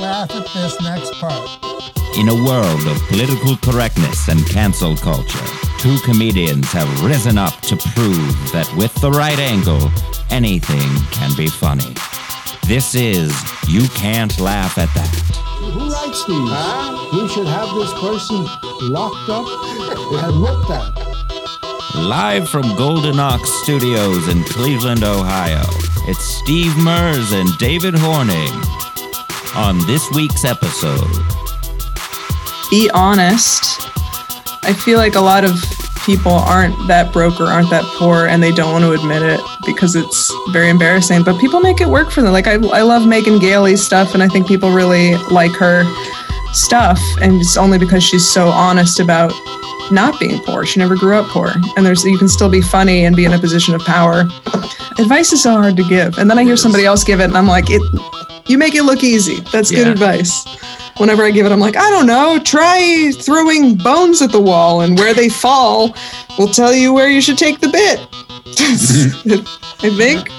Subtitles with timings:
[0.00, 1.48] laugh at this next part.
[2.16, 5.44] In a world of political correctness and cancel culture,
[5.78, 9.90] two comedians have risen up to prove that with the right angle,
[10.30, 11.94] anything can be funny.
[12.66, 13.32] This is
[13.68, 15.14] You Can't Laugh at That.
[15.72, 17.22] Who writes these?
[17.22, 18.44] We should have this person
[18.92, 19.46] locked up
[20.24, 21.08] and looked at.
[21.94, 25.64] Live from Golden Ox Studios in Cleveland, Ohio,
[26.06, 28.77] it's Steve Mers and David Horning
[29.58, 31.10] on this week's episode.
[32.70, 33.80] be honest.
[34.62, 35.52] I feel like a lot of
[36.06, 39.40] people aren't that broke or aren't that poor and they don't want to admit it
[39.66, 41.24] because it's very embarrassing.
[41.24, 42.32] But people make it work for them.
[42.32, 45.82] Like I, I love Megan Gailey's stuff and I think people really like her
[46.52, 47.00] stuff.
[47.20, 49.32] And it's only because she's so honest about
[49.90, 50.66] not being poor.
[50.66, 51.50] She never grew up poor.
[51.76, 54.20] And there's you can still be funny and be in a position of power.
[55.00, 56.16] Advice is so hard to give.
[56.16, 57.82] And then I hear somebody else give it and I'm like, it
[58.48, 59.40] you make it look easy.
[59.52, 59.92] That's good Yeah.
[59.92, 60.44] advice
[60.98, 64.80] whenever I give it, I'm like, I don't know, try throwing bones at the wall
[64.80, 65.94] and where they fall
[66.38, 68.00] will tell you where you should take the bit.
[69.80, 70.28] I think.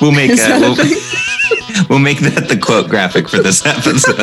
[0.00, 1.86] We'll make Is that a we'll, thing?
[1.90, 4.16] we'll make that the quote graphic for this episode.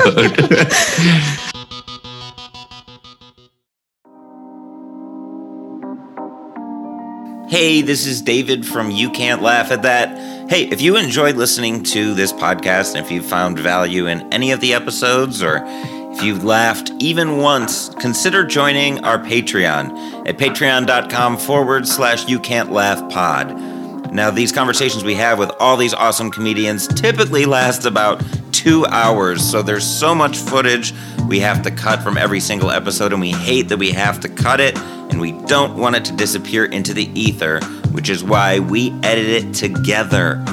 [7.49, 10.09] Hey, this is David from You Can't Laugh at That.
[10.53, 14.51] Hey, if you enjoyed listening to this podcast and if you found value in any
[14.51, 21.37] of the episodes or if you've laughed even once, consider joining our Patreon at patreon.com
[21.37, 24.13] forward slash you can't laugh pod.
[24.13, 29.43] Now, these conversations we have with all these awesome comedians typically last about two hours,
[29.43, 30.93] so there's so much footage
[31.27, 34.29] we have to cut from every single episode, and we hate that we have to
[34.29, 37.59] cut it, and we don't want it to disappear into the ether,
[37.93, 40.43] which is why we edit it together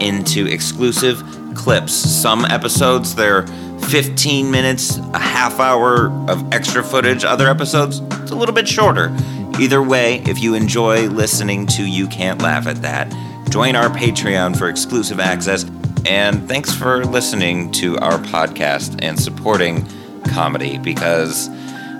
[0.00, 1.22] into exclusive
[1.54, 1.92] clips.
[1.92, 3.46] Some episodes, they're
[3.88, 7.24] 15 minutes, a half hour of extra footage.
[7.24, 9.14] Other episodes, it's a little bit shorter.
[9.58, 13.12] Either way, if you enjoy listening to You Can't Laugh at That,
[13.50, 15.64] join our Patreon for exclusive access.
[16.06, 19.86] And thanks for listening to our podcast and supporting
[20.28, 21.48] comedy because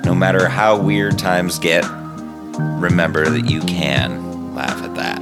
[0.04, 1.84] no matter how weird times get,
[2.78, 5.20] remember that you can laugh at that.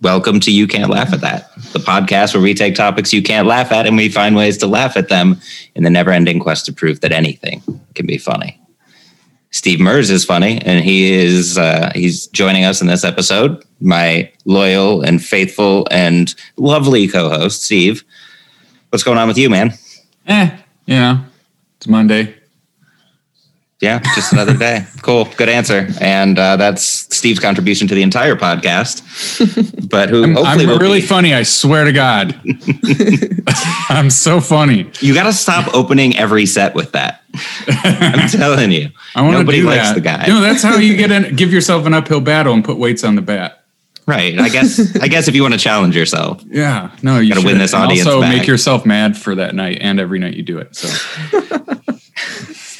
[0.00, 3.46] Welcome to You Can't Laugh at That, the podcast where we take topics you can't
[3.46, 5.40] laugh at and we find ways to laugh at them
[5.74, 7.62] in the never ending quest to prove that anything
[7.94, 8.60] can be funny.
[9.50, 13.64] Steve Mers is funny, and he is uh, he's joining us in this episode.
[13.80, 18.04] My loyal and faithful and lovely co-host, Steve.
[18.90, 19.72] What's going on with you, man?
[20.26, 20.50] Eh,
[20.86, 21.24] you know,
[21.76, 22.34] it's Monday.
[23.80, 24.86] Yeah, just another day.
[25.02, 25.86] Cool, good answer.
[26.00, 26.82] And uh, that's
[27.14, 29.02] Steve's contribution to the entire podcast.
[29.90, 31.34] But who I'm, hopefully I'm will really be- funny.
[31.34, 32.40] I swear to God.
[33.90, 34.90] I'm so funny.
[35.00, 37.22] You got to stop opening every set with that.
[37.68, 38.88] I'm telling you.
[39.14, 39.94] I want to Nobody do likes that.
[39.94, 40.24] the guy.
[40.26, 43.16] No, that's how you get in, give yourself an uphill battle and put weights on
[43.16, 43.62] the bat.
[44.06, 44.38] Right.
[44.38, 44.96] I guess.
[44.96, 47.60] I guess if you want to challenge yourself, Yeah, no, you Gotta win should.
[47.62, 48.38] this And Also, back.
[48.38, 50.74] make yourself mad for that night and every night you do it.
[50.74, 50.88] So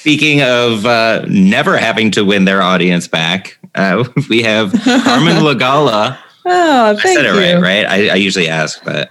[0.05, 6.19] Speaking of uh, never having to win their audience back, uh, we have Carmen Lagala.
[6.45, 7.41] Oh, I thank said it you.
[7.55, 7.87] right, right?
[7.87, 9.11] I, I usually ask, but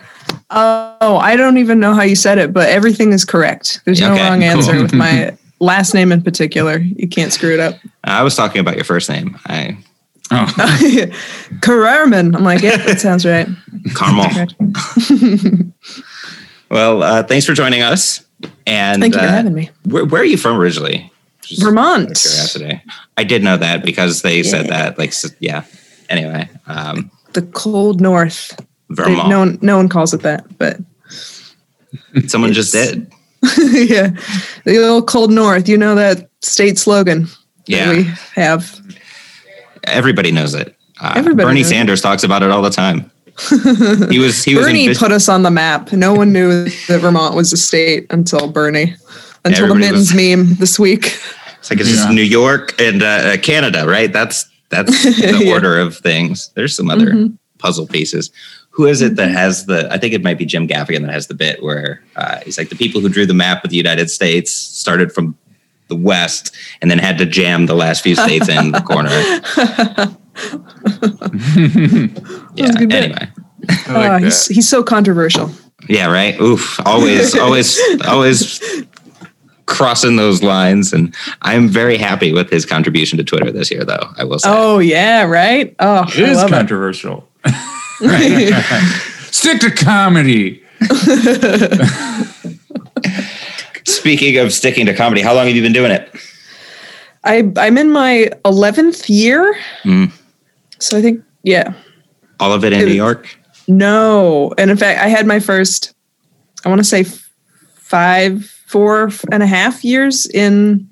[0.51, 3.81] Oh, I don't even know how you said it, but everything is correct.
[3.85, 4.49] There's no Okay, wrong cool.
[4.49, 6.77] answer with my last name in particular.
[6.77, 7.73] You can't screw it up.
[8.03, 9.35] I was talking about your first name.
[9.47, 9.75] I
[10.29, 10.45] oh,
[11.63, 12.35] Kararman.
[12.35, 13.47] I'm like, yeah, that sounds right.
[13.95, 14.27] Carmel.
[16.73, 18.25] Well, uh, thanks for joining us.
[18.65, 19.69] And Thank you for uh, having me.
[19.85, 21.11] Where, where are you from originally?
[21.41, 22.07] Just Vermont.
[22.19, 22.81] Curiosity.
[23.15, 24.97] I did know that because they said that.
[24.97, 25.65] Like, s- yeah.
[26.09, 28.55] Anyway, um, The cold north.
[28.89, 29.29] They- Vermont.
[29.29, 30.77] no one, no one calls it that, but
[32.27, 33.11] Someone just did.
[33.71, 34.09] yeah,
[34.65, 35.67] the old cold north.
[35.69, 37.27] You know that state slogan
[37.67, 37.85] Yeah.
[37.87, 38.03] that we
[38.35, 38.79] have.
[39.83, 40.75] Everybody knows it.
[41.01, 41.75] Uh, Everybody Bernie knows it.
[41.75, 43.11] Sanders talks about it all the time.
[44.09, 45.91] He was he was Bernie put us on the map.
[45.91, 48.95] No one knew that Vermont was a state until Bernie,
[49.45, 51.17] until Everybody the was- Mittens meme this week.
[51.59, 54.11] It's like it's just New York and uh, uh, Canada, right?
[54.11, 55.51] That's that's the Yeah.
[55.53, 56.51] order of things.
[56.55, 57.37] There's some other Mhm.
[57.57, 58.29] puzzle pieces.
[58.71, 59.87] Who is it that has the?
[59.91, 62.69] I think it might be Jim Gaffigan that has the bit where uh, he's like
[62.69, 65.37] the people who drew the map of the United States started from
[65.89, 69.09] the west and then had to jam the last few states in the corner.
[72.55, 72.71] Yeah.
[72.77, 72.93] good.
[72.93, 73.27] Anyway.
[73.69, 75.49] I Oh, like he's, he's so controversial.
[75.87, 76.11] Yeah.
[76.11, 76.39] Right.
[76.41, 76.79] Oof.
[76.85, 77.37] Always.
[77.39, 77.79] always.
[78.07, 78.61] Always.
[79.65, 84.09] Crossing those lines, and I'm very happy with his contribution to Twitter this year, though.
[84.17, 84.49] I will say.
[84.51, 85.73] Oh yeah, right.
[85.79, 86.53] Oh, It I is love it.
[86.53, 87.27] controversial.
[89.31, 90.61] Stick to comedy.
[93.85, 96.13] Speaking of sticking to comedy, how long have you been doing it?
[97.23, 100.11] I I'm in my eleventh year, Mm.
[100.83, 101.73] So I think yeah.
[102.39, 103.39] All of it in It- New York?
[103.67, 105.93] No, and in fact, I had my first.
[106.65, 107.05] I want to say
[107.75, 110.89] five, four and a half years in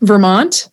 [0.00, 0.68] Vermont,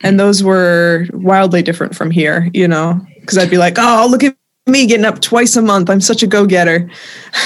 [0.00, 0.18] and hmm.
[0.18, 2.48] those were wildly different from here.
[2.54, 4.34] You know, because I'd be like, "Oh, look at
[4.66, 5.90] me getting up twice a month.
[5.90, 6.90] I'm such a go getter."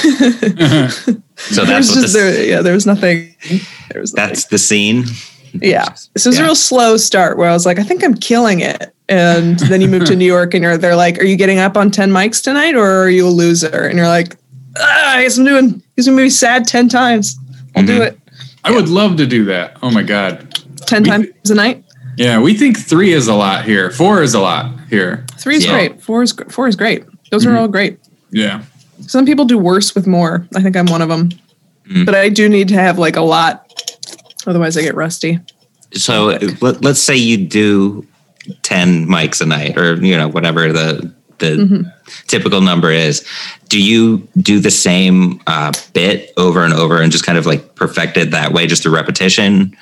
[1.51, 2.63] So that's what just this, there, yeah.
[2.63, 3.35] There was nothing.
[3.91, 4.29] There was nothing.
[4.29, 5.05] that's the scene.
[5.55, 5.93] Yeah.
[5.95, 6.43] So it was Yeah.
[6.43, 8.95] a real slow start where I was like, I think I'm killing it.
[9.13, 11.77] And then you move to New York and you're they're like, Are you getting up
[11.77, 13.69] on 10 mics tonight or are you a loser?
[13.87, 14.37] And you're like,
[14.79, 17.39] ah, I guess I'm doing he's gonna be sad 10 times.
[17.77, 18.07] I'll do Mhm.
[18.07, 18.19] it
[18.65, 19.77] I would love to do that.
[19.83, 20.49] Oh my god.
[20.87, 21.85] 10 We- times a night.
[22.17, 23.91] Yeah, we think three is a lot here.
[23.91, 25.25] Four is a lot here.
[25.39, 25.73] Three is Yeah.
[25.73, 26.03] great.
[26.03, 27.05] Four is four is great.
[27.31, 27.99] Those are all great.
[28.31, 28.63] Yeah.
[29.07, 30.47] Some people do worse with more.
[30.55, 31.31] I think I'm one of them.
[31.91, 32.07] Mm.
[32.07, 33.67] But I do need to have like a lot.
[34.47, 35.39] Otherwise I get rusty.
[35.95, 38.07] So let, let's say you do
[38.63, 41.83] 10 mics a night or, you know, whatever the, the Mm-hmm.
[42.29, 43.27] typical number is.
[43.69, 47.75] Do you do the same uh, bit over and over and just kind of like
[47.75, 49.77] perfect it that way, just through repetition?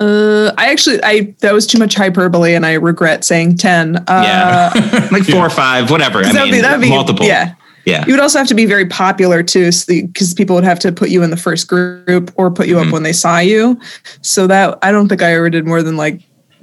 [0.00, 3.96] Uh, I actually, I that was too much hyperbole, and I regret saying ten.
[4.08, 5.08] Uh, Yeah.
[5.12, 6.18] like four or five, whatever.
[6.20, 7.24] I that'd mean, be that'd be multiple.
[7.26, 8.04] Yeah, Yeah.
[8.06, 11.10] You would also have to be very popular too, because people would have to put
[11.10, 12.86] you in the first group or put you Mhm.
[12.88, 13.78] up when they saw you.
[14.22, 16.20] So that I don't think I ever did more than like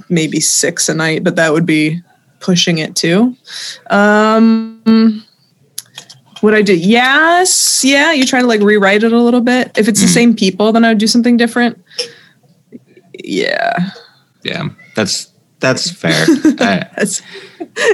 [0.09, 2.01] maybe six a night, but that would be
[2.39, 3.35] pushing it too.
[3.89, 5.23] Um,
[6.41, 6.75] would I do?
[6.75, 8.11] Yes, yeah.
[8.11, 9.71] You try to like rewrite it a little bit.
[9.77, 10.13] If it's the Mhm.
[10.13, 11.79] same people, then I would do something different.
[13.23, 13.91] Yeah,
[14.43, 14.69] Yeah.
[14.95, 15.27] That's,
[15.59, 16.25] that's fair.
[16.59, 17.21] I that's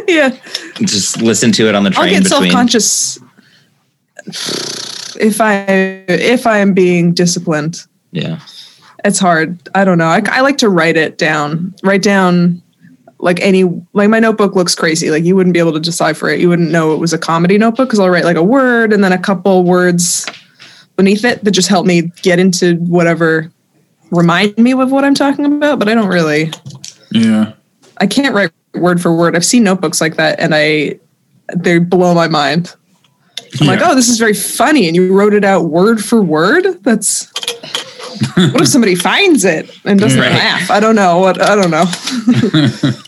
[0.08, 0.30] yeah.
[0.80, 2.16] just listen to it on the train.
[2.16, 3.20] I'll get self conscious
[5.20, 5.56] if I
[6.08, 7.84] if I am being disciplined.
[8.12, 8.40] Yeah.
[9.08, 9.58] It's hard.
[9.74, 10.08] I don't know.
[10.08, 11.74] I, I like to write it down.
[11.82, 12.62] Write down
[13.20, 13.64] like any
[13.94, 15.10] like my notebook looks crazy.
[15.10, 16.40] Like you wouldn't be able to decipher it.
[16.40, 19.04] You wouldn't know it was a comedy notebook because I'll write like a word and
[19.04, 20.26] then a couple words
[20.98, 23.52] beneath it that just help me get into whatever
[24.12, 25.80] remind me of what I'm talking about.
[25.80, 26.52] But I don't really.
[27.12, 27.54] Yeah.
[28.00, 29.36] I can't write word for word.
[29.36, 31.00] I've seen notebooks like that and I
[31.56, 32.76] they blow my mind.
[33.62, 36.84] I'm like, oh, this is very funny, and you wrote it out word for word.
[36.84, 37.32] That's
[38.52, 40.32] what if somebody finds it and doesn't Right.
[40.32, 40.70] laugh?
[40.72, 41.20] I don't know.
[41.20, 41.86] What I don't know.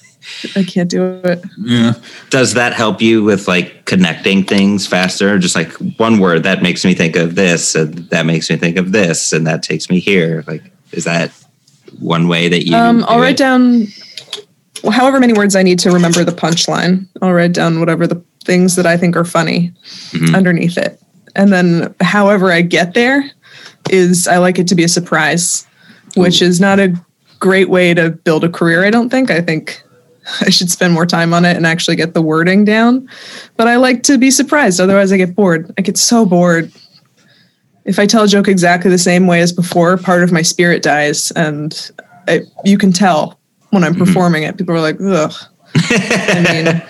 [0.55, 1.43] I can't do it.
[1.57, 1.93] Yeah.
[2.29, 5.37] Does that help you with like connecting things faster?
[5.39, 8.77] Just like one word that makes me think of this, and that makes me think
[8.77, 10.43] of this, and that takes me here.
[10.47, 11.31] Like, is that
[11.99, 12.75] one way that you?
[12.75, 13.37] Um, I'll do write it?
[13.37, 13.87] down
[14.83, 17.07] well, however many words I need to remember the punchline.
[17.21, 19.73] I'll write down whatever the things that I think are funny
[20.11, 20.35] Mhm.
[20.35, 21.01] underneath it,
[21.35, 23.29] and then however I get there
[23.89, 25.65] is I like it to be a surprise,
[26.15, 26.93] which is not a
[27.39, 28.83] great way to build a career.
[28.85, 29.31] I don't think.
[29.31, 29.81] I think
[30.41, 33.09] I should spend more time on it and actually get the wording down.
[33.57, 34.79] But I like to be surprised.
[34.79, 35.73] Otherwise, I get bored.
[35.77, 36.71] I get so bored.
[37.85, 40.83] If I tell a joke exactly the same way as before, part of my spirit
[40.83, 41.91] dies, and
[42.27, 43.39] I, you can tell
[43.71, 44.57] when I'm performing it.
[44.57, 45.33] People are like, "Ugh."
[45.75, 46.83] I mean,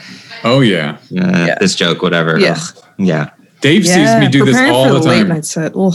[0.44, 0.98] Oh yeah.
[1.12, 1.58] Uh, Yeah.
[1.60, 2.40] This joke, whatever.
[2.40, 2.58] Yeah.
[2.58, 2.84] Ugh.
[2.98, 3.30] yeah.
[3.62, 5.28] Dave sees me do this all for the the late time.
[5.30, 5.74] night set.
[5.76, 5.94] Ugh.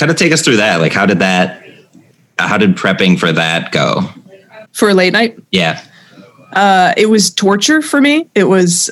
[0.00, 0.80] Kind of take us through that.
[0.80, 1.62] Like, how did that?
[2.38, 4.08] How did prepping for that go?
[4.72, 5.78] For a late night, Yeah.
[6.54, 8.26] uh, it was torture for me.
[8.34, 8.88] It was,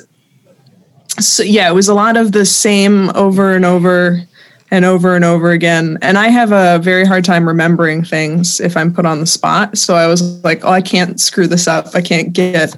[1.19, 4.21] so, yeah, it was a lot of the same over and over
[4.69, 5.97] and over and over again.
[6.03, 9.79] And I have a very hard time remembering things if I'm put on the spot.
[9.79, 11.87] So I was like, oh, I can't screw this up.
[11.95, 12.77] I can't get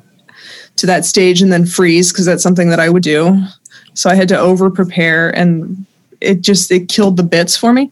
[0.78, 3.44] to that stage and then freeze because that's something that I would do.
[3.94, 5.86] So I had to over prepare and
[6.22, 7.92] it just it killed the bits for me.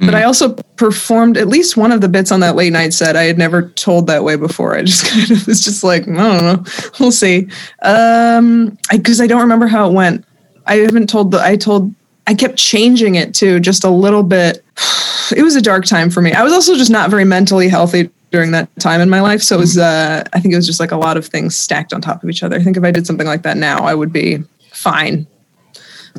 [0.00, 3.16] But I also performed at least one of the bits on that late night set.
[3.16, 4.74] I had never told that way before.
[4.74, 6.64] I just kind of was just like, I don't know,
[6.98, 7.48] we'll see.
[7.82, 10.24] Um, because I, don't remember how it went.
[10.66, 11.42] I haven't told the.
[11.42, 11.94] I told.
[12.26, 14.64] I kept changing it too, just a little bit.
[15.34, 16.34] It was a dark time for me.
[16.34, 19.40] I was also just not very mentally healthy during that time in my life.
[19.40, 19.78] So it was.
[19.78, 22.28] Uh, I think it was just like a lot of things stacked on top of
[22.28, 22.56] each other.
[22.56, 25.26] I think if I did something like that now, I would be fine.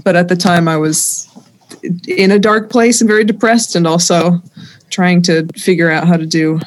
[0.03, 1.29] But at the time, I was
[2.07, 4.41] in a dark place and very depressed and also
[4.89, 6.59] trying to figure out how to do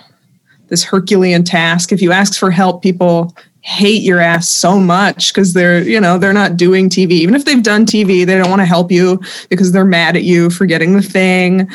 [0.68, 5.52] this herculean task if you ask for help people hate your ass so much because
[5.52, 8.60] they're you know they're not doing tv even if they've done tv they don't want
[8.60, 9.20] to help you
[9.50, 11.68] because they're mad at you for getting the thing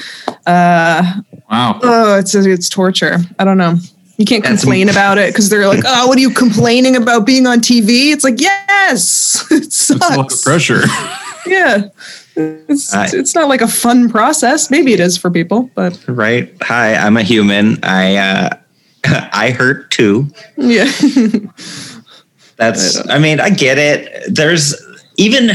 [0.48, 1.22] uh
[1.52, 1.80] Wow.
[1.84, 3.76] oh it's it's torture i don't know
[4.18, 7.26] You can't That's- complain about it because they're like, "Oh, what are you complaining about
[7.26, 9.74] being on TV?" It's like, yes, it sucks.
[9.74, 10.84] It's a lot of pressure.
[11.48, 11.90] Yeah,
[12.36, 14.70] it's I- it's not like a fun process.
[14.72, 16.52] Maybe it is for people, but Right.
[16.64, 17.80] Hi, I'm a human.
[17.84, 18.50] I uh
[19.34, 20.28] I hurt too.
[20.58, 20.86] yeah,
[22.58, 24.34] That's I I mean, I get it.
[24.34, 24.76] There's
[25.18, 25.52] even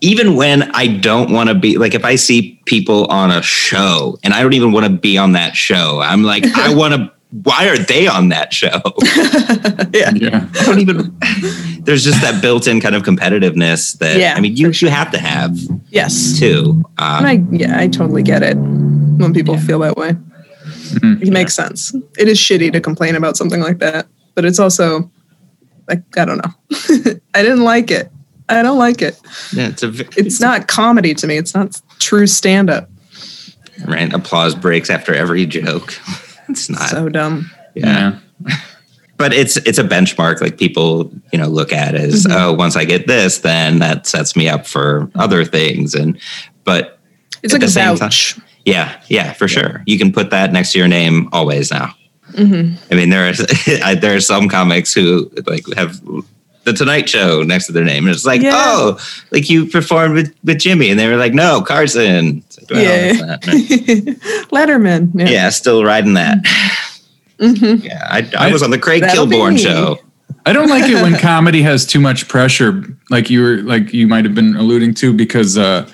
[0.00, 4.18] even when I don't want to be like if I see people on a show
[4.22, 7.12] and I don't even want to be on that show, I'm like, I want to
[7.30, 8.80] why are they on that show?
[9.92, 10.46] Yeah.
[10.54, 11.16] I don't even
[11.80, 15.10] there's just that built-in kind of competitiveness that Yeah, I mean you for you have
[15.12, 15.58] to have
[15.90, 16.38] yes.
[16.38, 16.82] too.
[16.98, 20.12] Um, I yeah, I totally get it when people feel that way.
[20.12, 21.22] Mhm.
[21.22, 21.92] It makes sense.
[22.18, 25.10] It is shitty to complain about something like that, but it's also
[25.88, 26.52] like I don't know.
[27.34, 28.10] I didn't like it.
[28.48, 29.18] I don't like it.
[29.52, 31.36] yeah, it's a v- It's not comedy to me.
[31.36, 32.88] It's not true stand up.
[33.86, 35.94] right applause breaks after every joke.
[36.50, 36.88] It's not.
[36.90, 37.50] So dumb.
[37.74, 38.18] yeah.
[38.46, 38.56] Yeah.
[39.16, 42.32] but it's it's a benchmark like people you know look at as Mhm.
[42.34, 46.18] oh once i get this then that sets me up for other things and
[46.64, 46.98] but
[47.42, 48.38] It's like a the same vouch.
[48.64, 51.94] yeah yeah for sure you can put that next to your name always now
[52.34, 56.00] hmm i mean there are there are some comics who like have
[56.64, 58.52] the tonight show next to their name and it's like Yeah.
[58.54, 58.98] oh
[59.30, 63.12] like you performed with, with jimmy and they were like no carson like, well, Yeah.
[63.14, 63.40] it's not-
[64.50, 65.10] Letterman.
[65.14, 65.28] Yeah.
[65.28, 66.38] yeah still riding that
[67.38, 67.82] Mhm.
[67.88, 69.98] yeah i, I was on the craig That'll kilborn show
[70.46, 74.08] I don't like it when comedy has too much pressure, like you were like you
[74.08, 75.86] might have been alluding to, because uh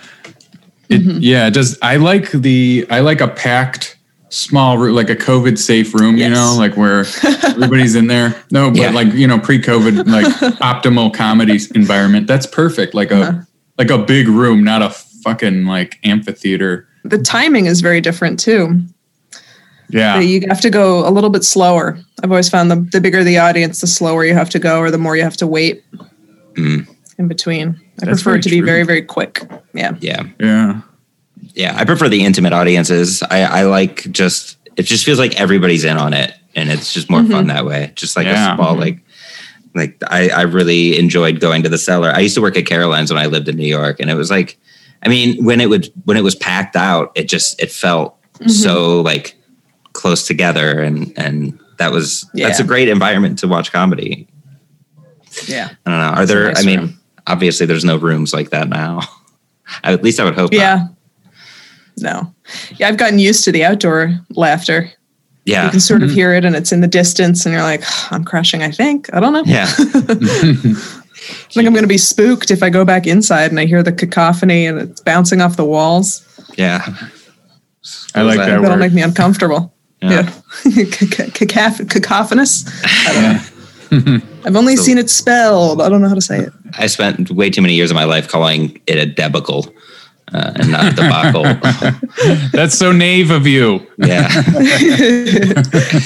[0.89, 1.19] it Mm-hmm.
[1.21, 3.96] yeah, it does I like the I like a packed
[4.29, 7.05] small room like a COVID safe room, you know, like where
[7.45, 8.35] everybody's in there.
[8.51, 8.91] No, but Yeah.
[8.91, 10.27] like, you know, pre-COVID, like
[10.61, 12.27] optimal comedy environment.
[12.27, 12.95] That's perfect.
[12.95, 13.41] Like a Uh-huh.
[13.79, 16.87] like a big room, not a fucking like amphitheater.
[17.05, 18.81] The timing is very different too.
[19.91, 20.19] Yeah.
[20.19, 21.97] You have to go a little bit slower.
[22.23, 24.91] I've always found the, the bigger the audience, the slower you have to go, or
[24.91, 25.85] the more you have to wait
[26.55, 26.89] Mm.
[27.19, 27.69] in between.
[28.03, 29.43] I That's prefer it to be very, very quick.
[29.75, 29.93] Yeah.
[30.01, 30.81] yeah Yeah.
[31.55, 33.23] Yeah, I prefer the intimate audiences.
[33.23, 37.11] I, I like just it just feels like everybody's in on it, and it's just
[37.11, 37.49] more fun mm-hmm.
[37.49, 37.93] that way.
[37.95, 38.53] Just like Yeah.
[38.53, 38.81] a small mm-hmm.
[38.81, 38.99] like
[39.75, 42.11] like I, I really enjoyed going to the cellar.
[42.11, 44.31] I used to work at Caroline's when I lived in New York, and it was
[44.31, 44.59] like,
[45.03, 48.49] I mean, when it would when it was packed out, it just it felt mm-hmm.
[48.49, 49.35] so like
[49.93, 54.27] close together, and and that was that's a great environment to watch comedy.
[55.47, 55.71] Yeah.
[55.85, 56.17] I don't know.
[56.17, 56.47] Are It's there?
[56.49, 57.01] nice I mean, room.
[57.27, 59.01] obviously, there's no rooms like that now.
[59.85, 60.53] At least I would hope.
[60.77, 60.96] not.
[61.97, 62.13] Yeah.
[62.13, 62.35] No.
[62.77, 64.91] Yeah, I've gotten used to the outdoor laughter.
[65.45, 65.65] Yeah.
[65.67, 66.09] You can sort Mm-hmm.
[66.11, 69.09] of hear it and it's in the distance and you're like, I'm crashing, I think.
[69.15, 69.43] I don't know.
[69.47, 69.67] Yeah.
[69.79, 73.83] I think I'm going to be spooked if I go back inside and I hear
[73.83, 76.23] the cacophony and it's bouncing off the walls.
[76.57, 76.85] Yeah.
[78.15, 78.79] I like that that That'll word.
[78.79, 79.73] make me uncomfortable.
[80.03, 80.11] Yeah.
[80.11, 80.23] Yeah.
[80.65, 82.65] Caca- cacophonous.
[83.07, 83.13] I
[83.93, 84.21] don't know.
[84.45, 85.81] I've only So- seen it spelled.
[85.81, 86.53] I don't know how to say it.
[86.79, 89.73] I spent way too many years of my life calling it a debacle
[90.33, 91.45] uh, and not debacle.
[92.53, 93.87] That's so naive of you.
[93.99, 94.29] yeah.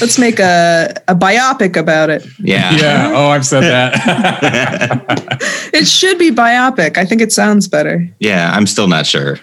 [0.01, 2.27] Let's make a, a biopic about it.
[2.39, 2.71] Yeah.
[2.77, 3.13] Yeah.
[3.15, 5.39] Oh, I've said that.
[5.73, 6.99] It should be biopic.
[6.99, 8.07] I think it sounds better.
[8.19, 8.53] Yeah.
[8.55, 9.39] I'm still not sure.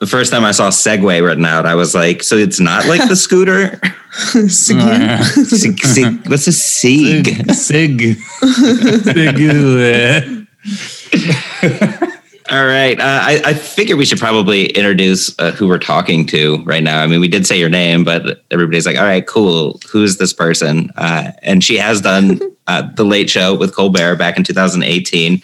[0.00, 3.08] The first time I saw Segway written out, I was like, so it's not like
[3.08, 3.80] the scooter?
[4.48, 5.22] Seguin?
[5.44, 7.52] Sig, sig, what's a Sieg?
[7.52, 8.16] Sig.
[11.12, 11.98] Sig.
[12.50, 12.98] All right.
[12.98, 17.02] Uh, I, I figure we should probably introduce uh, who we're talking to right now.
[17.02, 19.78] I mean, we did say your name, but everybody's like, all right, cool.
[19.90, 20.90] Who's this person?
[20.96, 25.42] Uh, and she has done uh, The Late Show with Colbert back in 2018,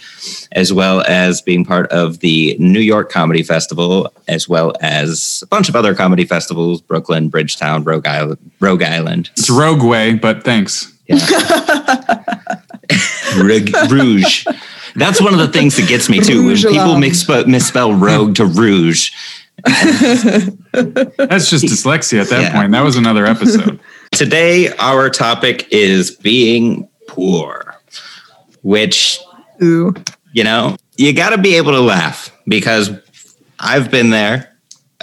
[0.52, 5.46] as well as being part of the New York Comedy Festival, as well as a
[5.46, 8.38] bunch of other comedy festivals Brooklyn, Bridgetown, Rogue Island.
[8.61, 9.28] Rogue Island.
[9.32, 10.90] It's Rogue Way, but thanks.
[13.43, 14.47] Rig- Rouge.
[14.97, 16.47] That's one of the things that gets me too.
[16.47, 17.00] When people alum.
[17.00, 19.11] misspell, misspell rogue to rouge.
[19.64, 22.53] That's just dyslexia at that Yeah.
[22.53, 22.73] point.
[22.73, 23.81] That was another episode.
[24.12, 27.75] Today, our topic is being poor,
[28.62, 29.19] which,
[29.62, 29.95] Ooh.
[30.33, 32.91] you know, you got to be able to laugh because
[33.59, 34.50] I've been there.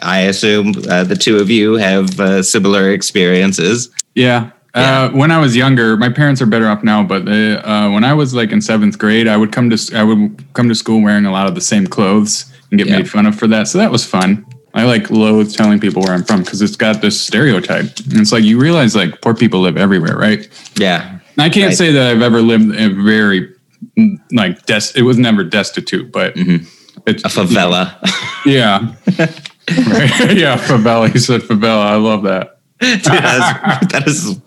[0.02, 3.90] I assume uh, the two of you have uh, similar experiences.
[4.16, 4.52] Yeah.
[4.76, 5.04] Yeah.
[5.04, 7.04] Uh, when I was younger, my parents are better off now.
[7.04, 10.04] But uh, uh, when I was like in seventh grade, I would come to I
[10.04, 12.98] would come to school wearing a lot of the same clothes and get Yeah.
[12.98, 13.68] made fun of for that.
[13.68, 14.46] So that was fun.
[14.74, 17.88] I like loathe telling people where I'm from because it's got this stereotype.
[18.12, 20.48] And it's like you realize like poor people live everywhere, right?
[20.78, 21.20] Yeah.
[21.36, 21.78] And I can't Right.
[21.78, 23.50] say that I've ever lived in a very
[24.32, 26.66] like des- it was never destitute, but Mhm.
[27.06, 27.96] it's A favela.
[28.46, 28.94] Yeah.
[29.20, 29.42] right.
[30.38, 31.12] yeah, favela.
[31.12, 31.86] He said favela.
[31.86, 32.60] I love that.
[32.80, 34.40] Dude, that's- that is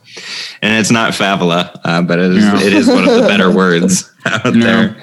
[0.63, 2.61] and it's not favela, uh, but it is, Yeah.
[2.61, 4.63] it is one of the better words out Yeah.
[4.65, 4.97] there.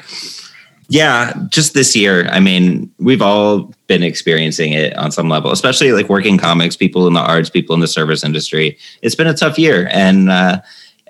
[0.89, 2.27] Yeah, just this year.
[2.29, 7.07] I mean, we've all been experiencing it on some level, especially like working comics, people
[7.07, 8.77] in the arts, people in the service industry.
[9.01, 10.59] It's been a tough year, and uh,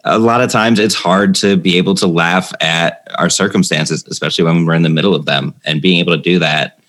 [0.04, 4.44] a lot of times it's hard to be able to laugh at our circumstances, especially
[4.44, 5.56] when we're in the middle of them.
[5.66, 6.80] And being able to do that,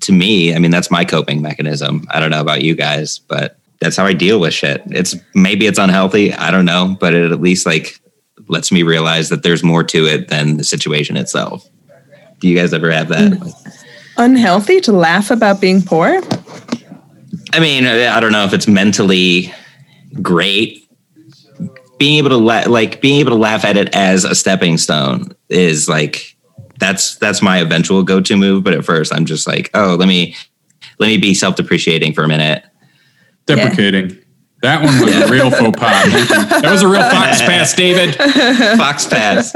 [0.00, 2.04] to me, I mean, that's my coping mechanism.
[2.10, 4.82] I don't know about you guys, but that's how I deal with shit.
[4.86, 6.32] It's maybe it's unhealthy.
[6.32, 8.00] I don't know, but it at least like
[8.48, 11.68] lets me realize that there's more to it than the situation itself.
[12.40, 13.32] Do you guys ever have that?
[13.32, 13.80] Mm.
[14.16, 16.20] Unhealthy to laugh about being poor?
[17.52, 19.52] I mean, I don't know if it's mentally
[20.20, 20.88] great.
[21.98, 25.34] Being able to la- like being able to laugh at it as a stepping stone
[25.48, 26.36] is like
[26.78, 28.64] that's that's my eventual go-to move.
[28.64, 30.34] But at first, I'm just like, oh, let me
[30.98, 32.64] let me be self-depreciating for a minute.
[33.46, 34.18] Deprecating.
[34.62, 36.04] That one was a real faux pas.
[36.62, 38.14] That was a real fox pass, David.
[38.78, 39.50] Fox pass.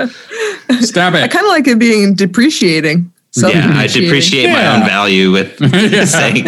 [0.86, 1.22] Stop it.
[1.22, 3.10] I kind of like it being depreciating.
[3.34, 4.02] yeah, I Self-depreciating.
[4.02, 5.56] depreciate my own value with
[6.08, 6.44] saying.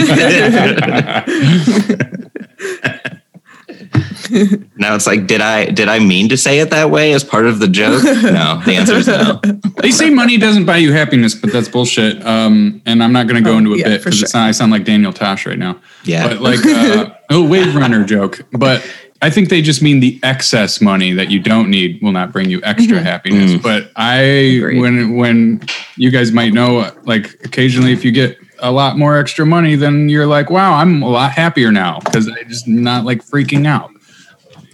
[4.77, 7.47] now it's like, did I did I mean to say it that way as part
[7.47, 8.03] of the joke?
[8.05, 9.41] No, the answer is no.
[9.83, 12.25] They say money doesn't buy you happiness, but that's bullshit.
[12.27, 14.41] Um, and I'm not going to go Oh, into a yeah, bit for because sure.
[14.41, 15.81] I sound like Daniel Tosh right now.
[16.05, 16.29] Yeah.
[16.29, 18.41] But like uh, a wave runner joke.
[18.53, 18.85] But
[19.23, 22.49] I think they just mean the excess money that you don't need will not bring
[22.51, 23.05] you extra mm-hmm.
[23.05, 23.53] happiness.
[23.53, 23.63] Mm.
[23.63, 24.81] But I, Agreed.
[24.81, 25.63] when when
[25.97, 30.09] you guys might know, like occasionally if you get a lot more extra money, then
[30.09, 33.91] you're like, wow, I'm a lot happier now because I just not like freaking out.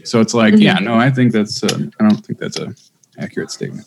[0.04, 1.62] So it's like, yeah, no, I think that's.
[1.64, 2.74] Uh, I don't think that's a
[3.18, 3.86] accurate statement.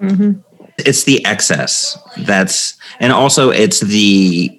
[0.00, 0.40] Mm-hmm.
[0.78, 4.58] it's the excess that's and also it's the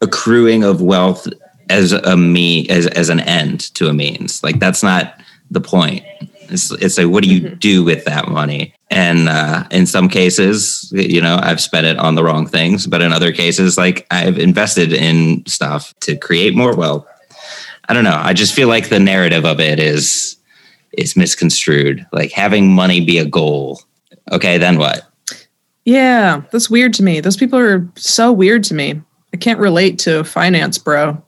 [0.00, 1.28] accruing of wealth
[1.70, 4.42] as a me as as an end to a means.
[4.42, 6.04] Like that's not the point.
[6.50, 8.74] It's it's like what do you do with that money?
[8.90, 13.00] And uh in some cases you know i've spent it on the wrong things but
[13.00, 17.06] in other cases like i've invested in stuff to create more wealth.
[17.88, 18.20] I don't know.
[18.22, 20.36] I just feel like the narrative of it is
[20.92, 22.06] is misconstrued.
[22.12, 23.80] Like having money be a goal.
[24.30, 25.10] Okay then what?
[25.84, 27.20] Yeah, that's weird to me.
[27.20, 29.00] Those people are so weird to me.
[29.32, 31.20] I can't relate to finance, bro.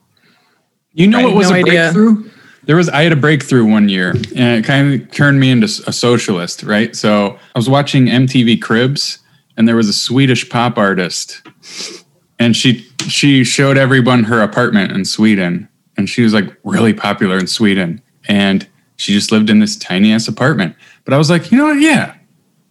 [0.93, 1.91] You know I what was no a idea.
[1.91, 2.29] breakthrough?
[2.65, 5.65] There was I had a breakthrough one year, and it kind of turned me into
[5.87, 6.63] a socialist.
[6.63, 9.19] Right, so I was watching MTV Cribs,
[9.57, 11.41] and there was a Swedish pop artist,
[12.39, 17.37] and she she showed everyone her apartment in Sweden, and she was like really popular
[17.37, 20.75] in Sweden, and she just lived in this tiny ass apartment.
[21.05, 21.81] But I was like, you know what?
[21.81, 22.13] Yeah,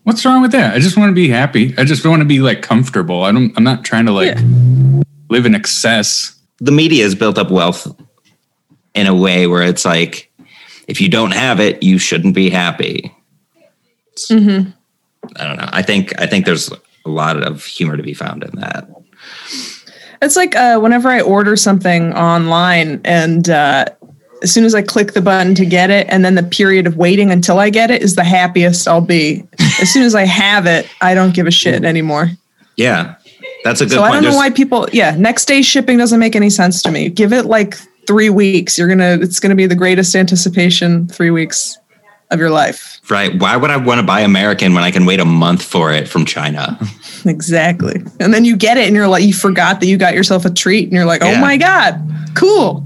[0.05, 0.75] what's wrong with that?
[0.75, 1.75] I just want to be happy.
[1.77, 3.25] I just want to be like comfortable.
[3.25, 3.53] I don't.
[3.57, 4.39] I'm not trying to like
[5.29, 6.35] live in excess.
[6.61, 7.87] the media has built up wealth
[8.95, 10.31] in a way where it's like
[10.89, 13.15] if you don't have it you shouldn't be happy
[14.29, 14.71] Mm-hmm.
[15.37, 18.45] i don't know i think i think there's a lot of humor to be found
[18.45, 18.87] in that
[20.21, 23.87] It's like uh, whenever I order something online and uh,
[24.43, 26.97] as soon as I click the button to get it, and then the period of
[26.97, 29.45] waiting until I get it is the happiest I'll be.
[29.81, 32.31] as soon as I have it, I don't give a shit anymore.
[32.77, 33.17] yeah
[33.65, 36.21] that's a good So I don't know There's- why people, yeah, next day shipping doesn't
[36.21, 37.09] make any sense to me.
[37.09, 38.79] Give it like three weeks.
[38.79, 41.79] You're to, it's to be the greatest anticipation three weeks
[42.31, 42.99] of your life.
[43.11, 45.93] right why would i want to buy american when i can wait a month for
[45.93, 46.79] it from china
[47.27, 48.03] Exactly.
[48.19, 50.51] And then you get it and you're like, you forgot that you got yourself a
[50.51, 51.41] treat and you're like, oh Yeah.
[51.41, 52.01] my God,
[52.35, 52.85] cool.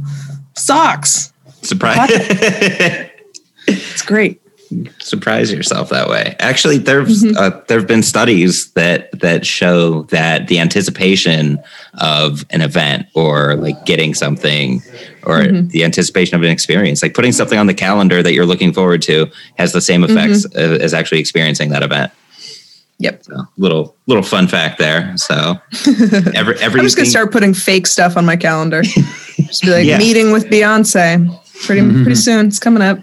[0.56, 1.32] Socks.
[1.62, 2.10] surprise
[3.68, 4.42] It's great.
[4.98, 6.34] Surprise yourself that way.
[6.40, 7.36] Actually, there's Mm-hmm.
[7.36, 11.58] uh, there have been studies that that show that the anticipation
[11.94, 14.82] of an event or like getting something
[15.24, 15.68] or Mm-hmm.
[15.68, 19.02] the anticipation of an experience, like putting something on the calendar that you're looking forward
[19.02, 19.26] to,
[19.58, 20.58] has the same effects Mm-hmm.
[20.74, 22.12] as, as actually experiencing that event.
[22.98, 23.24] Yep.
[23.24, 25.14] So, little little fun fact there.
[25.18, 25.56] So
[26.34, 28.82] every every I'm just gonna start putting fake stuff on my calendar.
[29.36, 29.98] just be like Yeah.
[29.98, 31.28] meeting with Beyonce.
[31.66, 32.46] Pretty pretty soon.
[32.48, 32.98] It's coming up.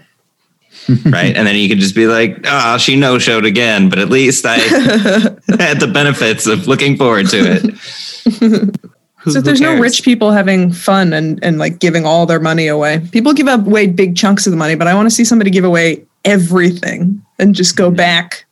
[1.06, 1.36] right?
[1.36, 4.44] And then you can just be like, "Ah, she no showed again," but at least
[4.46, 4.56] I
[5.58, 8.80] had the benefits of looking forward to it.
[9.26, 13.00] So there's no rich people having fun and, and like giving all their money away.
[13.10, 15.64] People give away big chunks of the money, but I want to see somebody give
[15.64, 18.44] away everything and just go back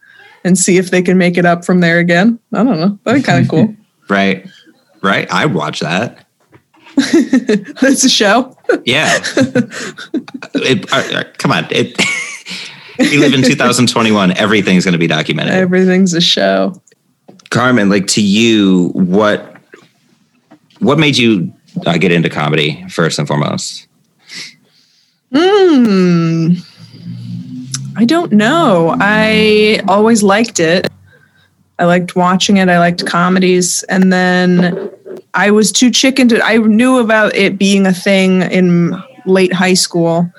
[0.45, 2.39] and see if they can make it up from there again.
[2.53, 2.99] I don't know.
[3.05, 3.77] That'd be kind of cool.
[4.09, 4.47] Right.
[5.01, 5.31] Right.
[5.31, 6.27] I watch that.
[7.81, 8.57] That's a show.
[8.85, 9.19] Yeah.
[10.55, 11.67] It- uh, uh, come on.
[11.71, 11.97] It,
[12.99, 14.37] we live in 2021.
[14.37, 15.55] Everything's going to be documented.
[15.55, 16.75] Everything's a show.
[17.51, 19.57] Carmen, like to you, what
[20.81, 21.53] what made you
[21.87, 23.87] uh, get into comedy first and foremost?
[25.35, 26.53] Hmm.
[27.97, 28.95] I don't know.
[28.99, 30.89] I always liked it.
[31.79, 32.69] I liked watching it.
[32.69, 33.83] I liked comedies.
[33.85, 34.91] And then
[35.35, 39.75] I was too chicken to, I knew about it being a thing in late high
[39.75, 40.31] school,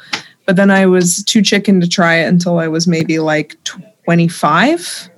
[0.45, 3.57] but then I was too chicken to try it until I was maybe like
[4.05, 5.09] 25.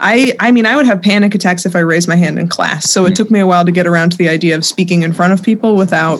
[0.00, 2.90] I, I mean, I would have panic attacks if I raised my hand in class.
[2.90, 5.12] So it took me a while to get around to the idea of speaking in
[5.12, 6.18] front of people without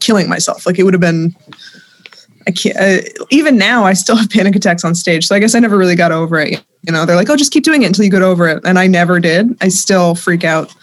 [0.00, 0.66] killing myself.
[0.66, 1.34] Like it would have been
[2.46, 2.76] I can't.
[2.76, 5.26] Uh, even now, I still have panic attacks on stage.
[5.26, 6.64] So I guess I never really got over it.
[6.86, 8.78] You know, they're like, "Oh, just keep doing it until you get over it," and
[8.78, 9.56] I never did.
[9.60, 10.74] I still freak out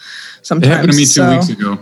[0.42, 0.70] sometimes.
[0.70, 1.78] It happened to me two so- weeks ago.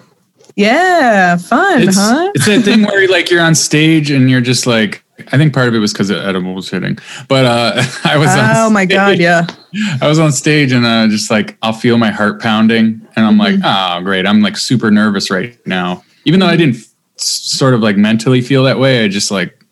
[0.58, 2.32] Yeah, fun, It's, huh?
[2.34, 5.68] it's that thing where like you're on stage and you're just like, I think part
[5.68, 6.96] of it was because Edible was hitting,
[7.28, 8.28] but uh, I was.
[8.28, 9.46] on Oh my god, yeah.
[10.00, 13.36] I was on stage and uh, just like I'll feel my heart pounding, and I'm
[13.36, 13.98] like, Mm-hmm.
[14.00, 16.02] oh great, I'm like super nervous right now.
[16.24, 19.62] Even though I didn't s- sort of like mentally feel that way, I just like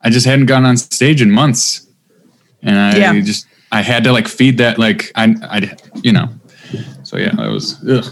[0.00, 1.86] I just hadn't gone on stage in months,
[2.62, 3.20] and I Yeah.
[3.20, 6.28] just I had to like feed that like I I you know,
[7.02, 7.76] so yeah, that was.
[7.88, 8.04] Ugh.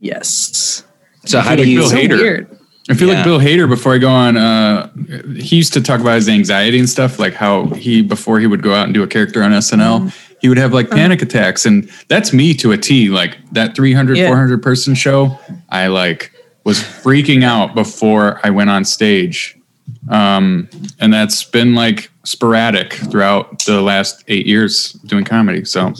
[0.00, 0.84] Yes.
[1.24, 1.80] So how do you?
[1.80, 2.18] Bill So Hader.
[2.20, 2.58] weird.
[2.90, 3.14] I feel Yeah.
[3.14, 4.36] like Bill Hader before I go on.
[4.36, 4.90] Uh,
[5.36, 8.62] he used to talk about his anxiety and stuff, like how he before he would
[8.62, 10.34] go out and do a character on SNL, Mm-hmm.
[10.42, 13.08] he would have like panic attacks, and that's me to a T.
[13.08, 14.26] Like that 300, Yeah.
[14.28, 15.38] 400 person show,
[15.70, 16.32] I like
[16.64, 19.56] was freaking out before I went on stage,
[20.10, 20.68] um,
[21.00, 25.64] and that's been like sporadic throughout the last eight years doing comedy.
[25.64, 25.92] So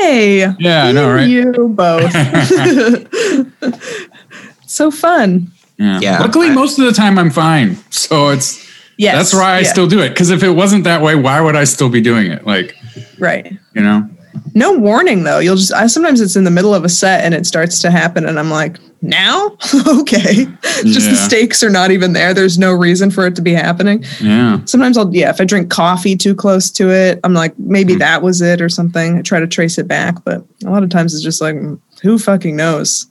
[0.00, 0.54] Yay.
[0.58, 1.28] yeah, I know, right?
[1.28, 2.12] You both.
[4.66, 5.50] so fun.
[5.78, 6.00] Yeah.
[6.00, 6.18] Yeah.
[6.18, 7.76] Luckily, I- most of the time I'm fine.
[7.90, 8.66] So it's
[8.98, 9.16] Yes.
[9.16, 10.08] That's why I yeah, still do it.
[10.08, 12.44] Because if it wasn't that way, why would I still be doing it?
[12.44, 12.74] Like,
[13.20, 13.56] right.
[13.72, 14.10] you know?
[14.54, 15.38] No warning though.
[15.38, 17.92] You'll just I sometimes it's in the middle of a set and it starts to
[17.92, 19.56] happen and I'm like, now?
[20.00, 20.44] okay.
[20.82, 21.10] just Yeah.
[21.10, 22.34] the stakes are not even there.
[22.34, 24.04] There's no reason for it to be happening.
[24.20, 24.60] Yeah.
[24.64, 27.98] Sometimes I'll yeah, if I drink coffee too close to it, I'm like, maybe Hmm.
[28.00, 29.18] that was it or something.
[29.18, 31.56] I try to trace it back, but a lot of times it's just like
[32.02, 33.06] who fucking knows?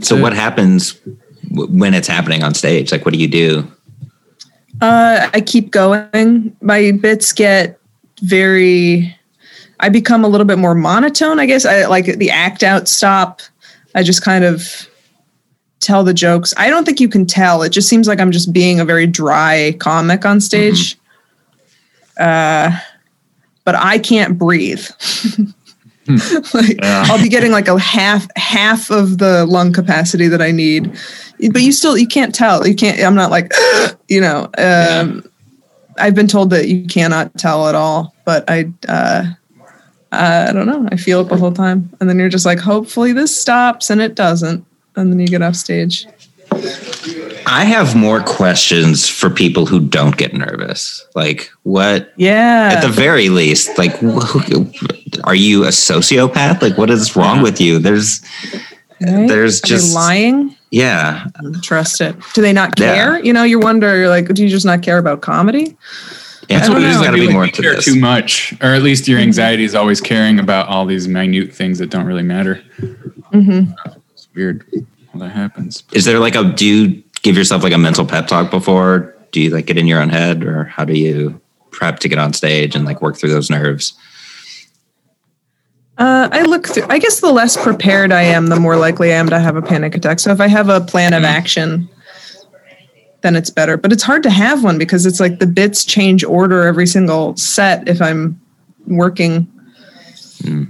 [0.00, 0.94] So what happens
[1.50, 2.92] w- when it's happening on stage?
[2.92, 3.66] Like, what do you do?
[4.80, 6.56] Uh, I keep going.
[6.60, 7.80] My bits get
[8.22, 9.14] very.
[9.80, 11.38] I become a little bit more monotone.
[11.40, 13.40] I guess I like the act out stop.
[13.94, 14.88] I just kind of
[15.80, 16.52] tell the jokes.
[16.56, 17.62] I don't think you can tell.
[17.62, 20.98] It just seems like I'm just being a very dry comic on stage.
[22.18, 22.78] Uh,
[23.64, 24.86] but I can't breathe.
[26.54, 27.04] like Yeah.
[27.06, 30.98] I'll be getting like a half half of the lung capacity that I need,
[31.52, 32.66] but you still you can't tell.
[32.66, 33.00] You can't.
[33.00, 33.52] I'm not like
[34.08, 34.48] you know.
[34.58, 35.24] Um,
[35.98, 39.26] I've been told that you cannot tell at all, but I uh,
[40.12, 40.88] I don't know.
[40.90, 44.00] I feel it the whole time, and then you're just like, hopefully this stops, and
[44.00, 44.64] it doesn't,
[44.98, 46.06] and then you get off stage.
[47.46, 51.06] I have more questions for people who don't get nervous.
[51.14, 52.12] Like, what?
[52.16, 52.70] Yeah.
[52.74, 53.92] At the very least, like,
[55.24, 56.60] are you a sociopath?
[56.62, 57.78] Like, what is wrong with you?
[57.78, 58.20] There's,
[59.00, 59.28] Right?
[59.28, 60.56] there's Are just- lying.
[60.70, 61.26] yeah,
[61.62, 62.16] Trust it.
[62.34, 62.94] Do they not Yeah.
[62.94, 63.24] care?
[63.24, 63.96] You know, you wonder.
[63.96, 65.76] You're like, do you just not care about comedy?
[66.48, 66.58] yeah.
[66.58, 67.02] That's what it There's is.
[67.02, 67.84] got to I be feel more like to care this.
[67.84, 71.78] too much, or at least your anxiety is always caring about all these minute things
[71.78, 72.60] that don't really matter.
[73.32, 73.72] Mm-hmm.
[74.28, 74.64] It's weird
[75.12, 75.82] how that happens.
[75.92, 76.44] Is there like a?
[76.44, 79.14] Do you give yourself like a mental pep talk before?
[79.32, 82.18] Do you like get in your own head, or how do you prep to get
[82.18, 83.94] on stage and like work through those nerves?
[85.98, 86.86] Uh, I look through.
[86.88, 89.62] I guess the less prepared I am, the more likely I am to have a
[89.62, 90.20] panic attack.
[90.20, 91.88] So if I have a plan of action,
[93.22, 93.76] then it's better.
[93.76, 97.36] But it's hard to have one because it's like the bits change order every single
[97.36, 97.88] set.
[97.88, 98.40] If I'm
[98.86, 99.48] working,
[100.46, 100.66] Uh,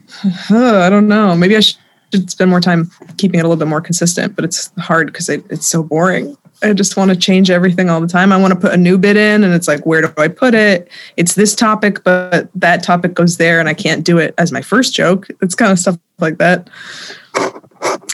[0.51, 1.37] I don't know.
[1.37, 1.77] Maybe I should
[2.13, 4.37] spend more time keeping it a little bit more consistent.
[4.37, 6.37] But it's hard because it's so boring.
[6.63, 8.33] I just want to change everything all the time.
[8.33, 10.55] I want to put a new bit in, and it's like, where do I put
[10.55, 10.91] it?
[11.17, 14.61] It's this topic, but that topic goes there, and I can't do it as my
[14.61, 15.29] first joke.
[15.41, 16.69] It's kind of stuff like that.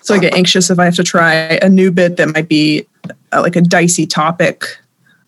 [0.02, 2.86] So I get anxious if I have to try a new bit that might be
[3.32, 4.78] uh, like a dicey topic.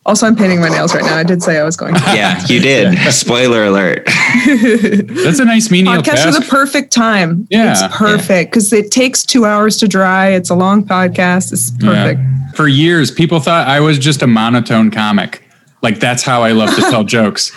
[0.06, 1.16] Also, I'm painting my nails right now.
[1.16, 2.00] I did say I was going to.
[2.14, 2.96] Yeah, you did.
[3.12, 4.06] Spoiler alert.
[4.46, 6.40] That's a nice menial podcast for task.
[6.42, 7.46] the perfect time.
[7.50, 10.28] Yeah, it's perfect because it takes two hours to dry.
[10.28, 11.52] It's a long podcast.
[11.52, 12.20] It's perfect.
[12.20, 12.50] Yeah.
[12.52, 15.42] For years, people thought I was just a monotone comic.
[15.82, 17.52] Like that's how I love to tell jokes.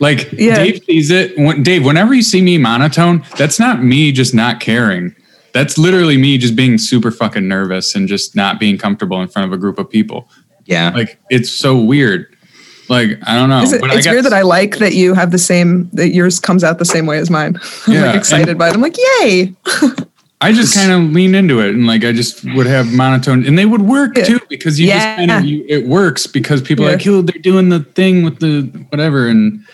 [0.00, 0.56] Like Yeah.
[0.56, 1.38] Dave sees it.
[1.38, 5.14] When, Dave, whenever you see me monotone, that's not me just not caring.
[5.52, 9.46] That's literally me just being super fucking nervous and just not being comfortable in front
[9.46, 10.28] of a group of people.
[10.66, 10.90] Yeah.
[10.94, 12.26] Like it's so weird.
[12.88, 13.62] Like I don't know.
[13.62, 16.08] Is it- When it's got- weird that I like that you have the same that
[16.10, 17.58] yours comes out the same way as mine.
[17.86, 18.74] I'm Yeah, like excited and- by it.
[18.74, 19.54] I'm like, yay!
[20.40, 23.56] I just kind of leaned into it and like I just would have monotone and
[23.58, 25.38] they would work too because you just kind Yeah.
[25.38, 26.96] of you, it works because people are Yeah.
[26.96, 29.64] like, oh, they're doing the thing with the whatever and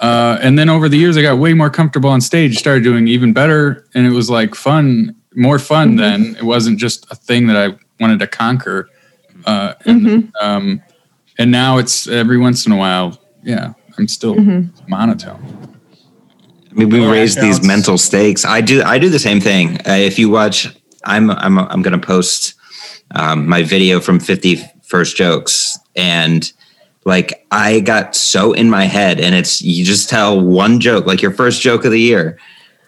[0.00, 3.06] uh, and then over the years I got way more comfortable on stage, started doing
[3.08, 5.96] even better, and it was like fun, more fun Mm-hmm.
[5.98, 6.36] then.
[6.36, 8.88] It wasn't just a thing that I wanted to conquer.
[9.44, 10.46] Uh, and, Mm-hmm.
[10.46, 10.82] um,
[11.38, 14.88] and now it's every once in a while, yeah, I'm still Mm-hmm.
[14.90, 15.42] monotone.
[16.70, 18.44] I mean, we Oh, raise these mental stakes.
[18.44, 18.82] I do.
[18.82, 19.76] I do the same thing.
[19.86, 20.68] Uh, if you watch,
[21.04, 22.54] I'm I'm I'm going to post
[23.14, 26.50] um, my video from 50 first jokes, and
[27.04, 31.22] like I got so in my head, and it's you just tell one joke, like
[31.22, 32.38] your first joke of the year,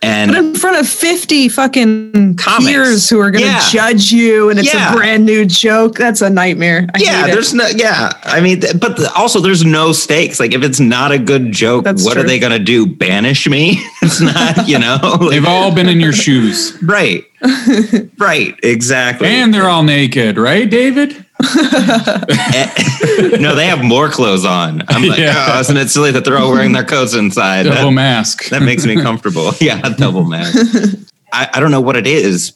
[0.02, 2.70] and But in front of 50 fucking Comics.
[2.70, 3.68] peers who are going to Yeah.
[3.70, 4.92] judge you and it's Yeah.
[4.92, 5.96] a brand new joke.
[5.96, 6.86] That's a nightmare.
[6.94, 7.32] I yeah, hate it.
[7.34, 8.10] there's no yeah.
[8.24, 10.38] I mean, th- but the- also there's no stakes.
[10.38, 12.86] Like if it's not a good joke, That's what are they going to do?
[12.86, 13.82] Banish me?
[14.02, 14.68] it's not.
[14.68, 14.98] You know.
[15.02, 17.24] Like- They've all been in your shoes, right.
[18.18, 18.54] right.
[18.62, 19.28] Exactly.
[19.28, 21.24] and they're all naked, right, David?
[21.42, 24.82] Eh, no, they have more clothes on.
[24.88, 25.52] I'm like, Yeah.
[25.54, 27.64] oh, isn't it silly that they're all wearing their coats inside?
[27.64, 28.48] Double That, mask.
[28.48, 29.52] that makes me comfortable.
[29.60, 30.98] Yeah, double mask.
[31.32, 32.52] I, I don't know what it is,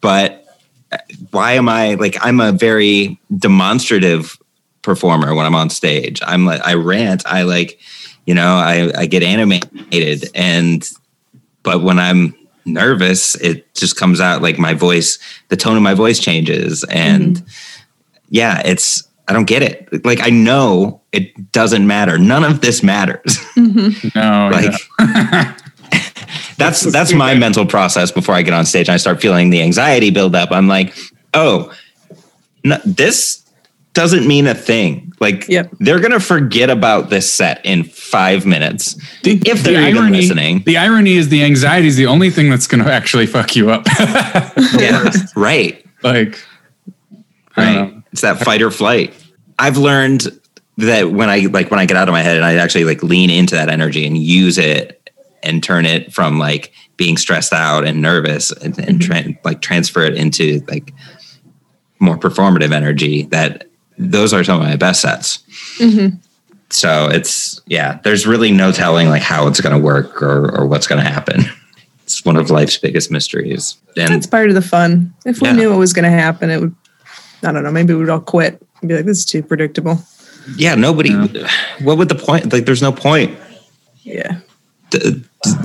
[0.00, 0.44] but
[0.90, 0.98] uh,
[1.30, 4.38] why am I like I'm a very demonstrative
[4.82, 6.20] performer when I'm on stage.
[6.24, 7.78] I'm like I rant, I like,
[8.26, 10.88] you know, I, I get animated and
[11.62, 15.94] but when I'm nervous, it just comes out like my voice, the tone of my
[15.94, 16.84] voice changes.
[16.84, 17.46] And mm-hmm.
[18.32, 20.04] Yeah, it's I don't get it.
[20.04, 22.18] Like I know it doesn't matter.
[22.18, 23.38] None of this matters.
[23.52, 24.08] Mm-hmm.
[24.18, 24.72] no, like
[26.56, 28.88] that's that's my mental process before I get on stage.
[28.88, 30.50] and I start feeling the anxiety build up.
[30.50, 30.94] I'm like,
[31.34, 31.72] oh,
[32.64, 33.42] no, this
[33.92, 35.12] doesn't mean a thing.
[35.20, 35.74] Like Yep.
[35.80, 40.20] they're gonna forget about this set in five minutes The- if they're the even irony-
[40.22, 40.62] listening.
[40.64, 43.70] The irony is the anxiety is the only thing that's going to actually fuck you
[43.70, 43.86] up.
[44.78, 45.84] Yeah, right.
[46.02, 46.38] like,
[47.56, 48.01] I don't right know.
[48.12, 49.14] It's that fight or flight.
[49.58, 50.28] I've learned
[50.78, 53.02] that when i like when i get out of my head and i actually like
[53.02, 55.10] lean into that energy and use it
[55.42, 59.30] and turn it from like being stressed out and nervous and, and mm-hmm.
[59.30, 60.94] tra- like transfer it into like
[61.98, 65.38] more performative energy that those are some of my best sets.
[65.78, 66.16] Mm-hmm.
[66.70, 70.66] So it's yeah there's really no telling like how it's going to work or, or
[70.66, 71.42] what's going to happen.
[72.04, 73.76] It's one of life's biggest mysteries.
[73.96, 75.14] And That's part of the fun.
[75.24, 75.54] If we Yeah.
[75.54, 76.74] knew what was going to happen, it would,
[77.44, 79.98] I don't know, maybe we'd all quit and be like, this is too predictable.
[80.56, 81.12] yeah nobody
[81.82, 83.38] what would the point like there's no point
[84.02, 84.40] Yeah.
[84.90, 85.14] th-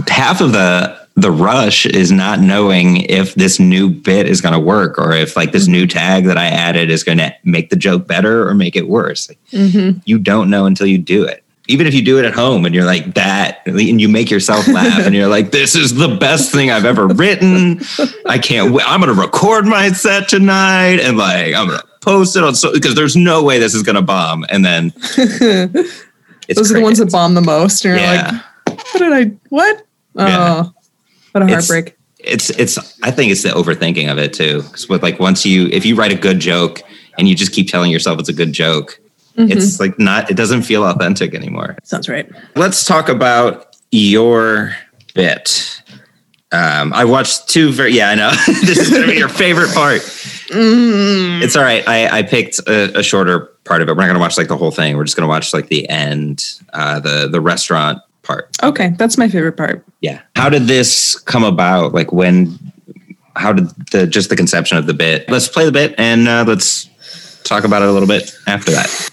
[0.07, 4.59] half of the the rush is not knowing if this new bit is going to
[4.59, 5.71] work or if like this mm-hmm.
[5.71, 8.87] new tag that I added is going to make the joke better or make it
[8.87, 9.27] worse.
[9.27, 9.97] Like, mm-hmm.
[10.05, 11.43] You don't know until you do it.
[11.69, 14.67] Even if you do it at home and you're like that, and you make yourself
[14.67, 17.81] laugh, and you're like, "This is the best thing I've ever written."
[18.25, 18.71] I can't.
[18.73, 18.85] wait.
[18.87, 22.55] I'm going to record my set tonight, and like I'm going to post it on
[22.55, 24.45] so because there's no way this is going to bomb.
[24.49, 27.83] And then it's Those are the ones that bomb the most.
[27.85, 28.41] And you're Yeah.
[28.65, 29.85] like, what did I, what?
[30.15, 30.63] Oh, Yeah.
[31.33, 31.95] what a It's- heartbreak.
[32.19, 35.67] it's it's i think it's the overthinking of it too because with like once you
[35.71, 36.81] if you write a good joke
[37.17, 38.99] and you just keep telling yourself it's a good joke
[39.37, 41.77] it's like not it doesn't feel authentic anymore.
[41.83, 42.29] Sounds right.
[42.55, 44.75] let's talk about your
[45.13, 45.81] bit.
[46.51, 48.31] Um i watched two very yeah i know.
[48.47, 50.01] This is gonna be your favorite part.
[50.49, 51.87] It's all right.
[51.87, 53.95] I i picked a, a shorter part of it.
[53.95, 54.95] We're not gonna watch like the whole thing.
[54.97, 58.49] We're just gonna watch like the end uh the the restaurant part.
[58.63, 58.89] Okay.
[58.97, 59.85] That's my favorite part.
[60.01, 60.21] yeah.
[60.35, 61.93] How did this come about?
[61.93, 62.57] Like when
[63.35, 65.29] how did the just the conception of the bit?
[65.29, 66.89] Let's play the bit and uh, let's
[67.43, 69.09] talk about it a little bit after that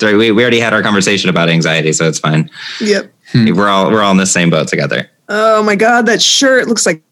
[0.00, 3.12] Sorry, we, we already had our conversation about anxiety so it's fine Yep.
[3.32, 3.56] Hmm.
[3.56, 6.06] we're all we're all in the same boat together Oh my God.
[6.06, 7.02] That shirt looks like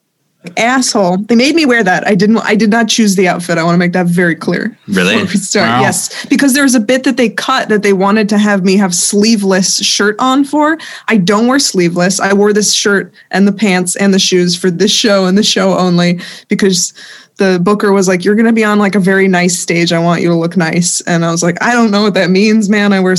[0.56, 1.18] asshole.
[1.18, 2.06] They made me wear that.
[2.06, 3.58] I didn't, I did not choose the outfit.
[3.58, 4.78] I want to make that very clear.
[4.88, 5.16] Really?
[5.16, 5.68] Before we start.
[5.68, 5.80] Wow.
[5.82, 6.24] Yes.
[6.26, 8.94] Because there was a bit that they cut that they wanted to have me have
[8.94, 10.78] sleeveless shirt on for.
[11.08, 12.20] I don't wear sleeveless.
[12.20, 15.42] I wore this shirt and the pants and the shoes for this show and the
[15.42, 16.94] show only because
[17.36, 19.92] the booker was like, You're going to be on like a very nice stage.
[19.92, 21.00] I want you to look nice.
[21.02, 22.92] And I was like, I don't know what that means, man.
[22.92, 23.14] I wear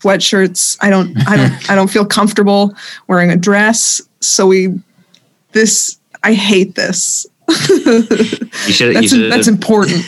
[0.00, 0.78] sweatshirts.
[0.80, 2.74] I don't, I don't, I don't feel comfortable
[3.06, 4.00] wearing a dress.
[4.20, 4.80] So we,
[5.52, 7.26] this, I hate this.
[8.72, 10.02] should That's that's important.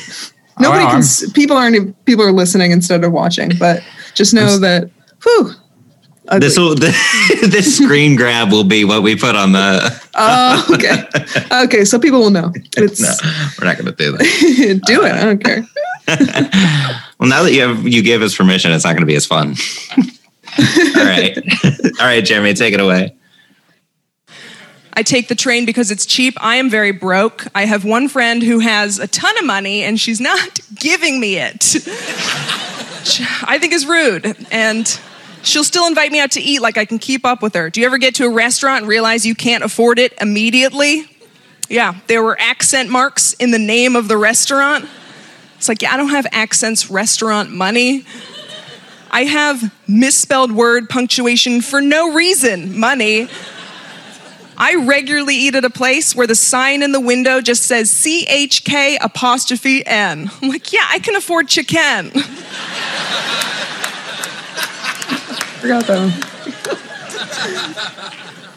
[0.59, 1.03] Nobody can.
[1.35, 2.05] People aren't.
[2.07, 3.53] People are listening instead of watching.
[3.59, 3.83] But
[4.15, 4.91] just know that.
[5.23, 5.53] Whew.
[6.29, 6.41] Ugly.
[6.47, 6.75] this will
[7.49, 11.05] this screen grab will be what we put on the Oh, okay.
[11.65, 11.85] Okay.
[11.85, 12.53] So people will know.
[12.77, 13.13] It's no
[13.59, 15.13] we're not going to do that do it.
[15.13, 15.67] I don't care.
[17.19, 19.27] Well, now that you have you gave us permission, it's not going to be as
[19.27, 19.55] fun.
[19.97, 21.37] all right,
[22.01, 23.17] all right, Jeremy, take it away.
[24.99, 26.35] I take the train because it's cheap.
[26.41, 27.47] I am very broke.
[27.55, 31.37] I have one friend who has a ton of money and she's not giving me
[31.37, 31.77] it.
[33.47, 34.47] I think is rude.
[34.51, 35.01] And
[35.47, 37.71] she'll still invite me out to eat like I can keep up with her.
[37.71, 41.09] Do you ever get to a restaurant and realize you can't afford it immediately?
[41.69, 44.87] Yeah, there were accent marks in the name of the restaurant.
[45.57, 48.05] It's like, yeah, I don't have accents restaurant money.
[49.11, 53.29] I have misspelled word punctuation for no reason money.
[54.59, 58.99] I regularly eat at a place where the sign in the window just says CHK
[59.01, 60.31] apostrophe N.
[60.43, 62.13] I'm like, yeah, I can afford chicken.
[65.67, 66.13] Forgot that one.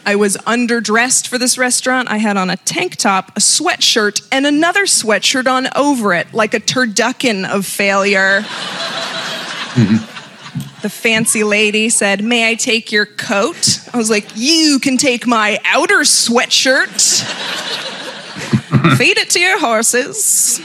[0.06, 2.08] I was underdressed for this restaurant.
[2.08, 6.54] I had on a tank top, a sweatshirt, and another sweatshirt on over it, like
[6.54, 8.42] a turducken of failure.
[10.82, 13.80] The fancy lady said, May I take your coat?
[13.92, 17.24] I was like, You can take my outer sweatshirt.
[18.98, 20.60] Feed it to your horses.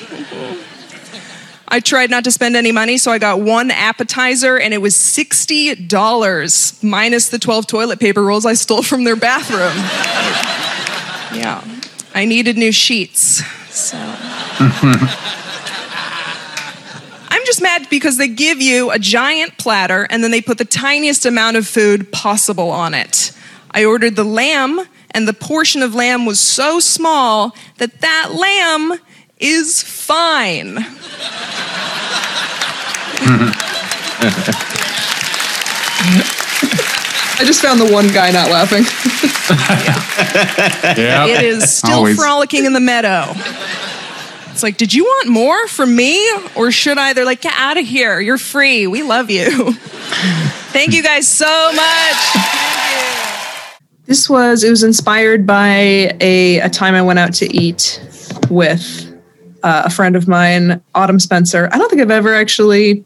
[1.68, 4.96] I tried not to spend any money, so I got one appetizer and it was
[4.96, 9.76] $60 minus the 12 toilet paper rolls I stole from their bathroom.
[11.40, 11.64] yeah.
[12.14, 13.44] I needed new sheets.
[13.70, 13.98] So.
[17.30, 20.66] I'm just mad because they give you a giant platter and then they put the
[20.66, 23.32] tiniest amount of food possible on it.
[23.72, 24.80] I ordered the lamb,
[25.12, 29.00] and the portion of lamb was so small that that lamb
[29.40, 30.78] is fine.
[37.38, 38.84] I just found the one guy not laughing.
[40.98, 41.26] Yeah.
[41.28, 42.18] It is still Always.
[42.18, 43.26] frolicking in the meadow.
[44.52, 46.20] It's like, did you want more from me?
[46.56, 47.14] Or should I?
[47.14, 48.20] They're like, get out of here.
[48.20, 48.88] You're free.
[48.88, 49.74] We love you.
[49.74, 52.16] Thank you guys so much.
[54.06, 58.02] This was, it was inspired by a, a time I went out to eat
[58.50, 59.05] with
[59.66, 61.68] uh, a friend of mine, Autumn Spencer.
[61.72, 63.04] I don't think I've ever actually,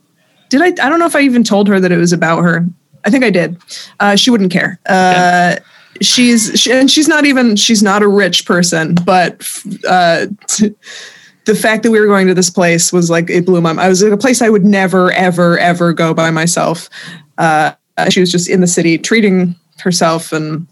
[0.50, 0.68] did I?
[0.86, 2.66] I don't know if I even told her that it was about her.
[3.06, 3.58] I think I did.
[4.00, 4.80] Uh, she wouldn't care.
[4.86, 5.56] Uh,
[6.02, 9.46] She's she, and she's not even she's not a rich person, but
[9.88, 10.76] uh, t-
[11.46, 13.82] the fact that we were going to this place was like it blew my mind.
[13.82, 16.90] I was at a place I would never, ever, ever go by myself.
[17.38, 17.74] Uh,
[18.10, 20.68] she was just in the city treating herself, and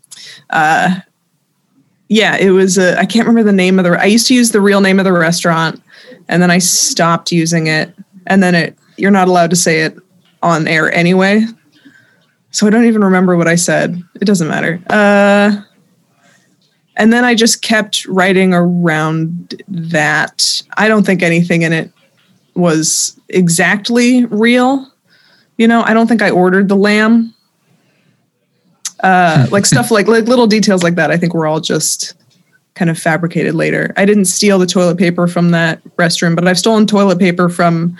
[0.52, 1.00] uh,
[2.10, 2.78] yeah, it was.
[2.78, 4.00] I I can't remember the name of the.
[4.00, 5.82] I used to use the real name of the restaurant,
[6.28, 7.94] and then I stopped using it,
[8.26, 8.78] and then it.
[8.98, 9.98] You're not allowed to say it
[10.42, 11.46] on air anyway.
[12.52, 14.02] So I don't even remember what I said.
[14.20, 14.82] It doesn't matter.
[14.90, 15.62] Uh,
[16.96, 20.64] and then I just kept writing around that.
[20.76, 21.92] I don't think anything in it
[22.56, 24.92] was exactly real.
[25.58, 27.36] You know, I don't think I ordered the lamb.
[29.02, 31.12] Uh, like stuff like like little details like that.
[31.12, 32.16] I think were all just
[32.76, 33.94] kind of fabricated later.
[33.98, 37.98] I didn't steal the toilet paper from that restroom, but I've stolen toilet paper from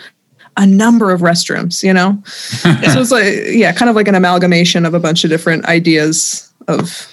[0.56, 1.82] a number of restrooms.
[1.82, 5.30] You know, so it's like yeah, kind of like an amalgamation of a bunch of
[5.30, 7.08] different ideas of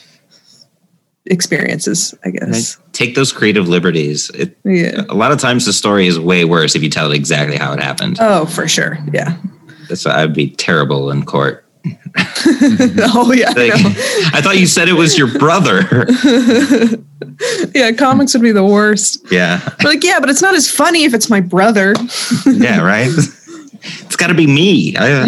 [1.25, 2.13] experiences.
[2.23, 2.77] I guess.
[2.93, 4.29] Take those creative liberties.
[4.31, 5.03] It, Yeah.
[5.09, 7.73] A lot of times the story is way worse if you tell it exactly how
[7.73, 8.17] it happened.
[8.19, 8.97] Oh, for sure.
[9.11, 9.37] Yeah.
[9.89, 11.64] That's I'd be terrible in court.
[12.17, 13.49] oh yeah.
[13.49, 13.89] Like, no.
[14.33, 16.07] I thought you said it was your brother.
[17.73, 17.91] Yeah.
[17.91, 19.25] Comics would be the worst.
[19.31, 19.59] yeah.
[19.83, 21.93] We're like, yeah, but it's not as funny if it's my brother.
[22.45, 23.07] Yeah, right?
[23.07, 24.95] It's got to be me.
[24.95, 25.25] I, yeah.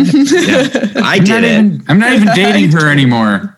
[1.04, 1.52] I did not, it.
[1.52, 3.58] even, I'm not even dating her anymore.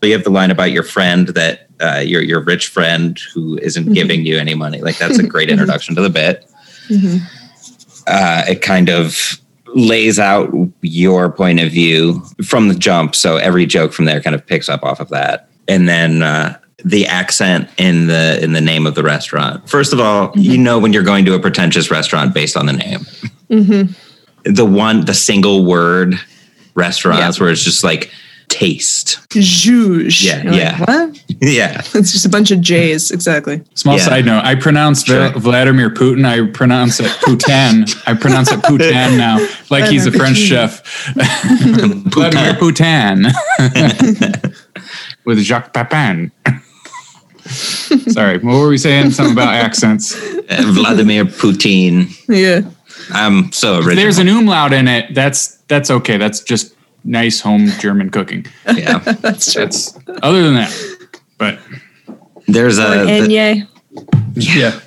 [0.00, 3.58] But you have the line about your friend that uh, your your rich friend who
[3.58, 4.80] isn't giving you any money.
[4.82, 6.44] Like that's a great introduction to the bit.
[8.06, 9.40] Uh, it kind of
[9.74, 14.34] lays out your point of view from the jump, so every joke from there kind
[14.34, 16.22] of picks up off of that, and then.
[16.22, 19.66] Uh, the accent in the in the name of the restaurant.
[19.70, 22.74] First of all, you know when you're going to a pretentious restaurant based on the
[22.74, 23.06] name.
[24.44, 26.16] The one, the single word
[26.74, 28.10] restaurants where it's just like
[28.54, 29.18] taste.
[29.30, 30.22] Juge.
[30.24, 30.78] Yeah, You're like, yeah.
[30.84, 31.20] what?
[31.40, 31.82] Yeah.
[31.94, 33.10] It's just a bunch of J's.
[33.10, 33.62] Exactly.
[33.74, 34.04] Small Yeah.
[34.04, 35.30] side note: I pronounce Sure.
[35.30, 36.24] Vla- Vladimir Putin.
[36.24, 37.92] I pronounce it Putin.
[38.06, 39.38] I pronounce it Putin now,
[39.70, 40.82] like he's a French chef.
[41.14, 43.26] Vladimir Putin
[45.24, 46.30] with Jacques Pepin.
[47.46, 49.10] Sorry, what were we saying?
[49.10, 50.14] Something about accents.
[50.14, 52.08] Uh, Vladimir Putin.
[52.28, 52.62] Yeah.
[53.10, 53.96] I'm so original.
[53.96, 55.14] There's an umlaut in it.
[55.14, 56.16] That's that's okay.
[56.16, 56.73] That's just
[57.04, 58.46] nice home German cooking.
[58.74, 58.98] yeah.
[59.20, 59.64] That's true.
[59.64, 60.72] That's other than that,
[61.38, 61.58] but
[62.46, 63.68] There's a the- Enye.
[64.34, 64.80] yeah.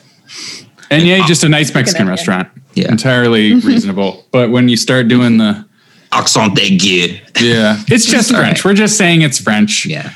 [0.90, 2.12] And yeah, just a nice Mexican Onion.
[2.16, 2.48] restaurant.
[2.74, 2.90] Yeah.
[2.92, 4.26] Entirely reasonable.
[4.32, 5.66] But when you start doing the
[6.14, 7.20] accent aigu.
[7.42, 8.64] Yeah, it's just French.
[8.64, 8.66] right.
[8.66, 9.86] We're just saying it's French.
[9.86, 10.14] Yeah.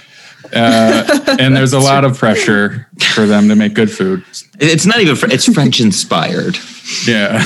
[0.53, 4.23] Uh, and there's a lot of pressure for them to make good food.
[4.59, 6.57] It's not even, Fr- it's French inspired.
[7.05, 7.39] Yeah.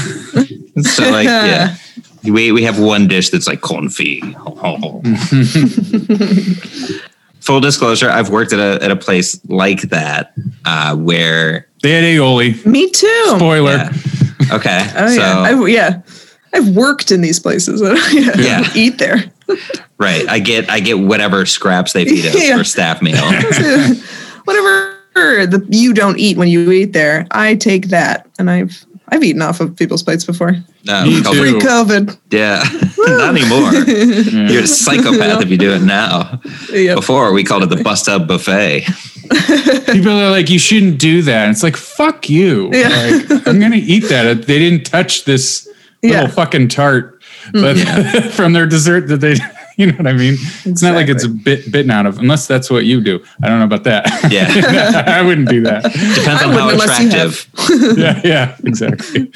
[0.82, 1.76] So like, yeah,
[2.30, 4.22] we we have one dish that's like confit.
[7.42, 10.34] Full disclosure: I've worked at a at a place like that
[10.66, 12.66] uh, where They had aioli.
[12.66, 13.24] Me too.
[13.36, 13.76] Spoiler.
[13.78, 13.92] yeah.
[14.52, 16.02] Okay, Oh so yeah, I've, yeah.
[16.54, 17.82] I've worked in these places.
[18.14, 18.72] yeah, Yeah.
[18.76, 19.24] eat there.
[20.00, 22.58] right, I get I get whatever scraps they feed us Yeah.
[22.58, 23.22] for staff meal.
[24.46, 24.96] Whatever
[25.46, 29.42] the you don't eat when you eat there, I take that, and I've I've eaten
[29.44, 30.56] off of people's plates before.
[30.88, 31.42] Um, Me called- too.
[31.42, 32.18] Pre COVID.
[32.32, 32.64] Yeah,
[32.98, 33.74] not anymore.
[34.52, 36.40] You're a psychopath if you do it now.
[36.72, 36.96] Yep.
[36.98, 38.86] Before we called it the bust up buffet.
[39.92, 41.50] People are like, you shouldn't do that.
[41.50, 42.70] It's like, fuck you.
[42.72, 42.90] Yeah.
[43.30, 44.44] Like, I'm gonna eat that.
[44.46, 45.68] They didn't touch this
[46.04, 46.28] little Yeah.
[46.28, 47.20] fucking tart,
[47.52, 47.76] but
[48.34, 49.36] from their dessert that they,
[49.78, 50.36] you know what I mean?
[50.66, 53.24] It's not like it's a bit bitten out of, unless that's what you do.
[53.42, 54.06] I don't know about that.
[54.32, 55.84] Yeah, I wouldn't do that.
[55.84, 57.98] depends on how wouldn't unless you have- attractive.
[57.98, 59.32] Yeah, yeah, exactly.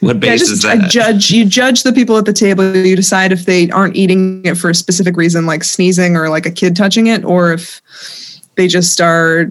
[0.00, 2.74] What Yeah, base just is I judge you judge the people at the table.
[2.76, 6.46] You decide if they aren't eating it for a specific reason, like sneezing or like
[6.46, 7.80] a kid touching it, or if
[8.56, 9.50] they just are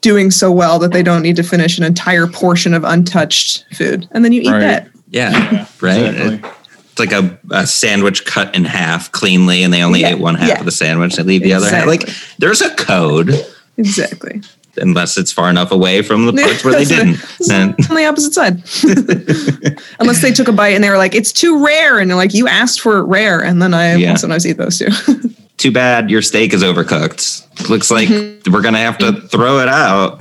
[0.00, 4.08] doing so well that they don't need to finish an entire portion of untouched food,
[4.12, 4.60] and then you eat Right.
[4.60, 4.88] that.
[5.10, 5.96] yeah, right.
[6.14, 6.50] Exactly.
[6.90, 10.34] It's like a, a sandwich cut in half cleanly, and they only Yeah, ate one
[10.36, 10.58] half yeah.
[10.60, 11.14] of the sandwich.
[11.16, 11.86] They leave the other half.
[11.86, 13.30] Like there's a code,
[13.76, 14.42] Exactly.
[14.78, 17.18] Unless it's far enough away from the parts where they didn't.
[17.46, 18.62] Then on the opposite side.
[20.00, 22.34] Unless they took a bite and they were like, "It's too rare," and they're like,
[22.34, 24.14] "You asked for it rare," and then I Yeah.
[24.14, 24.88] sometimes eat those too.
[25.56, 27.68] too bad your steak is overcooked.
[27.68, 28.52] Looks like Mm-hmm.
[28.52, 30.20] we're gonna have to throw it out.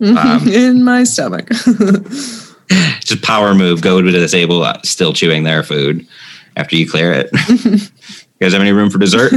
[0.00, 1.48] in my stomach.
[3.00, 3.80] Just power move.
[3.80, 6.06] Go to the table, uh, still chewing their food
[6.56, 7.30] after you clear it.
[7.48, 7.78] you
[8.40, 9.32] guys have any room for dessert?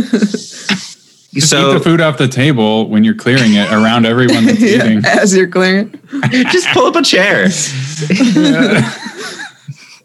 [1.32, 4.86] Eat so the food off the table when you're clearing it around everyone that's Yeah,
[4.86, 5.06] eating.
[5.06, 6.48] as you're clearing it.
[6.48, 7.46] just pull up a chair.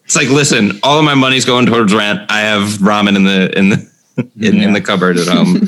[0.05, 2.21] it's like, listen, all of my money's going towards rent.
[2.31, 3.91] I have ramen in the in the
[4.37, 5.63] in, in the cupboard at home.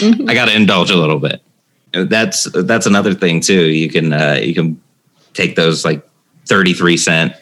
[0.28, 1.42] I got to indulge a little bit.
[1.92, 3.66] That's that's another thing too.
[3.66, 4.80] You can uh, you can
[5.34, 6.02] take those like
[6.46, 7.34] thirty three cent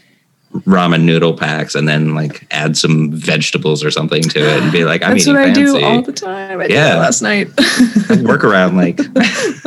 [0.53, 4.85] ramen noodle packs and then like add some vegetables or something to it and be
[4.85, 6.61] like, I'm That's eating what I do all the time.
[6.61, 6.97] I did Yeah.
[6.97, 7.49] last night.
[8.23, 8.99] Work around like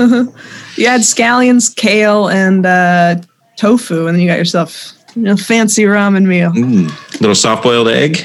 [0.78, 3.16] you add scallions, kale, and uh,
[3.58, 6.52] tofu, and then you got yourself you know, fancy ramen meal.
[6.52, 8.18] mm, little soft boiled egg.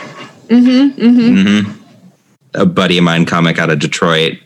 [0.49, 1.81] Mm-hmm, mm-hmm.
[2.55, 4.39] A buddy of mine, comic out of Detroit,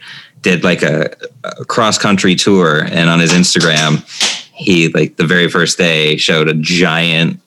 [0.43, 4.05] did like a, a cross country tour, and on his Instagram,
[4.53, 7.41] he like the very first day showed a giant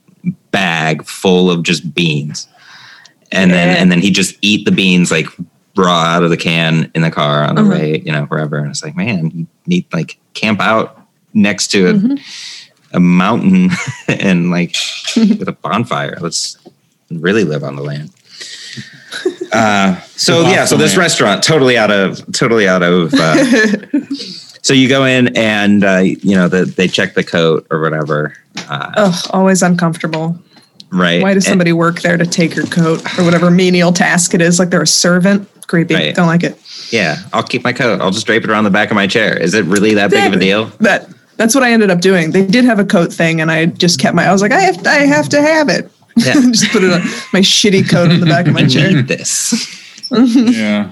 [0.58, 2.48] bag full of just beans,
[3.32, 3.82] and then Yeah.
[3.82, 5.28] and then he just eat the beans like
[5.76, 7.72] raw out of the can in the car on the Uh-huh.
[7.72, 8.58] way, you know, wherever.
[8.58, 10.88] And it's like, man, you need like camp out
[11.34, 13.70] next to a, a mountain
[14.08, 14.76] and like
[15.16, 16.18] with a bonfire.
[16.20, 16.58] Let's
[17.12, 18.10] really live on the land.
[19.54, 20.98] Uh, so yeah, so this land.
[21.00, 23.14] restaurant totally out of totally out of.
[23.14, 23.36] Uh,
[24.62, 28.34] so you go in and uh, you know the, they check the coat or whatever,
[28.68, 30.38] uh, Ugh, always uncomfortable.
[30.92, 31.22] Right?
[31.22, 34.42] Why does And- somebody work there to take your coat or whatever menial task it
[34.42, 34.60] is?
[34.60, 35.50] Like they're a servant.
[35.68, 35.96] Creepy.
[35.96, 36.16] Right.
[36.16, 36.58] Don't like it.
[36.92, 38.00] yeah, I'll keep my coat.
[38.00, 39.38] I'll just drape it around the back of my chair.
[39.38, 40.66] Is it really that big of a deal?
[40.80, 42.32] That that's what I ended up doing.
[42.32, 44.26] They did have a coat thing, and I just kept my.
[44.26, 45.92] I was like, I have, I have to have it.
[46.16, 46.34] Yeah.
[46.52, 47.02] just put it on
[47.34, 48.94] my shitty coat in the back of my I chair.
[48.94, 49.54] need this.
[50.10, 50.90] Yeah.